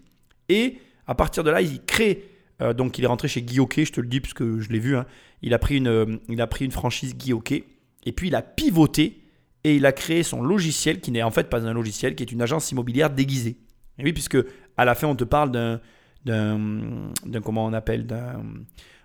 [0.50, 2.26] Et à partir de là, il crée.
[2.62, 4.80] euh, donc, il est rentré chez Hockey, je te le dis parce que je l'ai
[4.80, 4.98] vu.
[4.98, 5.06] hein.
[5.42, 7.64] Il, a pris une, euh, il a pris une franchise Hockey.
[8.06, 9.22] Et puis, il a pivoté
[9.68, 12.32] et il a créé son logiciel qui n'est en fait pas un logiciel, qui est
[12.32, 13.58] une agence immobilière déguisée.
[14.00, 14.38] Oui, puisque
[14.78, 17.12] à la fin, on te parle d'un.
[17.44, 18.42] comment on appelle d'un.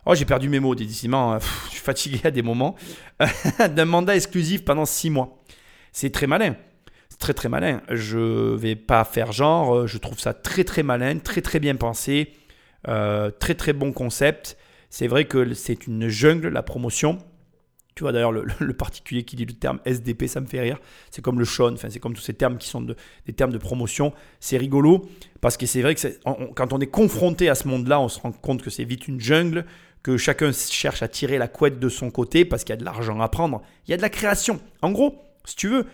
[0.07, 1.35] Oh, j'ai perdu mes mots, décidément.
[1.39, 2.77] Pff, Je suis fatigué à des moments.
[3.75, 5.43] d'un mandat exclusif pendant six mois.
[5.93, 6.55] C'est très malin.
[7.09, 7.83] C'est très très malin.
[7.91, 9.75] Je vais pas faire genre.
[9.75, 12.33] euh, Je trouve ça très très malin, très très bien pensé.
[12.89, 14.57] Euh, très très bon concept.
[14.91, 17.19] C'est vrai que c'est une jungle, la promotion.
[17.95, 20.79] Tu vois d'ailleurs le, particulier qui dit le terme SDP, ça me fait rire.
[21.11, 23.53] C'est comme le Sean, enfin c'est comme tous ces termes qui sont de, des termes
[23.53, 24.13] de promotion.
[24.41, 25.09] C'est rigolo
[25.41, 26.09] parce que c'est vrai que
[26.55, 29.21] quand on est confronté à ce monde-là, on se rend compte que c'est vite une
[29.21, 29.67] jungle,
[30.03, 32.85] que chacun cherche à tirer la couette de son côté parce qu'il y a de
[32.85, 33.63] l'argent à prendre.
[33.87, 34.61] Il y a de la création.
[34.81, 35.87] En gros, si tu veux,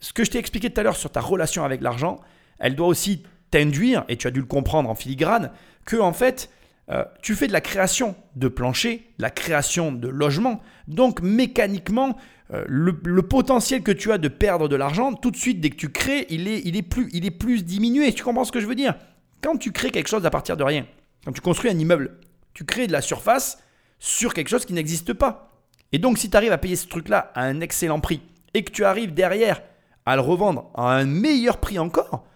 [0.00, 2.20] ce que je t'ai expliqué tout à l'heure sur ta relation avec l'argent,
[2.58, 5.52] elle doit aussi t'induire, et tu as dû le comprendre en filigrane,
[5.84, 6.50] que en fait,
[6.90, 10.60] euh, tu fais de la création de plancher, de la création de logement.
[10.86, 12.16] Donc mécaniquement,
[12.52, 15.76] euh, le, potentiel que tu as de perdre de l'argent, tout de suite, dès que
[15.76, 18.12] tu crées, il est, il est, plus, il est plus diminué.
[18.12, 18.94] Tu comprends ce que je veux dire?
[19.42, 20.86] Quand tu crées quelque chose à partir de rien,
[21.24, 22.18] quand tu construis un immeuble,
[22.54, 23.58] tu crées de la surface
[23.98, 25.50] sur quelque chose qui n'existe pas.
[25.90, 28.20] Et donc si tu arrives à payer ce truc-là à un excellent prix
[28.54, 29.62] et que tu arrives derrière
[30.04, 32.26] à le revendre à un meilleur prix encore,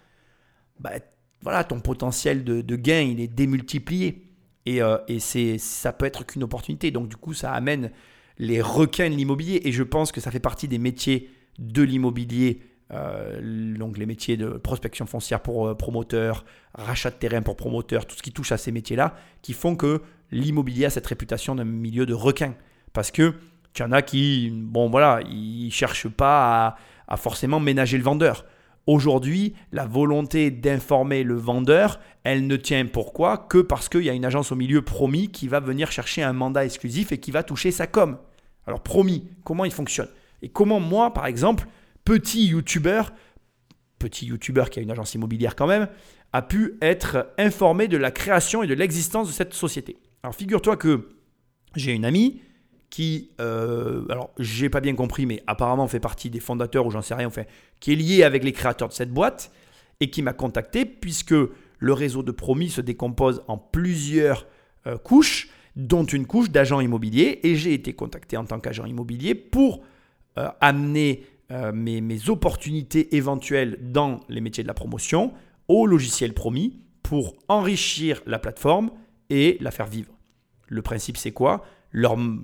[0.80, 0.92] bah,
[1.42, 4.29] voilà, ton potentiel de, de gain, il est démultiplié.
[4.66, 4.98] Et, euh,
[5.58, 6.90] ça peut être qu'une opportunité.
[6.90, 7.90] Donc du coup, ça amène
[8.38, 9.60] les requins de l'immobilier.
[9.64, 12.62] Et je pense que ça fait partie des métiers de l'immobilier.
[12.92, 16.44] Euh, donc les métiers de prospection foncière pour euh, promoteurs,
[16.74, 20.02] rachat de terrain pour promoteurs, tout ce qui touche à ces métiers-là, qui font que
[20.32, 22.54] l'immobilier a cette réputation d'un milieu de requins.
[22.92, 23.34] Parce que
[23.74, 28.44] tu en as qui, bon voilà, ils cherchent pas à forcément ménager le vendeur.
[28.90, 34.14] Aujourd'hui, la volonté d'informer le vendeur, elle ne tient pourquoi que parce qu'il y a
[34.14, 37.44] une agence au milieu promis qui va venir chercher un mandat exclusif et qui va
[37.44, 38.18] toucher sa com.
[38.66, 40.08] Alors promis, comment il fonctionne?
[40.42, 41.68] Et comment moi, par exemple,
[42.04, 43.12] petit youtubeur,
[44.00, 45.86] petit youtubeur qui a une agence immobilière quand même,
[46.32, 49.98] a pu être informé de la création et de l'existence de cette société?
[50.24, 51.10] Alors figure-toi que
[51.76, 52.42] j'ai une amie
[52.90, 57.02] qui, euh, alors j'ai pas bien compris, mais apparemment fait partie des fondateurs ou j'en
[57.02, 57.44] sais rien, enfin,
[57.78, 59.52] qui est lié avec les créateurs de cette boîte
[60.00, 61.34] et qui m'a contacté puisque
[61.78, 64.46] le réseau de promis se décompose en plusieurs
[64.86, 69.36] euh, couches, dont une couche d'agents immobiliers et j'ai été contacté en tant qu'agent immobilier
[69.36, 69.82] pour
[70.36, 71.24] euh, amener
[71.74, 75.32] mes, mes opportunités éventuelles dans les métiers de la promotion
[75.66, 78.92] au logiciel promis pour enrichir la plateforme
[79.30, 80.12] et la faire vivre.
[80.68, 81.64] Le principe c'est quoi?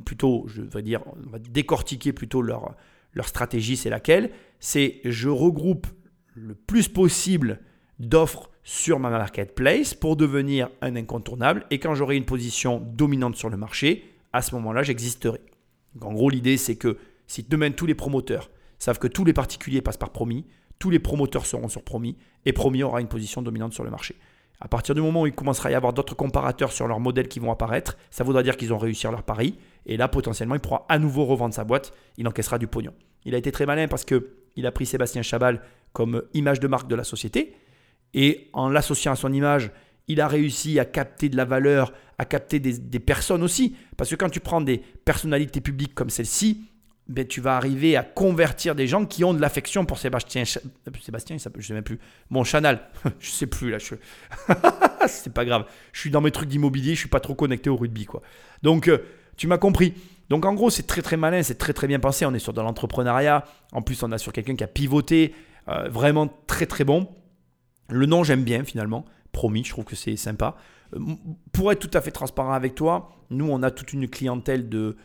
[0.04, 2.74] Plutôt, je vais dire, on va décortiquer plutôt leur,
[3.12, 4.30] leur stratégie, c'est laquelle?
[4.60, 5.86] C'est je regroupe
[6.34, 7.60] le plus possible
[7.98, 13.48] d'offres sur ma marketplace pour devenir un incontournable et quand j'aurai une position dominante sur
[13.48, 15.40] le marché, à ce moment-là, j'existerai.
[16.02, 19.80] en gros, l'idée, c'est que si demain tous les promoteurs savent que tous les particuliers
[19.80, 20.44] passent par promis,
[20.78, 24.16] tous les promoteurs seront sur promis et promis aura une position dominante sur le marché.
[24.60, 27.28] À partir du moment où il commencera à y avoir d'autres comparateurs sur leurs modèles
[27.28, 29.58] qui vont apparaître, ça voudra dire qu'ils ont réussi leur pari.
[29.84, 31.92] Et là, potentiellement, il pourra à nouveau revendre sa boîte.
[32.16, 32.94] Il encaissera du pognon.
[33.24, 35.60] Il a été très malin parce qu'il a pris Sébastien Chabal
[35.92, 37.54] comme image de marque de la société.
[38.14, 39.70] Et en l'associant à son image,
[40.08, 43.76] il a réussi à capter de la valeur, à capter des, des personnes aussi.
[43.96, 46.64] Parce que quand tu prends des personnalités publiques comme celle-ci,
[47.08, 50.42] ben, tu vas arriver à convertir des gens qui ont de l'affection pour Sébastien.
[50.44, 52.00] Sébastien, je ne sais même plus.
[52.30, 52.80] Mon Chanel,
[53.20, 53.78] je sais plus là.
[53.78, 53.94] Je...
[55.06, 55.66] c'est pas grave.
[55.92, 58.22] Je suis dans mes trucs d'immobilier, je suis pas trop connecté au rugby quoi.
[58.62, 58.98] Donc euh,
[59.36, 59.94] tu m'as compris.
[60.30, 62.26] Donc en gros, c'est très très malin, c'est très très bien pensé.
[62.26, 63.44] On est sur de l'entrepreneuriat.
[63.72, 65.32] En plus, on a sur quelqu'un qui a pivoté,
[65.68, 67.08] euh, vraiment très très bon.
[67.88, 69.04] Le nom, j'aime bien finalement.
[69.30, 70.56] Promis, je trouve que c'est sympa.
[70.94, 70.98] Euh,
[71.52, 74.96] pour être tout à fait transparent avec toi, nous, on a toute une clientèle de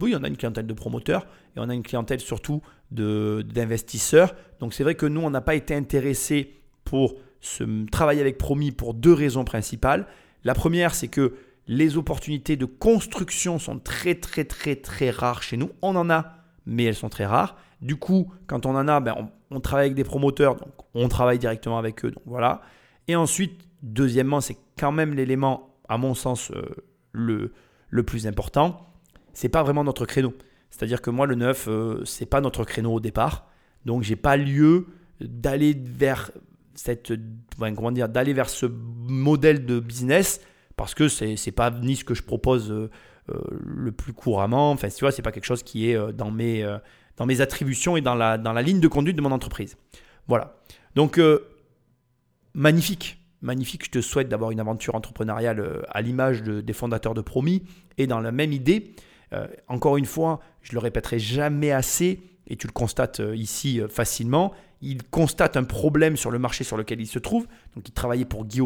[0.00, 4.34] oui, on a une clientèle de promoteurs et on a une clientèle surtout d'investisseurs.
[4.60, 6.54] Donc c'est vrai que nous, on n'a pas été intéressés
[6.84, 10.06] pour se, travailler avec Promis pour deux raisons principales.
[10.44, 11.34] La première, c'est que
[11.66, 15.70] les opportunités de construction sont très très très très rares chez nous.
[15.80, 16.34] On en a,
[16.66, 17.56] mais elles sont très rares.
[17.80, 21.38] Du coup, quand on en a, ben, on, travaille avec des promoteurs, donc on travaille
[21.38, 22.10] directement avec eux.
[22.10, 22.62] Donc voilà.
[23.08, 26.62] Et ensuite, deuxièmement, c'est quand même l'élément, à mon sens, euh,
[27.12, 27.52] le,
[27.90, 28.91] le plus important,
[29.32, 30.34] c'est pas vraiment notre créneau.
[30.72, 33.46] C'est-à-dire que moi, le neuf, euh, c'est pas notre créneau au départ.
[33.84, 34.86] Donc, j'ai pas lieu
[35.20, 36.32] d'aller vers
[36.74, 37.12] cette,
[37.58, 40.40] comment dire, d'aller vers ce modèle de business
[40.76, 42.90] parce que c'est n'est pas ni ce que je propose euh,
[43.30, 44.70] euh, le plus couramment.
[44.70, 46.66] Enfin, tu vois, c'est pas quelque chose qui est dans mes,
[47.18, 49.76] dans mes attributions et dans la, dans la ligne de conduite de mon entreprise.
[50.26, 50.56] Voilà.
[50.94, 51.20] Donc,
[52.54, 53.18] magnifique.
[53.42, 57.62] Magnifique, je te souhaite d'avoir une aventure entrepreneuriale à l'image des fondateurs de Promis
[57.98, 58.94] et dans la même idée,
[59.32, 63.80] euh, encore une fois, je le répéterai jamais assez, et tu le constates euh, ici
[63.80, 67.46] euh, facilement, il constate un problème sur le marché sur lequel il se trouve.
[67.76, 68.60] Donc, il travaillait pour Guy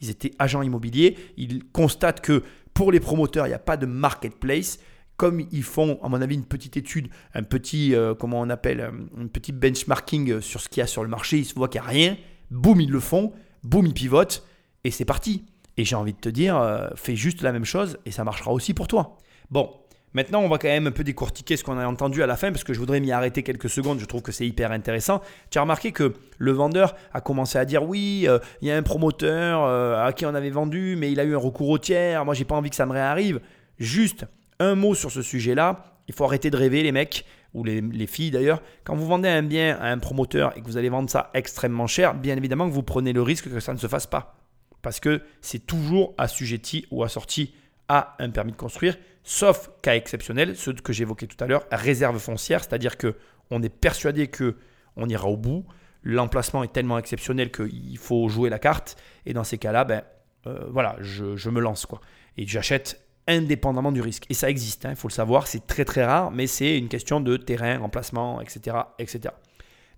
[0.00, 1.16] ils étaient agents immobiliers.
[1.38, 2.42] Il constate que
[2.74, 4.78] pour les promoteurs, il n'y a pas de marketplace.
[5.16, 9.26] Comme ils font, à mon avis, une petite étude, un petit, comment on appelle, un
[9.26, 11.86] petit benchmarking sur ce qu'il y a sur le marché, ils se voient qu'il n'y
[11.86, 12.16] a rien.
[12.50, 13.32] Boum, ils le font.
[13.62, 14.44] Boum, ils pivotent.
[14.82, 15.46] Et c'est parti.
[15.78, 18.74] Et j'ai envie de te dire, fais juste la même chose et ça marchera aussi
[18.74, 19.16] pour toi.
[19.50, 19.70] Bon,
[20.14, 22.50] maintenant on va quand même un peu décortiquer ce qu'on a entendu à la fin
[22.50, 25.20] parce que je voudrais m'y arrêter quelques secondes, je trouve que c'est hyper intéressant.
[25.50, 28.76] Tu as remarqué que le vendeur a commencé à dire oui, euh, il y a
[28.76, 31.78] un promoteur euh, à qui on avait vendu, mais il a eu un recours au
[31.78, 33.40] tiers, moi j'ai pas envie que ça me réarrive.
[33.78, 34.26] Juste
[34.60, 38.06] un mot sur ce sujet-là, il faut arrêter de rêver les mecs ou les, les
[38.06, 41.08] filles d'ailleurs, quand vous vendez un bien à un promoteur et que vous allez vendre
[41.08, 44.06] ça extrêmement cher, bien évidemment que vous prenez le risque que ça ne se fasse
[44.06, 44.36] pas.
[44.82, 47.54] Parce que c'est toujours assujetti ou assorti
[47.88, 52.18] à un permis de construire, sauf cas exceptionnel, ceux que j'évoquais tout à l'heure, réserve
[52.18, 53.16] foncière, c'est-à-dire que
[53.50, 54.56] on est persuadé que
[54.96, 55.64] on ira au bout.
[56.02, 58.96] L'emplacement est tellement exceptionnel qu'il faut jouer la carte.
[59.26, 60.02] Et dans ces cas-là, ben,
[60.46, 61.86] euh, voilà, je, me lance.
[61.86, 62.00] quoi.
[62.36, 64.24] Et j'achète indépendamment du risque.
[64.28, 66.88] Et ça existe, il hein, faut le savoir, c'est très très rare, mais c'est une
[66.88, 68.76] question de terrain, emplacement, etc.
[68.98, 69.34] etc.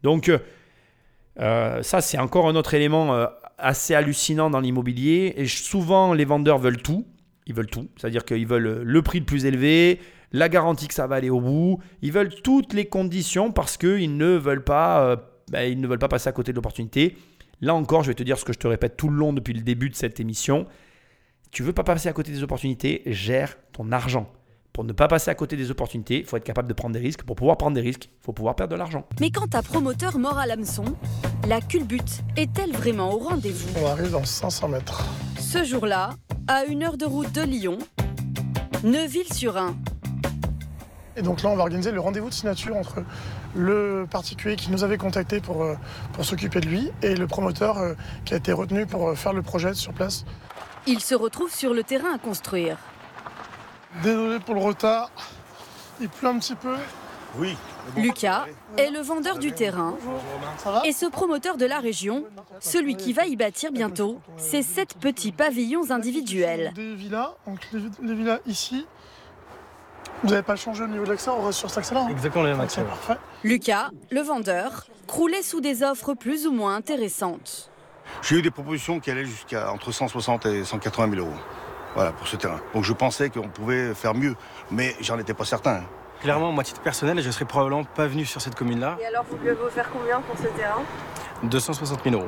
[0.04, 0.38] Donc euh,
[1.40, 3.26] euh, ça, c'est encore un autre élément
[3.58, 5.34] assez hallucinant dans l'immobilier.
[5.36, 7.04] Et souvent, les vendeurs veulent tout.
[7.46, 7.88] Ils veulent tout.
[7.96, 10.00] C'est-à-dire qu'ils veulent le prix le plus élevé,
[10.32, 11.80] la garantie que ça va aller au bout.
[12.02, 15.16] Ils veulent toutes les conditions parce qu'ils ne veulent pas,
[15.50, 17.16] ben, ils ne veulent pas passer à côté de l'opportunité.
[17.60, 19.54] Là encore, je vais te dire ce que je te répète tout le long depuis
[19.54, 20.66] le début de cette émission.
[21.50, 24.30] Tu veux pas passer à côté des opportunités, gère ton argent.
[24.72, 27.00] Pour ne pas passer à côté des opportunités, il faut être capable de prendre des
[27.00, 27.22] risques.
[27.22, 29.06] Pour pouvoir prendre des risques, il faut pouvoir perdre de l'argent.
[29.20, 30.84] Mais quand ta promoteur mort à l'hameçon,
[31.48, 33.70] la culbute est-elle vraiment au rendez-vous?
[33.80, 35.06] On arrive dans 500 mètres.
[35.48, 36.10] Ce jour-là,
[36.48, 37.78] à une heure de route de Lyon,
[38.82, 39.76] Neuville-sur-Ain.
[41.16, 43.04] Et donc là, on va organiser le rendez-vous de signature entre
[43.54, 45.76] le particulier qui nous avait contacté pour, euh,
[46.14, 47.94] pour s'occuper de lui et le promoteur euh,
[48.24, 50.24] qui a été retenu pour euh, faire le projet sur place.
[50.84, 52.76] Il se retrouve sur le terrain à construire.
[54.02, 55.12] Désolé pour le retard.
[56.00, 56.74] Il pleut un petit peu.
[57.38, 57.56] Oui.
[57.96, 58.46] Lucas
[58.78, 59.94] est le vendeur du terrain
[60.84, 62.24] et ce promoteur de la région,
[62.60, 66.72] celui qui va y bâtir bientôt ces sept petits pavillons individuels.
[66.74, 68.86] Des villas, donc les, villas ici.
[70.22, 72.44] Vous n'avez pas changé au niveau de l'accès, on reste sur cet accès-là hein Exactement
[72.44, 72.82] le même accès.
[72.82, 73.16] parfait.
[73.44, 77.70] Lucas, le vendeur, croulait sous des offres plus ou moins intéressantes.
[78.22, 81.36] J'ai eu des propositions qui allaient jusqu'à entre 160 et 180 000 euros.
[81.94, 82.60] Voilà, pour ce terrain.
[82.74, 84.36] Donc je pensais qu'on pouvait faire mieux,
[84.70, 85.82] mais j'en étais pas certain.
[86.26, 88.98] Clairement, moi, à titre personnel, je serais probablement pas venu sur cette commune-là.
[89.00, 90.82] Et alors, vous devez vous faire combien pour ce terrain?
[91.44, 92.26] 260 000 euros.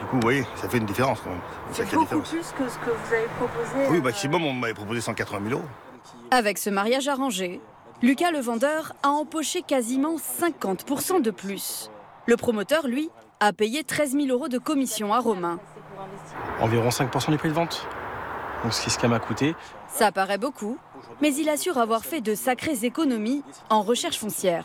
[0.00, 1.38] Du coup, vous voyez, ça fait une différence quand même.
[1.70, 3.88] C'est beaucoup plus que ce que vous avez proposé.
[3.90, 5.68] Oui, euh, maximum, on m'avait proposé 180 000 euros.
[6.32, 7.60] Avec ce mariage arrangé,
[8.02, 11.92] Lucas le vendeur a empoché quasiment 50% de plus.
[12.26, 13.08] Le promoteur, lui,
[13.38, 15.60] a payé 13 000 euros de commission à Romain.
[16.60, 17.86] Environ 5% du prix de vente.
[18.66, 19.54] Donc, ce qui ce qui m'a coûté.
[19.86, 20.76] Ça paraît beaucoup,
[21.22, 24.64] mais il assure avoir fait de sacrées économies en recherche foncière.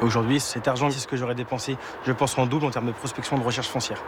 [0.00, 1.76] Aujourd'hui, cet argent, c'est ce que j'aurais dépensé,
[2.06, 4.00] je pense, en double en termes de prospection de recherche foncière.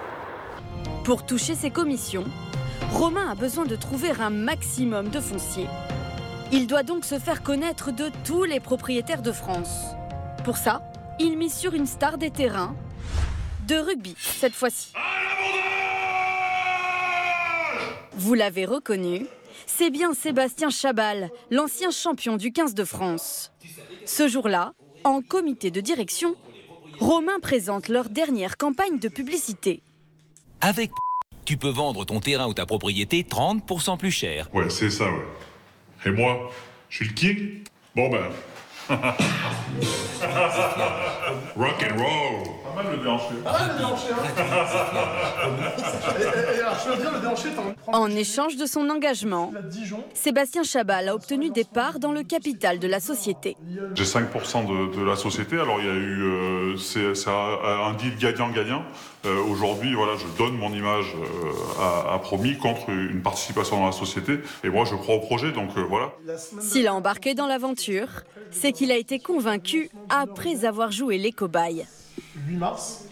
[1.02, 2.26] Pour toucher ses commissions,
[2.92, 5.68] Romain a besoin de trouver un maximum de fonciers.
[6.52, 9.96] Il doit donc se faire connaître de tous les propriétaires de France.
[10.44, 10.80] Pour ça,
[11.18, 12.76] il mise sur une star des terrains,
[13.66, 14.92] de rugby cette fois-ci.
[18.14, 19.26] Vous l'avez reconnu,
[19.66, 23.52] c'est bien Sébastien Chabal, l'ancien champion du 15 de France.
[24.04, 24.74] Ce jour-là,
[25.04, 26.34] en comité de direction,
[27.00, 29.82] Romain présente leur dernière campagne de publicité.
[30.60, 30.90] Avec
[31.44, 34.48] tu peux vendre ton terrain ou ta propriété 30% plus cher.
[34.52, 35.26] Ouais, c'est ça, ouais.
[36.06, 36.50] Et moi,
[36.88, 37.64] je suis le king?
[37.96, 38.30] Bon ben.
[41.56, 43.34] Rock and roll Pas mal le déhanché.
[43.44, 44.16] Ah, le déhanché, hein.
[46.18, 49.52] et, et alors, je veux dire, le déhanché, t'en En échange de son engagement,
[50.14, 53.56] Sébastien Chabal a obtenu des parts dans le capital de la société.
[53.94, 55.58] J'ai 5% de, de la société.
[55.58, 58.82] Alors il y a eu, euh, c'est un, un deal gagnant-gagnant.
[59.24, 63.86] Euh, Aujourd'hui, voilà, je donne mon image euh, à, à Promis contre une participation dans
[63.86, 64.40] la société.
[64.64, 66.12] Et moi, je crois au projet, donc euh, voilà.
[66.60, 68.08] S'il a embarqué dans l'aventure,
[68.50, 71.86] c'est qu'il a été convaincu après avoir joué les cobayes.
[72.52, 73.04] 8 mars,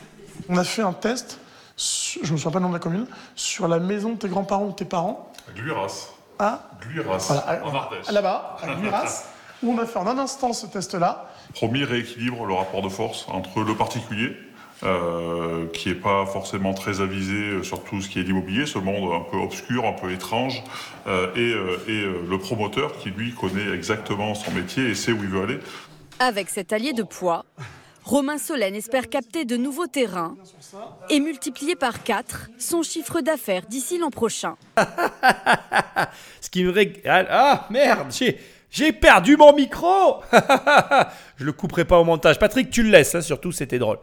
[0.51, 1.39] on a fait un test,
[1.79, 4.67] je me souviens pas le nom de la commune, sur la maison de tes grands-parents
[4.67, 5.33] ou de tes parents.
[5.55, 6.11] Gluiras.
[6.39, 8.11] À Gluiras, Voilà, à- en Ardèche.
[8.11, 9.25] Là-bas, à Guiras,
[9.63, 11.31] où on a fait en un instant ce test-là.
[11.55, 14.37] Promis rééquilibre le rapport de force entre le particulier,
[14.83, 19.11] euh, qui n'est pas forcément très avisé sur tout ce qui est l'immobilier, ce monde
[19.15, 20.63] un peu obscur, un peu étrange,
[21.07, 25.13] euh, et, euh, et, euh, le promoteur qui lui connaît exactement son métier et sait
[25.13, 25.61] où il veut aller.
[26.19, 27.45] Avec cet allié de poids,
[28.11, 30.35] Romain Solène espère capter de nouveaux terrains
[31.11, 34.57] et multiplier par 4 son chiffre d'affaires d'ici l'an prochain.
[36.41, 37.29] Ce qui me régale.
[37.31, 40.25] Ah merde, j'ai, j'ai perdu mon micro
[41.37, 42.41] Je le couperai pas au montage.
[42.41, 44.01] Patrick, tu le laisses, hein, surtout, c'était drôle.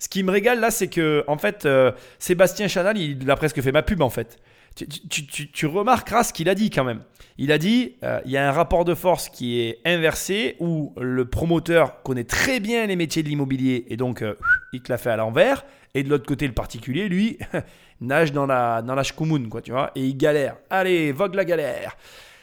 [0.00, 3.62] Ce qui me régale là, c'est que, en fait, euh, Sébastien Chanal, il a presque
[3.62, 4.38] fait ma pub en fait.
[4.76, 7.02] Tu, remarqueras ce qu'il a dit quand même.
[7.38, 10.92] Il a dit euh, il y a un rapport de force qui est inversé où
[10.98, 14.34] le promoteur connaît très bien les métiers de l'immobilier et donc euh,
[14.72, 15.64] il te l'a fait à l'envers.
[15.94, 17.38] Et de l'autre côté, le particulier, lui,
[18.02, 19.02] nage dans la, dans la
[19.48, 20.56] quoi, tu vois, et il galère.
[20.68, 21.96] Allez, vogue la galère.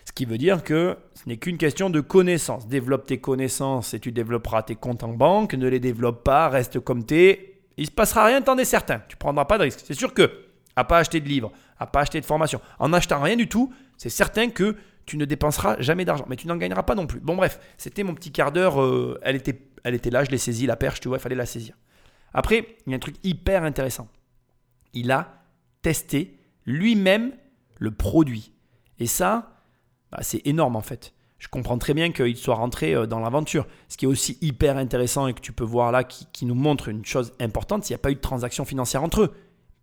[0.06, 2.68] Ce qui veut dire que ce n'est qu'une question de connaissances.
[2.68, 5.54] Développe tes connaissances et tu développeras tes comptes en banque.
[5.54, 7.60] Ne les développe pas, reste comme t'es.
[7.78, 9.02] Il se passera rien, t'en es certain.
[9.08, 9.82] Tu prendras pas de risque.
[9.84, 10.30] C'est sûr que,
[10.76, 13.74] à pas acheter de livres, à pas acheter de formation, en n'achetant rien du tout,
[13.98, 14.76] c'est certain que
[15.06, 16.26] tu ne dépenseras jamais d'argent.
[16.30, 17.20] Mais tu n'en gagneras pas non plus.
[17.20, 18.82] Bon, bref, c'était mon petit quart d'heure.
[18.82, 21.36] euh, elle, était, elle était là, je l'ai saisie, la perche, tu vois, il fallait
[21.36, 21.76] la saisir.
[22.34, 24.08] Après, il y a un truc hyper intéressant.
[24.94, 25.44] Il a
[25.82, 27.34] testé lui-même
[27.78, 28.54] le produit.
[29.00, 29.60] Et ça,
[30.12, 31.14] bah, c'est énorme en fait.
[31.38, 33.68] Je comprends très bien qu'il soit rentré euh, dans l'aventure.
[33.90, 36.56] Ce qui est aussi hyper intéressant et que tu peux voir là, qui, qui nous
[36.56, 39.36] montre une chose importante, s'il n'y a pas eu de transaction financière entre eux.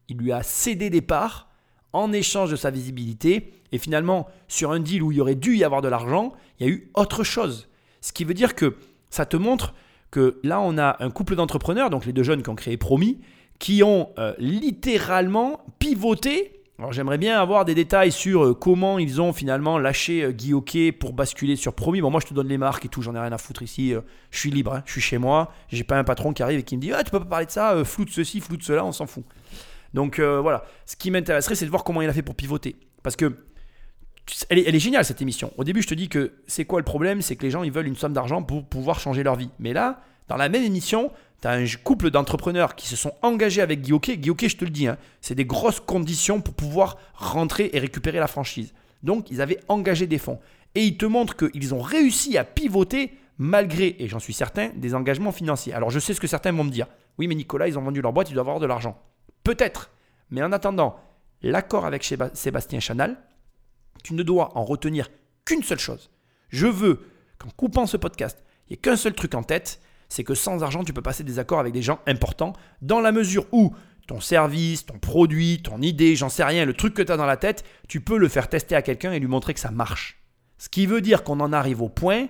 [0.08, 1.49] Il lui a cédé des parts
[1.92, 3.52] en échange de sa visibilité.
[3.72, 6.66] Et finalement, sur un deal où il y aurait dû y avoir de l'argent, il
[6.66, 7.68] y a eu autre chose.
[8.00, 8.76] Ce qui veut dire que
[9.10, 9.74] ça te montre
[10.10, 13.20] que là, on a un couple d'entrepreneurs, donc les deux jeunes qui ont créé Promis,
[13.58, 16.60] qui ont euh, littéralement pivoté.
[16.78, 20.92] Alors j'aimerais bien avoir des détails sur euh, comment ils ont finalement lâché euh, Guy
[20.92, 22.00] pour basculer sur Promis.
[22.00, 23.92] Bon, moi je te donne les marques et tout, j'en ai rien à foutre ici.
[23.92, 24.00] euh,
[24.30, 25.52] je suis libre, hein, je suis chez moi.
[25.68, 27.44] J'ai pas un patron qui arrive et qui me dit Ah, tu peux pas parler
[27.44, 29.24] de ça, flou de ceci, flou de cela, on s'en fout.
[29.94, 32.76] Donc euh, voilà, ce qui m'intéresserait, c'est de voir comment il a fait pour pivoter.
[33.02, 33.34] Parce que
[34.48, 35.52] elle est, géniale cette émission.
[35.56, 37.20] Au début, je te dis que c'est quoi le problème?
[37.22, 39.50] C'est que les gens ils veulent une somme d'argent pour pouvoir changer leur vie.
[39.58, 41.10] Mais là, dans la même émission,
[41.42, 43.80] tu as un couple d'entrepreneurs qui se sont engagés avec.
[43.80, 47.78] Guy Hockey, je te le dis, hein, c'est des grosses conditions pour pouvoir rentrer et
[47.78, 48.72] récupérer la franchise.
[49.02, 50.38] Donc, ils avaient engagé des fonds.
[50.74, 54.94] Et ils te montrent qu'ils ont réussi à pivoter malgré, et j'en suis certain, des
[54.94, 55.72] engagements financiers.
[55.72, 56.86] Alors, je sais ce que certains vont me dire.
[57.18, 59.02] Oui, mais Nicolas, ils ont vendu leur boîte, ils doivent avoir de l'argent.
[59.44, 59.90] Peut-être.
[60.30, 61.00] Mais en attendant,
[61.42, 63.16] l'accord avec Séba- Sébastien Chanal,
[64.04, 65.08] tu ne dois en retenir
[65.44, 66.10] qu'une seule chose.
[66.48, 67.00] Je veux
[67.38, 70.62] qu'en coupant ce podcast, il n'y ait qu'un seul truc en tête, c'est que sans
[70.62, 72.52] argent, tu peux passer des accords avec des gens importants,
[72.82, 73.74] dans la mesure où
[74.06, 77.26] ton service, ton produit, ton idée, j'en sais rien, le truc que tu as dans
[77.26, 80.20] la tête, tu peux le faire tester à quelqu'un et lui montrer que ça marche.
[80.58, 82.26] Ce qui veut dire qu'on en arrive au point,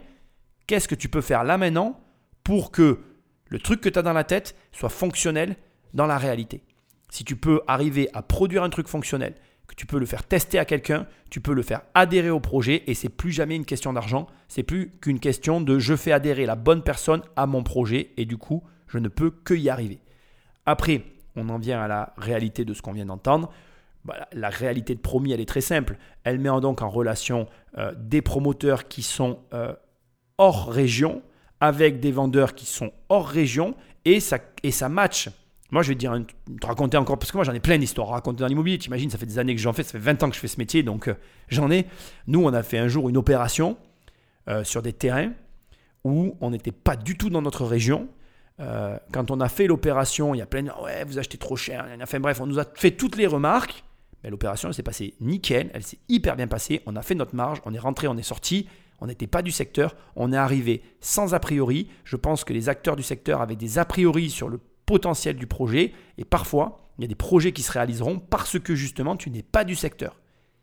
[0.66, 1.98] qu'est-ce que tu peux faire là maintenant
[2.44, 3.00] pour que
[3.46, 5.56] le truc que tu as dans la tête soit fonctionnel
[5.94, 6.62] dans la réalité?
[7.10, 9.34] Si tu peux arriver à produire un truc fonctionnel,
[9.66, 12.82] que tu peux le faire tester à quelqu'un, tu peux le faire adhérer au projet
[12.88, 16.44] et c'est plus jamais une question d'argent, c'est plus qu'une question de je fais adhérer
[16.44, 20.00] la bonne personne à mon projet et du coup, je ne peux que y arriver.
[20.66, 21.04] Après,
[21.36, 23.52] on en vient à la réalité de ce qu'on vient d'entendre.
[24.04, 25.98] Bah, la réalité de Promis, elle est très simple.
[26.24, 27.46] Elle met donc en relation
[27.78, 29.72] euh, des promoteurs qui sont euh,
[30.38, 31.22] hors région
[31.60, 33.74] avec des vendeurs qui sont hors région
[34.04, 35.28] et ça, et ça match.
[35.70, 38.40] Moi, je vais te raconter encore, parce que moi j'en ai plein d'histoires à raconter
[38.40, 38.78] dans l'immobilier.
[38.78, 40.40] Tu imagines, ça fait des années que j'en fais, ça fait 20 ans que je
[40.40, 41.14] fais ce métier, donc euh,
[41.48, 41.86] j'en ai.
[42.26, 43.76] Nous, on a fait un jour une opération
[44.48, 45.32] euh, sur des terrains
[46.04, 48.08] où on n'était pas du tout dans notre région.
[48.58, 51.56] Euh, quand on a fait l'opération, il y a plein de ouais, vous achetez trop
[51.56, 51.86] cher.
[52.02, 53.84] Enfin bref, on nous a fait toutes les remarques.
[54.22, 56.82] Mais l'opération, elle s'est passée nickel, elle s'est hyper bien passée.
[56.84, 58.66] On a fait notre marge, on est rentré, on est sorti.
[59.00, 61.88] On n'était pas du secteur, on est arrivé sans a priori.
[62.04, 64.60] Je pense que les acteurs du secteur avaient des a priori sur le
[64.90, 65.92] potentiel du projet.
[66.18, 69.44] Et parfois, il y a des projets qui se réaliseront parce que justement, tu n'es
[69.44, 70.20] pas du secteur.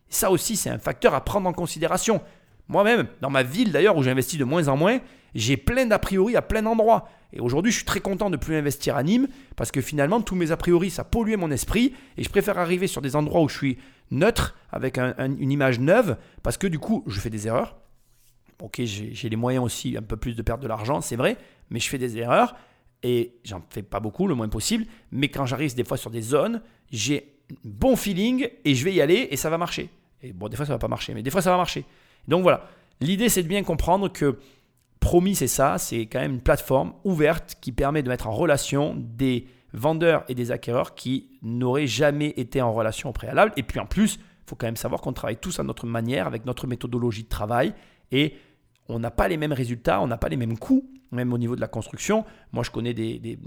[0.09, 2.21] Ça aussi, c'est un facteur à prendre en considération.
[2.67, 4.99] Moi-même, dans ma ville d'ailleurs, où j'investis de moins en moins,
[5.33, 7.07] j'ai plein d'a priori à plein d'endroits.
[7.31, 10.35] Et aujourd'hui, je suis très content de plus investir à Nîmes parce que finalement, tous
[10.35, 13.47] mes a priori, ça polluait mon esprit et je préfère arriver sur des endroits où
[13.49, 13.77] je suis
[14.11, 17.77] neutre, avec un- un- une image neuve, parce que du coup, je fais des erreurs.
[18.61, 21.37] Ok, j'ai les moyens aussi un peu plus de perdre de l'argent, c'est vrai,
[21.69, 22.55] mais je fais des erreurs
[23.03, 24.85] et j'en fais pas beaucoup, le moins possible.
[25.11, 26.61] Mais quand j'arrive des fois sur des zones,
[26.91, 27.33] j'ai
[27.63, 29.89] bon feeling et je vais y aller et ça va marcher.
[30.21, 31.85] Et bon, des fois ça va pas marcher, mais des fois ça va marcher.
[32.27, 32.67] Donc voilà,
[32.99, 34.37] l'idée c'est de bien comprendre que
[34.99, 38.95] Promis, c'est ça, c'est quand même une plateforme ouverte qui permet de mettre en relation
[38.97, 43.53] des vendeurs et des acquéreurs qui n'auraient jamais été en relation au préalable.
[43.57, 46.25] Et puis en plus, il faut quand même savoir qu'on travaille tous à notre manière,
[46.25, 47.73] avec notre méthodologie de travail,
[48.11, 48.33] et
[48.89, 51.55] on n'a pas les mêmes résultats, on n'a pas les mêmes coûts, même au niveau
[51.55, 52.25] de la construction.
[52.51, 53.38] Moi, je connais des,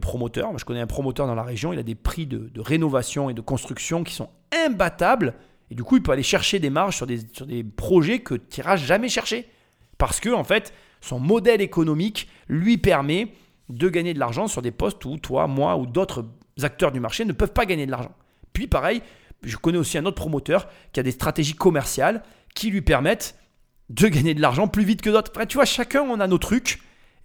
[0.00, 3.30] promoteurs, Moi, je connais un promoteur dans la région, il a des prix de, rénovation
[3.30, 4.30] et de construction qui sont
[4.66, 5.34] imbattables,
[5.70, 8.34] et du coup, il peut aller chercher des marges sur des, sur des projets que
[8.34, 9.48] tu n'iras jamais chercher.
[9.98, 13.32] Parce que, en fait, son modèle économique lui permet
[13.68, 16.24] de gagner de l'argent sur des postes où toi, moi ou d'autres
[16.62, 18.12] acteurs du marché ne peuvent pas gagner de l'argent.
[18.52, 19.02] Puis pareil,
[19.42, 22.22] je connais aussi un autre promoteur qui a des stratégies commerciales
[22.54, 23.38] qui lui permettent
[23.88, 25.32] de gagner de l'argent plus vite que d'autres.
[25.34, 26.80] Enfin, tu vois, chacun on a nos trucs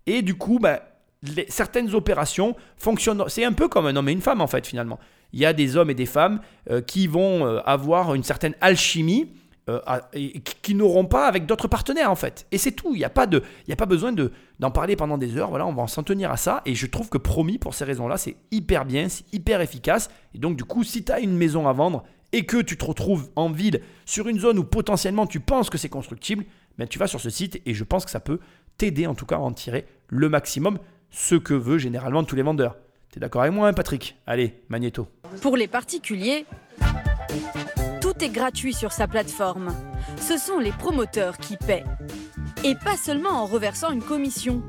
[0.06, 0.82] et du coup, bah,
[1.48, 3.24] certaines opérations fonctionnent.
[3.28, 5.00] C'est un peu comme un homme et une femme en fait finalement.
[5.34, 8.56] il y a des hommes et des femmes euh, qui vont euh, avoir une certaine
[8.62, 9.30] alchimie
[9.68, 9.80] euh,
[10.14, 12.46] et qui, n'auront pas avec d'autres partenaires en fait.
[12.52, 12.94] Et c'est tout.
[12.94, 15.50] Il n'y a pas a pas besoin de d'en parler pendant des heures.
[15.50, 16.62] Voilà, on va s'en tenir à ça.
[16.66, 20.10] Et je trouve que promis pour ces raisons-là, c'est hyper bien, c'est hyper efficace.
[20.36, 22.86] Et donc du coup, si tu as une maison à vendre et que tu te
[22.86, 26.46] retrouves en ville sur une zone où potentiellement tu penses que c'est constructible,
[26.78, 28.40] ben tu vas sur ce site et je pense que ça peut
[28.78, 30.80] t'aider en tout cas à en tirer le maximum,
[31.12, 32.76] ce que veut généralement tous les vendeurs.
[33.12, 34.18] T'es d'accord avec moi, hein, Patrick?
[34.28, 35.08] Allez, Magneto.
[35.42, 36.46] Pour les particuliers,
[38.02, 39.74] tout est gratuit sur sa plateforme.
[40.20, 41.86] Ce sont les promoteurs qui paient.
[42.64, 44.62] Et pas seulement en reversant une commission.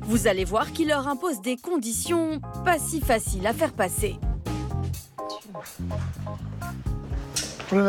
[0.00, 4.16] Vous allez voir qu'il leur impose des conditions pas si faciles à faire passer.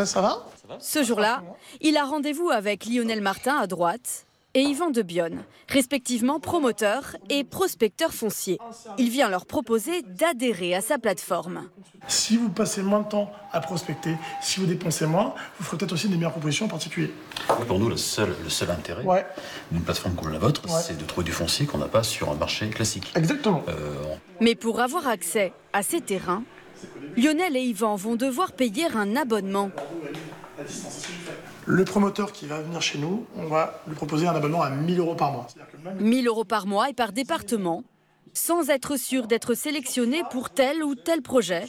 [0.06, 0.46] ça va?
[0.80, 1.44] Ce jour-là,
[1.82, 4.25] il a rendez-vous avec Lionel Martin à droite
[4.56, 8.58] et Yvan de Bionne, respectivement promoteur et prospecteur foncier.
[8.98, 11.70] Il vient leur proposer d'adhérer à sa plateforme.
[12.08, 15.92] Si vous passez moins de temps à prospecter, si vous dépensez moins, vous ferez peut-être
[15.92, 17.12] aussi des meilleures propositions en particulier.
[17.50, 19.26] Oui, Pour nous, le seul, le seul intérêt Ouais.
[19.72, 20.82] d'une plateforme comme la vôtre, Ouais.
[20.82, 23.12] c'est de trouver du foncier qu'on n'a pas sur un marché classique.
[23.16, 23.64] Exactement.
[24.40, 26.44] Mais pour avoir accès à ces terrains,
[27.18, 29.70] Lionel et Yvan vont devoir payer un abonnement.
[31.68, 35.00] Le promoteur qui va venir chez nous, on va lui proposer un abonnement à 1000
[35.00, 35.48] euros par mois.
[36.00, 37.84] 1000 euros par mois et par département,
[38.34, 41.66] sans être sûr d'être sélectionné pour tel ou tel projet.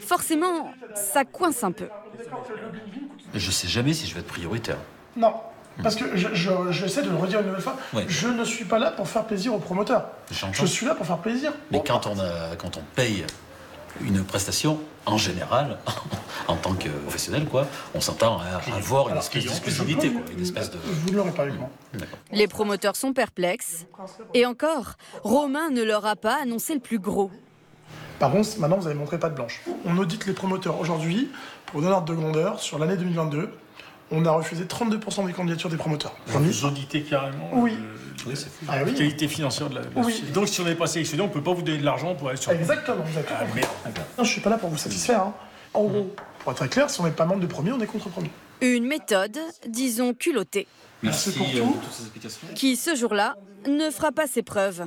[0.00, 1.88] Forcément, ça coince un peu.
[3.34, 4.78] Je sais jamais si je vais être prioritaire.
[5.16, 5.34] Non,
[5.82, 8.06] parce que je- je- j'essaie de le redire une nouvelle fois, Ouais.
[8.08, 10.08] je ne suis pas là pour faire plaisir au promoteur.
[10.32, 10.52] J'entends.
[10.54, 11.52] Je suis là pour faire plaisir.
[11.70, 13.24] Mais quand on, a, quand on paye
[14.00, 15.78] une prestation, en général,
[16.48, 20.70] en tant que professionnel, quoi, on s'entend à avoir une espèce d'exclusivité, quoi, une espèce
[20.70, 20.78] de...
[20.82, 21.46] Vous ne l'aurez pas.
[22.32, 23.86] Les promoteurs sont perplexes.
[24.34, 27.30] Et encore, Romain ne leur a pas annoncé le plus gros.
[28.18, 29.62] Par contre, maintenant, vous avez montré pas de blanche.
[29.84, 31.30] On audite les promoteurs aujourd'hui,
[31.66, 33.50] pour donner ordre de grandeur, sur l'année 2022,
[34.10, 36.14] on a refusé 32% des candidatures des promoteurs.
[36.26, 37.72] Vous auditez carrément Oui.
[37.78, 38.07] euh,
[38.68, 38.94] Ah la oui.
[38.94, 40.12] qualité financière de la, de la Oui.
[40.12, 40.32] société.
[40.32, 42.28] Donc si on n'est pas sélectionné, on ne peut pas vous donner de l'argent pour
[42.28, 43.38] aller sur Exactement, exactement.
[43.42, 43.98] Ah, merde.
[44.18, 45.20] Non, je suis pas là pour vous satisfaire.
[45.22, 45.34] hein.
[45.74, 47.86] En gros, pour être très clair, si on n'est pas membre de premier, on est
[47.86, 48.30] contre premier.
[48.60, 49.38] Une méthode,
[49.68, 50.66] disons culottée,
[51.02, 51.76] Merci pour euh, tout.
[51.82, 52.48] toutes ces explications.
[52.54, 53.36] qui ce jour-là
[53.68, 54.84] ne fera pas ses preuves.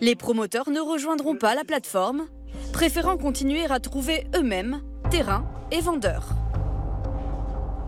[0.00, 2.26] Les promoteurs ne rejoindront pas la plateforme,
[2.72, 4.80] préférant continuer à trouver eux-mêmes
[5.10, 6.28] terrain et vendeurs.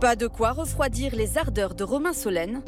[0.01, 2.63] Pas de quoi refroidir les ardeurs de Romain Solène,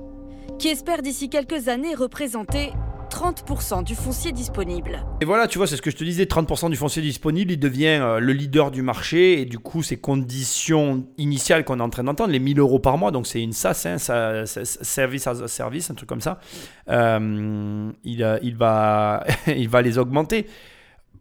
[0.59, 2.73] qui espère d'ici quelques années représenter
[3.11, 5.05] 30% du foncier disponible.
[5.21, 7.59] Et voilà, tu vois, c'est ce que je te disais, 30% du foncier disponible, il
[7.59, 11.91] devient euh, le leader du marché, et du coup, ces conditions initiales qu'on est en
[11.91, 15.47] train d'entendre, les 1000 euros par mois, donc c'est une SaaS, hein, ça- service a
[15.47, 16.41] service, un truc comme ça,
[16.89, 19.25] euh, il, euh, il, va,
[19.83, 20.47] les augmenter.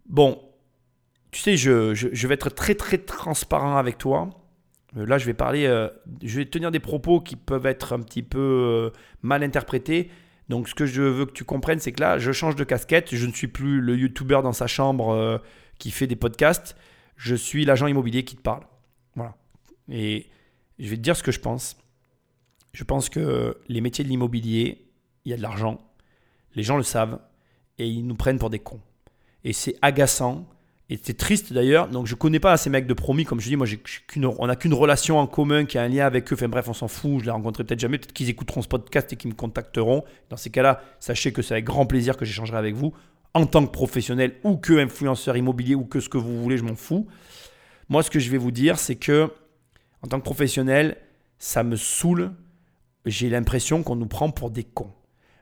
[0.08, 0.40] Bon,
[1.32, 4.30] tu sais, je vais être très très transparent avec toi.
[4.98, 5.90] Euh, Là, je vais parler, euh,
[6.22, 8.90] je vais tenir des propos qui peuvent être un petit peu euh,
[9.22, 10.10] mal interprétés.
[10.49, 13.15] Donc, ce que je veux que tu comprennes, c'est que là, je change de casquette.
[13.15, 15.41] Je ne suis plus le YouTuber dans sa chambre
[15.80, 16.76] qui fait des podcasts.
[17.15, 18.64] Je suis l'agent immobilier qui te parle.
[19.15, 19.36] Voilà.
[19.90, 20.28] Et
[20.80, 21.78] je vais te dire ce que je pense.
[22.74, 24.91] Je pense que les métiers de l'immobilier,
[25.24, 25.80] il y a de l'argent.
[26.56, 27.20] Les gens le savent.
[27.78, 28.82] Et ils nous prennent pour des cons.
[29.45, 30.48] Et c'est agaçant.
[30.94, 31.88] Et c'est triste d'ailleurs.
[31.88, 33.26] Donc je connais pas ces mecs de promis.
[33.26, 35.88] Comme je dis, moi, j'ai qu'une- on n'a qu'une relation en commun qui a un
[35.88, 36.36] lien avec eux.
[36.36, 37.20] Enfin bref, on s'en fout.
[37.20, 37.98] Je les rencontrerai peut-être jamais.
[37.98, 40.03] Peut-être qu'ils écouteront ce podcast et qu'ils me contacteront.
[40.30, 42.94] Dans ces cas-là, sachez que c'est avec grand plaisir que j'échangerai avec vous.
[43.34, 46.64] En tant que professionnel ou que influenceur immobilier ou que ce que vous voulez, je
[46.64, 47.07] m'en fous.
[47.90, 49.32] Moi, ce que je vais vous dire, c'est que
[50.03, 50.98] en tant que professionnel,
[51.40, 52.34] ça me saoule.
[53.07, 54.91] J'ai l'impression qu'on nous prend pour des cons.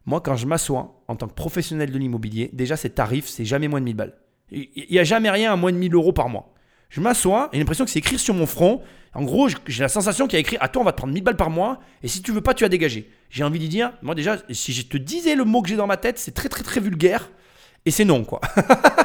[0.06, 3.68] Moi, quand je m'assois en tant que professionnel de l'immobilier, déjà, ces tarifs, c'est jamais
[3.68, 4.16] moins de 1000 balles.
[4.52, 6.54] Il n'y a jamais rien à moins de 1000 euros par mois.
[6.90, 8.82] Je m'assois j'ai l'impression que c'est écrit sur mon front.
[9.14, 11.14] En gros, j'ai la sensation qu'il y a écrit À toi, on va te prendre
[11.14, 13.10] 1000 balles par mois et si tu veux pas, tu as dégagé.
[13.30, 15.88] J'ai envie d'y dire Moi, déjà, si je te disais le mot que j'ai dans
[15.88, 17.30] ma tête, c'est très, très, très vulgaire
[17.86, 18.42] et c'est non, quoi.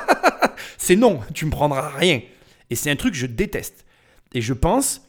[0.78, 2.20] c'est non, tu me prendras rien.
[2.70, 3.84] Et c'est un truc que je déteste.
[4.34, 5.02] Et je pense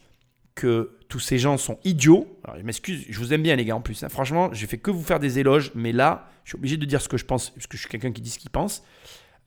[0.55, 2.27] que tous ces gens sont idiots.
[2.43, 4.03] Alors, je m'excuse, je vous aime bien, les gars, en plus.
[4.03, 4.09] hein.
[4.09, 7.01] Franchement, j'ai fait que vous faire des éloges, mais là, je suis obligé de dire
[7.01, 8.83] ce que je pense, parce que je suis quelqu'un qui dit ce qu'il pense.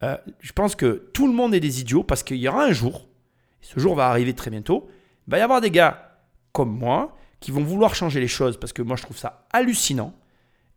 [0.03, 2.73] Euh, je pense que tout le monde est des idiots, parce qu'il y aura un
[2.73, 3.09] jour,
[3.63, 4.89] et ce jour va arriver très bientôt,
[5.27, 6.19] il va y avoir des gars
[6.53, 10.15] comme moi qui vont vouloir changer les choses, parce que moi, je trouve ça hallucinant.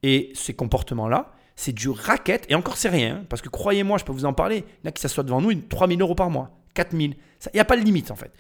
[0.01, 2.45] Et ces comportements-là, c'est du racket.
[2.49, 3.17] Et encore, c'est rien.
[3.17, 4.57] hein, parce que croyez-moi, je peux vous en parler.
[4.57, 7.11] Il y en a qui s'assoient devant nous, 3000 euros par mois, 4000.
[7.11, 8.31] Il n'y a pas de limite, en fait.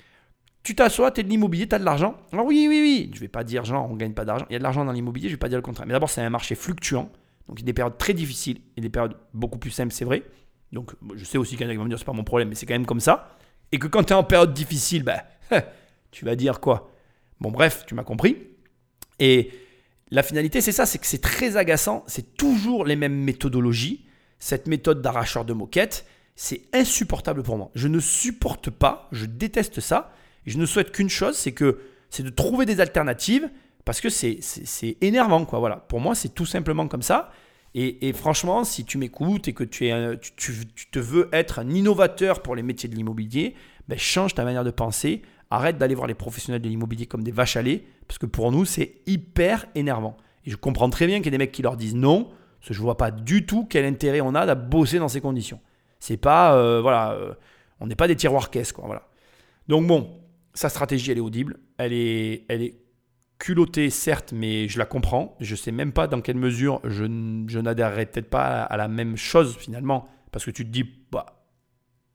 [0.63, 2.15] Tu t'assois, tu es de l'immobilier, tu as de l'argent.
[2.31, 3.09] Alors oui, oui, oui.
[3.11, 4.45] Je ne vais pas dire, genre, on ne gagne pas d'argent.
[4.49, 5.85] Il y a de l'argent dans l'immobilier, je ne vais pas dire le contraire.
[5.87, 7.09] Mais d'abord, c'est un marché fluctuant.
[7.47, 10.05] Donc, il y a des périodes très difficiles et des périodes beaucoup plus simples, c'est
[10.05, 10.23] vrai.
[10.73, 12.23] Donc, je sais aussi qu'il y en a qui vont me dire, c'est pas mon
[12.23, 13.37] problème, mais c'est quand même comme ça.
[13.71, 15.21] et que quand tu es en période difficile, ben,
[16.11, 16.91] tu vas dire quoi?
[17.39, 18.37] Bon, bref, tu m'as compris.
[19.19, 19.51] Et
[20.09, 24.05] la finalité, c'est ça, c'est que c'est très agaçant, c'est toujours les mêmes méthodologies.
[24.39, 26.05] Cette méthode d'arracheur de moquette,
[26.35, 27.69] c'est insupportable pour moi.
[27.75, 30.11] Je ne supporte pas, je déteste ça.
[30.45, 31.79] Je ne souhaite qu'une chose, c'est que
[32.09, 33.49] c'est de trouver des alternatives
[33.85, 35.59] parce que c'est énervant, quoi.
[35.59, 35.77] Voilà.
[35.77, 37.31] Pour moi, c'est tout simplement comme ça.
[37.75, 40.19] Et, franchement, si tu m'écoutes et que tu, es
[40.91, 43.55] te veux être un innovateur pour les métiers de l'immobilier,
[43.87, 45.23] ben change ta manière de penser.
[45.49, 48.51] Arrête d'aller voir les professionnels de l'immobilier comme des vaches à lait, parce que pour
[48.51, 50.17] nous, c'est hyper énervant.
[50.45, 52.25] Et je comprends très bien qu'il y a des mecs qui leur disent non,
[52.59, 55.07] parce que je ne vois pas du tout quel intérêt on a à bosser dans
[55.09, 55.59] ces conditions.
[55.99, 57.33] C'est pas, euh, voilà, euh,
[57.79, 59.07] on n'est pas des tiroirs caisses, quoi, voilà.
[59.67, 60.21] Donc bon,
[60.53, 62.82] sa stratégie, elle est audible, elle est, elle est
[63.43, 65.35] culottée, certes, mais je la comprends.
[65.41, 67.03] Je sais même pas dans quelle mesure je,
[67.49, 71.43] je peut-être pas à, la même chose finalement, parce que tu te dis, bah,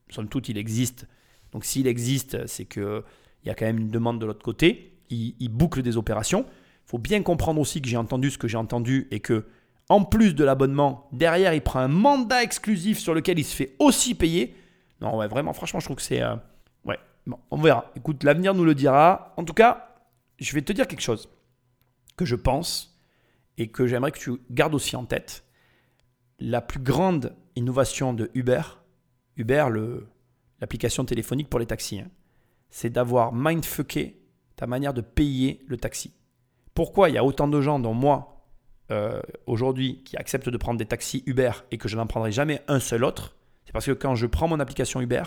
[0.09, 1.07] somme toute, il existe.
[1.53, 3.03] Donc s'il existe, c'est qu'il
[3.45, 5.03] y a quand même une demande de l'autre côté.
[5.11, 6.47] Il, boucle des opérations.
[6.87, 9.45] Il faut bien comprendre aussi que j'ai entendu ce que j'ai entendu et que
[9.91, 13.77] en plus de l'abonnement, derrière, il prend un mandat exclusif sur lequel il se fait
[13.81, 14.55] aussi payer.
[15.03, 16.23] Non, ouais, vraiment, franchement, je trouve que c'est.
[16.23, 16.37] Euh,
[16.87, 16.99] ouais,
[17.51, 17.93] on verra.
[17.97, 19.35] Écoute, l'avenir nous le dira.
[19.37, 19.88] En tout cas,
[20.39, 21.29] je vais te dire quelque chose
[22.17, 22.99] que je pense
[23.57, 25.45] et que j'aimerais que tu gardes aussi en tête.
[26.39, 28.63] La plus grande innovation de Uber,
[29.37, 29.69] Uber,
[30.61, 32.11] l'application téléphonique pour les taxis, hein,
[32.71, 34.21] c'est d'avoir mindfucké
[34.57, 36.13] ta manière de payer le taxi.
[36.75, 38.45] Pourquoi il y a autant de gens, dont moi,
[38.91, 42.63] euh, aujourd'hui, qui acceptent de prendre des taxis Uber et que je n'en prendrai jamais
[42.69, 45.25] un seul autre C'est parce que quand je prends mon application Uber,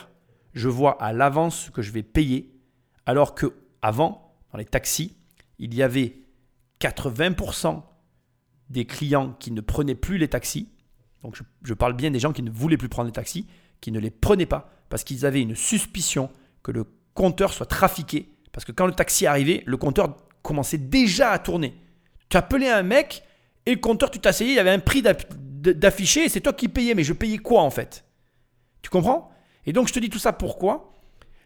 [0.54, 2.54] je vois à l'avance ce que je vais payer,
[3.06, 5.16] alors que avant, dans les taxis,
[5.60, 6.16] il y avait
[6.82, 7.84] 80%
[8.70, 10.70] des clients qui ne prenaient plus les taxis.
[11.24, 13.48] Donc je, parle bien des gens qui ne voulaient plus prendre les taxis,
[13.80, 16.30] qui ne les prenaient pas parce qu'ils avaient une suspicion
[16.64, 18.30] que le compteur soit trafiqué.
[18.52, 21.76] Parce que quand le taxi arrivait, le compteur commençait déjà à tourner.
[22.30, 23.24] Tu appelais un mec
[23.66, 26.68] et le compteur, tu t'asseyais, il y avait un prix d'afficher et c'est toi qui
[26.68, 26.96] payais.
[26.96, 28.04] Mais je payais quoi en fait?
[28.82, 29.32] Tu comprends?
[29.66, 31.00] Et donc je te dis tout ça pourquoi?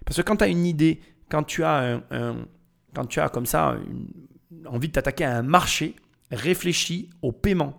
[0.06, 2.46] Parce que quand tu as une idée, quand tu as un,
[2.96, 3.78] quand tu as comme ça
[4.66, 5.96] envie de t'attaquer à un marché,
[6.32, 7.78] réfléchis au paiement.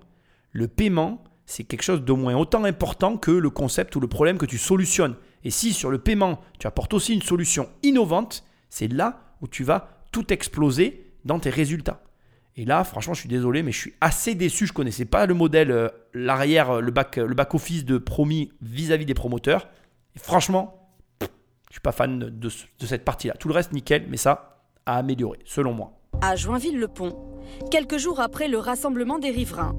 [0.53, 4.39] Le paiement, c'est quelque chose d'au moins autant important que le concept ou le problème
[4.39, 5.15] que tu solutionnes.
[5.45, 9.65] Et si sur le paiement, tu apportes aussi une solution innovante, c'est là où tu
[9.65, 12.03] vas tout exploser dans tes résultats.
[12.57, 14.67] Et là, franchement, je suis désolé, mais je suis assez déçu.
[14.67, 18.51] Je ne connaissais pas le modèle, euh, l'arrière, le back, le back office de promis
[18.63, 19.69] vis-à-vis des promoteurs.
[20.17, 20.91] Franchement,
[21.21, 23.35] je ne suis pas fan de cette partie-là.
[23.35, 24.56] Tout le reste, nickel, mais ça,
[24.87, 25.93] à améliorer, selon moi.
[26.23, 27.15] À Joinville-le-Pont,
[27.71, 29.77] quelques jours après le rassemblement des riverains,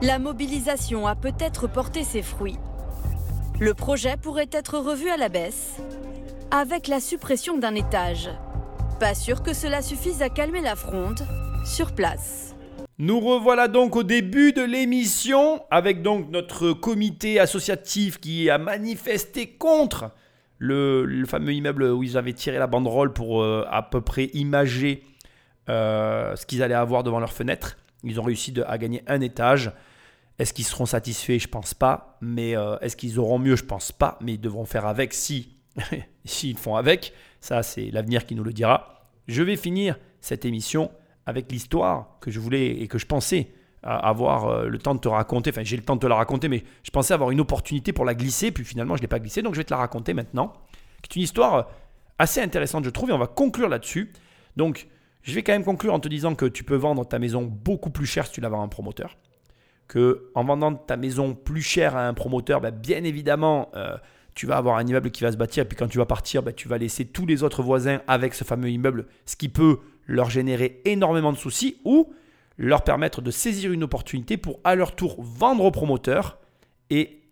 [0.00, 2.56] la mobilisation a peut-être porté ses fruits.
[3.60, 5.76] Le projet pourrait être revu à la baisse,
[6.50, 8.30] avec la suppression d'un étage.
[9.00, 11.20] Pas sûr que cela suffise à calmer la fronde
[11.64, 12.54] sur place.
[12.98, 19.48] Nous revoilà donc au début de l'émission avec donc notre comité associatif qui a manifesté
[19.48, 20.12] contre
[20.64, 25.04] le, fameux immeuble où ils avaient tiré la banderole pour euh, à peu près imager
[25.68, 27.76] euh, ce qu'ils allaient avoir devant leur fenêtre.
[28.02, 29.72] Ils ont réussi à gagner un étage.
[30.38, 31.38] Est-ce qu'ils seront satisfaits?
[31.38, 32.18] Je pense pas.
[32.20, 33.56] Mais euh, est-ce qu'ils auront mieux?
[33.56, 34.18] Je pense pas.
[34.20, 35.56] Mais ils devront faire avec si
[36.24, 37.12] s'ils font avec.
[37.40, 39.06] Ça, c'est l'avenir qui nous le dira.
[39.28, 40.90] Je vais finir cette émission
[41.26, 43.48] avec l'histoire que je voulais et que je pensais
[43.84, 45.50] avoir euh, le temps de te raconter.
[45.50, 48.04] Enfin, j'ai le temps de te la raconter, mais je pensais avoir une opportunité pour
[48.04, 50.14] la glisser, puis finalement, je ne l'ai pas glissée, donc je vais te la raconter
[50.14, 50.54] maintenant.
[51.02, 51.62] C'est une histoire euh,
[52.18, 54.12] assez intéressante, je trouve, et on va conclure là-dessus.
[54.56, 54.88] Donc,
[55.22, 57.90] je vais quand même conclure en te disant que tu peux vendre ta maison beaucoup
[57.90, 59.16] plus cher si tu la vends à un promoteur.
[59.86, 63.96] Que en vendant ta maison plus cher à un promoteur, bah, bien évidemment, euh,
[64.34, 66.42] tu vas avoir un immeuble qui va se bâtir, et puis quand tu vas partir,
[66.42, 69.80] bah, tu vas laisser tous les autres voisins avec ce fameux immeuble, ce qui peut
[70.06, 72.14] leur générer énormément de soucis, ou
[72.56, 76.38] leur permettre de saisir une opportunité pour à leur tour vendre aux promoteurs
[76.90, 77.22] et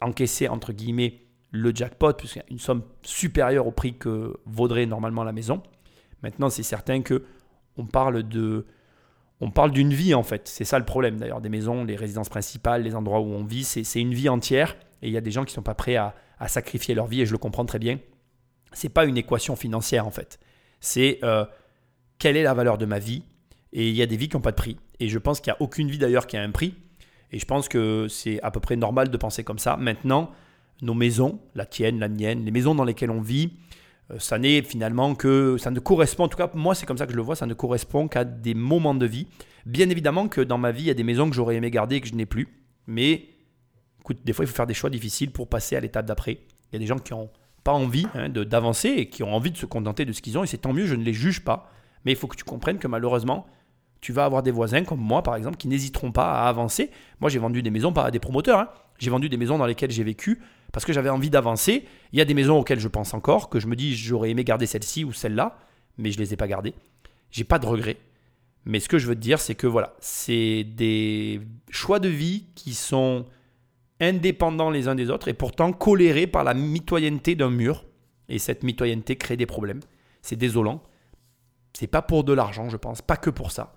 [0.00, 4.86] encaisser entre guillemets le jackpot, puisqu'il y a une somme supérieure au prix que vaudrait
[4.86, 5.62] normalement la maison.
[6.22, 7.24] Maintenant, c'est certain que
[7.76, 8.66] on parle de
[9.40, 10.48] on parle d'une vie en fait.
[10.48, 13.64] C'est ça le problème d'ailleurs des maisons, les résidences principales, les endroits où on vit,
[13.64, 15.96] c'est une vie entière et il y a des gens qui ne sont pas prêts
[15.96, 16.14] à,
[16.46, 18.00] sacrifier leur vie et je le comprends très bien.
[18.72, 20.40] C'est pas une équation financière en fait.
[20.80, 21.44] C'est euh,
[22.18, 23.22] quelle est la valeur de ma vie
[23.72, 24.76] et il y a des vies qui n'ont pas de prix.
[25.00, 26.74] Et je pense qu'il n'y a aucune vie d'ailleurs qui a un prix.
[27.30, 29.76] Et je pense que c'est à peu près normal de penser comme ça.
[29.76, 30.30] Maintenant,
[30.82, 33.52] nos maisons, la tienne, la mienne, les maisons dans lesquelles on vit,
[34.10, 37.06] euh, ça n'est finalement que ça ne correspond, en tout cas moi c'est comme ça
[37.06, 39.26] que je le vois, ça ne correspond qu'à des moments de vie.
[39.64, 41.96] Bien évidemment que dans ma vie, il y a des maisons que j'aurais aimé garder
[41.96, 42.48] et que je n'ai plus.
[42.86, 43.28] Mais
[44.00, 46.40] écoute, des fois il faut faire des choix difficiles pour passer à l'étape d'après.
[46.70, 47.30] Il y a des gens qui ont
[47.64, 50.42] pas envie hein, d'avancer et qui ont envie de se contenter de ce qu'ils ont,
[50.42, 51.70] et c'est tant mieux, je ne les juge pas.
[52.04, 53.46] Mais il faut que tu comprennes que malheureusement,
[54.02, 56.90] tu vas avoir des voisins comme moi, par exemple, qui n'hésiteront pas à avancer.
[57.20, 58.68] Moi, j'ai vendu des maisons, pas à des promoteurs, hein.
[58.98, 60.42] j'ai vendu des maisons dans lesquelles j'ai vécu
[60.72, 61.84] parce que j'avais envie d'avancer.
[62.12, 64.42] Il y a des maisons auxquelles je pense encore, que je me dis j'aurais aimé
[64.42, 65.56] garder celle-ci ou celle-là,
[65.98, 66.74] mais je les ai pas gardées.
[67.30, 67.96] J'ai pas de regrets.
[68.64, 72.46] Mais ce que je veux te dire, c'est que voilà, c'est des choix de vie
[72.56, 73.26] qui sont
[74.00, 77.84] indépendants les uns des autres et pourtant colérés par la mitoyenneté d'un mur.
[78.28, 79.80] Et cette mitoyenneté crée des problèmes.
[80.22, 80.82] C'est désolant.
[81.72, 83.74] C'est pas pour de l'argent, je pense, pas que pour ça.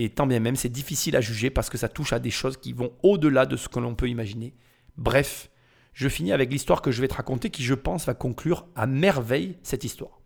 [0.00, 2.56] Et tant bien même, c'est difficile à juger parce que ça touche à des choses
[2.56, 4.54] qui vont au-delà de ce que l'on peut imaginer.
[4.96, 5.50] Bref,
[5.92, 8.86] je finis avec l'histoire que je vais te raconter qui, je pense, va conclure à
[8.86, 10.20] merveille cette histoire.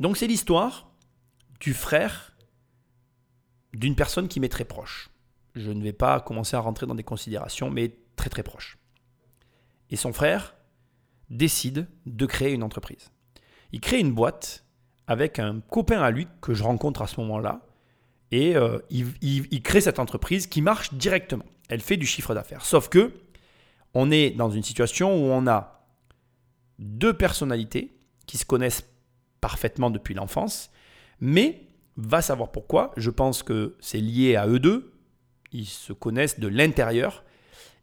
[0.00, 0.90] Donc, c'est l'histoire
[1.60, 2.34] du frère
[3.74, 5.10] d'une personne qui m'est très proche.
[5.54, 8.78] Je ne vais pas commencer à rentrer dans des considérations, mais très très proche.
[9.90, 10.56] Et son frère
[11.28, 13.10] décide de créer une entreprise.
[13.72, 14.64] Il crée une boîte
[15.06, 17.60] avec un copain à lui que je rencontre à ce moment-là.
[18.30, 21.44] Et euh, il, crée cette entreprise qui marche directement.
[21.68, 22.64] Elle fait du chiffre d'affaires.
[22.64, 23.12] Sauf que
[23.94, 25.86] on est dans une situation où on a
[26.78, 27.96] deux personnalités
[28.26, 28.86] qui se connaissent
[29.40, 30.70] parfaitement depuis l'enfance,
[31.20, 32.92] mais va savoir pourquoi.
[32.96, 34.92] Je pense que c'est lié à eux deux.
[35.52, 37.24] Ils se connaissent de l'intérieur.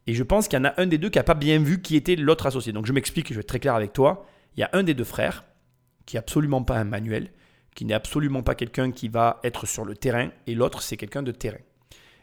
[0.06, 1.82] Et je pense qu'il y en a un des deux qui n'a pas bien vu
[1.82, 2.72] qui était l'autre associé.
[2.72, 4.26] Donc je m'explique, je vais être très clair avec toi.
[4.56, 5.44] Il y a un des deux frères
[6.06, 7.32] qui n'est absolument pas un manuel,
[7.76, 11.22] qui n'est absolument pas quelqu'un qui va être sur le terrain, et l'autre c'est quelqu'un
[11.22, 11.60] de terrain.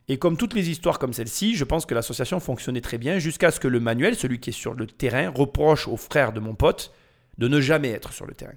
[0.10, 3.52] Et comme toutes les histoires comme celle-ci, je pense que l'association fonctionnait très bien jusqu'à
[3.52, 6.56] ce que le manuel, celui qui est sur le terrain, reproche au frère de mon
[6.56, 6.92] pote
[7.38, 8.56] de ne jamais être sur le terrain.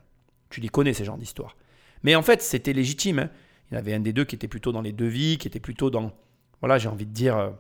[0.51, 1.57] Tu les connais ces genres d'histoires.
[2.03, 3.21] Mais en fait, c'était légitime.
[3.21, 3.31] hein.
[3.71, 5.61] Il y en avait un des deux qui était plutôt dans les devis, qui était
[5.61, 6.13] plutôt dans,
[6.61, 7.51] voilà, j'ai envie de dire, euh,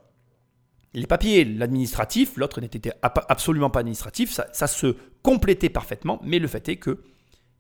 [0.94, 2.36] les papiers, l'administratif.
[2.36, 4.32] L'autre n'était absolument pas administratif.
[4.32, 6.20] Ça, ça se complétait parfaitement.
[6.24, 7.02] Mais le fait est que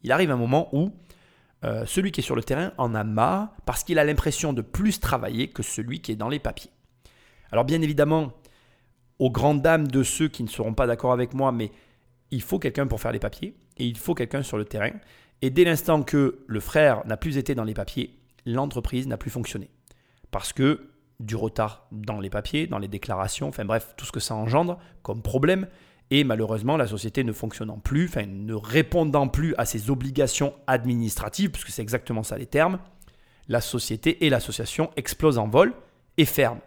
[0.02, 0.92] il arrive un moment où
[1.64, 4.62] euh, celui qui est sur le terrain en a marre parce qu'il a l'impression de
[4.62, 6.70] plus travailler que celui qui est dans les papiers.
[7.50, 8.32] Alors bien évidemment,
[9.18, 11.72] aux grandes dames de ceux qui ne seront pas d'accord avec moi, mais
[12.30, 14.92] il faut quelqu'un pour faire les papiers et il faut quelqu'un sur le terrain.
[15.42, 19.30] Et dès l'instant que le frère n'a plus été dans les papiers, l'entreprise n'a plus
[19.30, 19.70] fonctionné.
[20.30, 24.20] Parce que du retard dans les papiers, dans les déclarations, enfin bref, tout ce que
[24.20, 25.66] ça engendre comme problème.
[26.10, 31.50] Et malheureusement, la société ne fonctionnant plus, enfin ne répondant plus à ses obligations administratives,
[31.50, 32.78] puisque c'est exactement ça les termes,
[33.48, 35.74] la société et l'association explosent en vol
[36.16, 36.60] et ferment.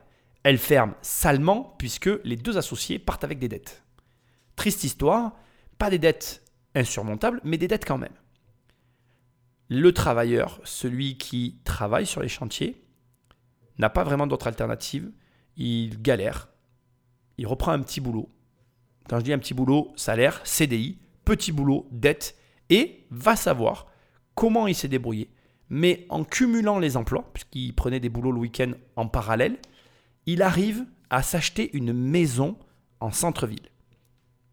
[0.44, 3.84] Elle ferme salement puisque les deux associés partent avec des dettes.
[4.56, 5.34] Triste histoire,
[5.78, 6.44] pas des dettes
[6.76, 8.14] insurmontables, mais des dettes quand même.
[9.70, 12.84] Le travailleur, celui qui travaille sur les chantiers,
[13.78, 15.12] n'a pas vraiment d'autre alternative.
[15.58, 16.50] Il galère.
[17.38, 18.30] Il reprend un petit boulot.
[19.10, 22.36] Quand je dis un petit boulot, salaire, CDI, petit boulot, dette,
[22.70, 23.88] et va savoir
[24.36, 25.32] comment il s'est débrouillé.
[25.70, 29.58] Mais en cumulant les emplois, puisqu'il prenait des boulots le week-end en parallèle,
[30.28, 32.58] il arrive à s'acheter une maison
[33.00, 33.70] en centre-ville.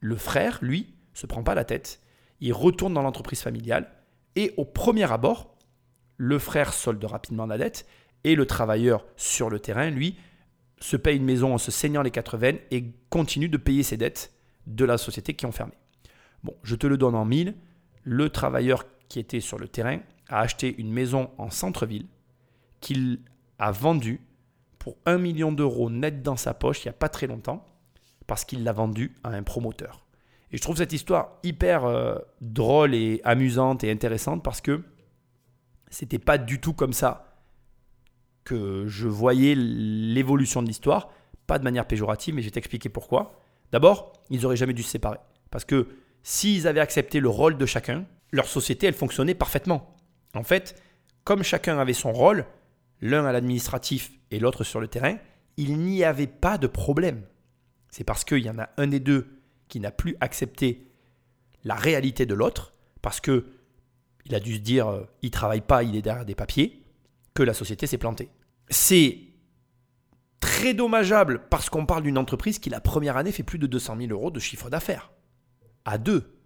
[0.00, 2.00] Le frère, lui, se prend pas la tête.
[2.40, 3.90] Il retourne dans l'entreprise familiale
[4.36, 5.54] et au premier abord,
[6.16, 7.86] le frère solde rapidement la dette
[8.24, 10.16] et le travailleur sur le terrain, lui,
[10.80, 13.96] se paye une maison en se saignant les quatre veines et continue de payer ses
[13.98, 14.32] dettes
[14.66, 15.74] de la société qui ont fermé.
[16.44, 17.54] Bon, je te le donne en mille.
[18.04, 19.98] Le travailleur qui était sur le terrain
[20.28, 22.06] a acheté une maison en centre-ville
[22.80, 23.20] qu'il
[23.58, 24.20] a vendue
[24.78, 27.64] pour 1 million d'euros net dans sa poche il n'y a pas très longtemps
[28.26, 30.04] parce qu'il l'a vendue à un promoteur.
[30.52, 34.82] Et je trouve cette histoire hyper euh, drôle et amusante et intéressante parce que
[35.90, 37.40] c'était pas du tout comme ça
[38.44, 41.10] que je voyais l'évolution de l'histoire,
[41.46, 43.40] pas de manière péjorative, mais je vais t'expliquer pourquoi.
[43.72, 45.18] D'abord, ils n'auraient jamais dû se séparer.
[45.50, 45.88] Parce que
[46.22, 49.96] s'ils avaient accepté le rôle de chacun, leur société, elle fonctionnait parfaitement.
[50.34, 50.80] En fait,
[51.24, 52.46] comme chacun avait son rôle,
[53.00, 55.16] l'un à l'administratif et l'autre sur le terrain,
[55.56, 57.22] il n'y avait pas de problème.
[57.90, 60.90] C'est parce qu'il y en a un des deux qui n'a plus accepté
[61.64, 63.46] la réalité de l'autre, parce que
[64.24, 66.82] il a dû se dire, euh, il travaille pas, il est derrière des papiers,
[67.34, 68.28] que la société s'est plantée.
[68.68, 69.18] C'est
[70.40, 73.96] très dommageable parce qu'on parle d'une entreprise qui la première année fait plus de 200
[73.98, 75.10] 000 euros de chiffre d'affaires.
[75.84, 76.36] À deux.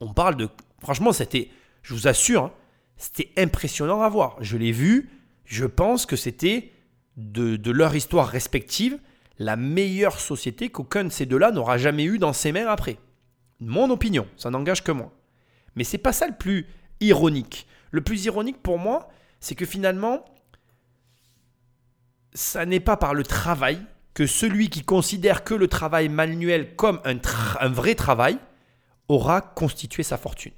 [0.00, 0.48] On parle de...
[0.80, 1.50] Franchement, c'était,
[1.82, 2.52] je vous assure, hein,
[2.96, 4.36] c'était impressionnant à voir.
[4.40, 5.10] Je l'ai vu,
[5.44, 6.72] je pense que c'était
[7.16, 8.98] de, leur histoire respective
[9.38, 12.98] la meilleure société qu'aucun de ces deux-là n'aura jamais eu dans ses mains après.
[13.58, 15.12] Mon opinion, ça n'engage que moi.
[15.76, 16.66] Mais c'est pas ça le plus
[17.00, 17.66] ironique.
[17.90, 19.08] Le plus ironique pour moi,
[19.40, 20.24] c'est que finalement,
[22.32, 23.80] ça n'est pas par le travail
[24.14, 28.38] que celui qui considère que le travail manuel comme un, vrai travail
[29.08, 30.52] aura constitué sa fortune.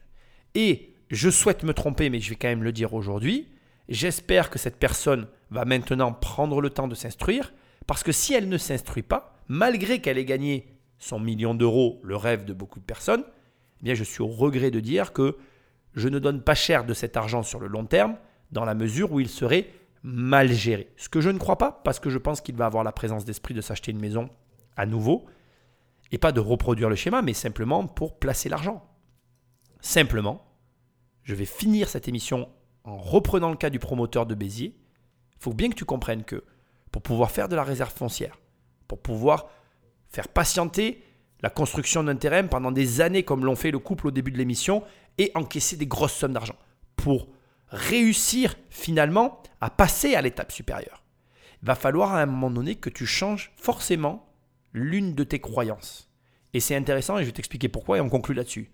[0.55, 3.49] Et je souhaite me tromper, mais je vais quand même le dire aujourd'hui.
[3.89, 7.53] J'espère que cette personne va maintenant prendre le temps de s'instruire,
[7.87, 10.67] parce que si elle ne s'instruit pas, malgré qu'elle ait gagné
[10.99, 13.25] son million d'euros, le rêve de beaucoup de personnes,
[13.81, 15.37] eh bien je suis au regret de dire que
[15.95, 18.17] je ne donne pas cher de cet argent sur le long terme,
[18.51, 19.69] dans la mesure où il serait
[20.03, 20.93] mal géré.
[20.97, 23.25] Ce que je ne crois pas, parce que je pense qu'il va avoir la présence
[23.25, 24.29] d'esprit de s'acheter une maison
[24.77, 25.27] à nouveau,
[26.11, 28.87] et pas de reproduire le schéma, mais simplement pour placer l'argent.
[29.81, 30.45] Simplement,
[31.23, 32.49] je vais finir cette émission
[32.85, 34.77] en reprenant le cas du promoteur de Béziers.
[35.33, 36.45] Il faut bien que tu comprennes que
[36.91, 38.39] pour pouvoir faire de la réserve foncière,
[38.89, 39.49] pour pouvoir
[40.09, 41.03] faire patienter
[41.41, 44.39] la construction d'un terrain pendant des années comme l'ont fait le couple au début de
[44.39, 44.85] l'émission
[45.19, 46.57] et encaisser des grosses sommes d'argent
[46.97, 47.29] pour
[47.73, 51.03] réussir finalement à passer à l'étape supérieure.
[51.63, 54.29] Il va falloir à un moment donné que tu changes forcément
[54.73, 56.11] l'une de tes croyances.
[56.55, 58.71] Et c'est intéressant et je vais t'expliquer pourquoi et on conclut là-dessus.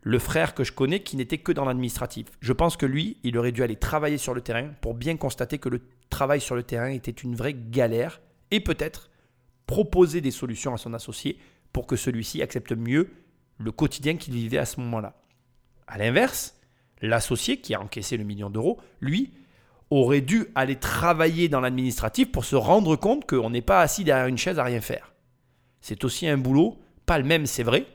[0.00, 2.26] Le frère que je connais qui n'était que dans l'administratif.
[2.40, 5.58] Je pense que lui, il aurait dû aller travailler sur le terrain pour bien constater
[5.58, 5.80] que le
[6.10, 8.20] travail sur le terrain était une vraie galère
[8.50, 9.10] et peut-être
[9.66, 11.38] proposer des solutions à son associé
[11.72, 13.10] pour que celui-ci accepte mieux
[13.58, 15.14] le quotidien qu'il vivait à ce moment-là.
[15.86, 16.53] A l'inverse,
[17.04, 19.32] l'associé qui a encaissé le million d'euros, lui,
[19.90, 24.26] aurait dû aller travailler dans l'administratif pour se rendre compte qu'on n'est pas assis derrière
[24.26, 25.12] une chaise à rien faire.
[25.80, 27.86] C'est aussi un boulot, pas le même, c'est vrai.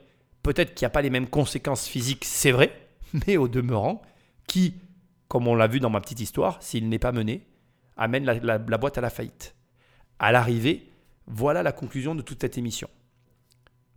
[0.44, 2.72] Peut-être qu'il n'y a pas les mêmes conséquences physiques, c'est vrai,
[3.28, 4.02] mais au demeurant,
[4.48, 4.76] qui,
[5.28, 7.48] comme on l'a vu dans ma petite histoire, s'il n'est pas mené,
[7.98, 9.56] amène la, boîte à la faillite.
[10.20, 10.90] À l'arrivée,
[11.28, 12.90] voilà la conclusion de toute cette émission.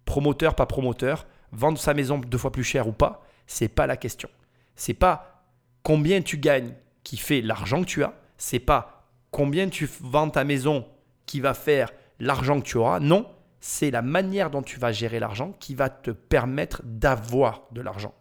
[0.04, 3.96] Promoteur, pas promoteur, vendre sa maison deux fois plus cher ou pas, c'est pas la
[3.96, 4.28] question.
[4.76, 5.44] C'est pas
[5.82, 6.74] combien tu gagnes
[7.04, 10.86] qui fait l'argent que tu as, c'est pas combien tu vends ta maison
[11.26, 13.00] qui va faire l'argent que tu auras.
[13.00, 13.28] Non,
[13.60, 18.14] c'est la manière dont tu vas gérer l'argent qui va te permettre d'avoir de l'argent.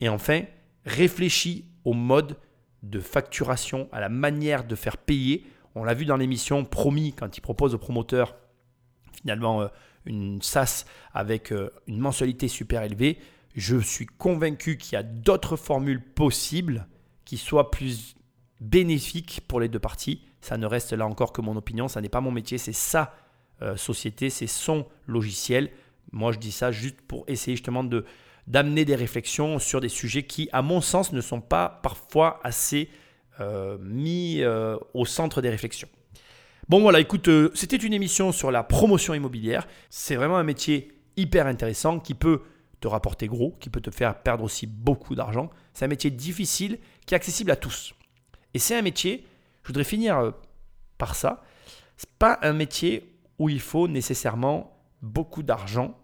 [0.00, 0.42] Et enfin,
[0.84, 2.36] réfléchis au mode
[2.82, 5.46] de facturation, à la manière de faire payer.
[5.74, 8.34] On l'a vu dans l'émission Promis quand il propose aux promoteurs
[9.12, 9.68] finalement euh,
[10.06, 13.18] une SAS avec euh, une mensualité super élevée.
[13.54, 16.86] Je suis convaincu qu'il y a d'autres formules possibles
[17.24, 18.14] qui soient plus
[18.60, 20.22] bénéfiques pour les deux parties.
[20.40, 23.12] Ça ne reste là encore que mon opinion, ça n'est pas mon métier, c'est sa
[23.62, 25.70] euh, société, c'est son logiciel.
[26.12, 28.04] Moi, je dis ça juste pour essayer justement de
[28.46, 32.88] d'amener des réflexions sur des sujets qui, à mon sens, ne sont pas parfois assez
[33.38, 35.88] euh, mis euh, au centre des réflexions.
[36.68, 39.68] Bon voilà, écoute, c'était une émission sur la promotion immobilière.
[39.88, 42.42] C'est vraiment un métier hyper intéressant qui peut
[42.80, 45.50] te rapporter gros, qui peut te faire perdre aussi beaucoup d'argent.
[45.74, 47.94] C'est un métier difficile qui est accessible à tous.
[48.54, 49.26] Et c'est un métier,
[49.62, 50.30] je voudrais finir euh,
[50.98, 51.42] par ça,
[51.96, 55.98] c'est pas un métier où il faut nécessairement beaucoup d'argent.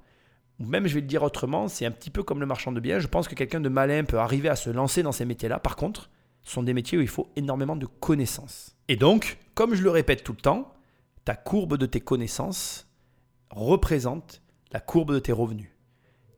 [0.59, 2.81] Ou même, je vais le dire autrement, c'est un petit peu comme le marchand de
[2.81, 2.98] biens.
[2.98, 5.59] Je pense que quelqu'un de malin peut arriver à se lancer dans ces métiers-là.
[5.59, 6.11] Par contre,
[6.43, 8.77] ce sont des métiers où il faut énormément de connaissances.
[8.89, 10.73] Et donc, comme je le répète tout le temps,
[11.24, 12.86] ta courbe de tes connaissances
[13.51, 14.43] représente
[14.73, 15.76] la courbe de tes revenus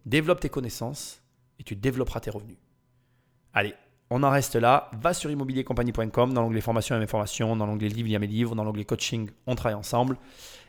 [0.08, 1.22] développe tes connaissances
[1.58, 2.56] et tu développeras tes revenus.
[3.52, 3.74] Allez,
[4.10, 4.90] on en reste là.
[5.00, 8.18] Va sur immobiliercompagnie.com dans l'onglet formation et mes formations, dans l'onglet livres, il y a
[8.18, 10.16] mes livres, dans l'onglet coaching, on travaille ensemble.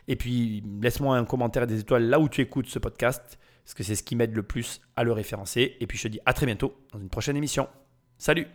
[0.08, 3.74] Et puis, laisse-moi un commentaire et des étoiles là où tu écoutes ce podcast, parce
[3.76, 5.78] que c'est ce qui m'aide le plus à le référencer.
[5.80, 7.68] Et puis, je te dis à très bientôt dans une prochaine émission.
[8.18, 8.48] Salut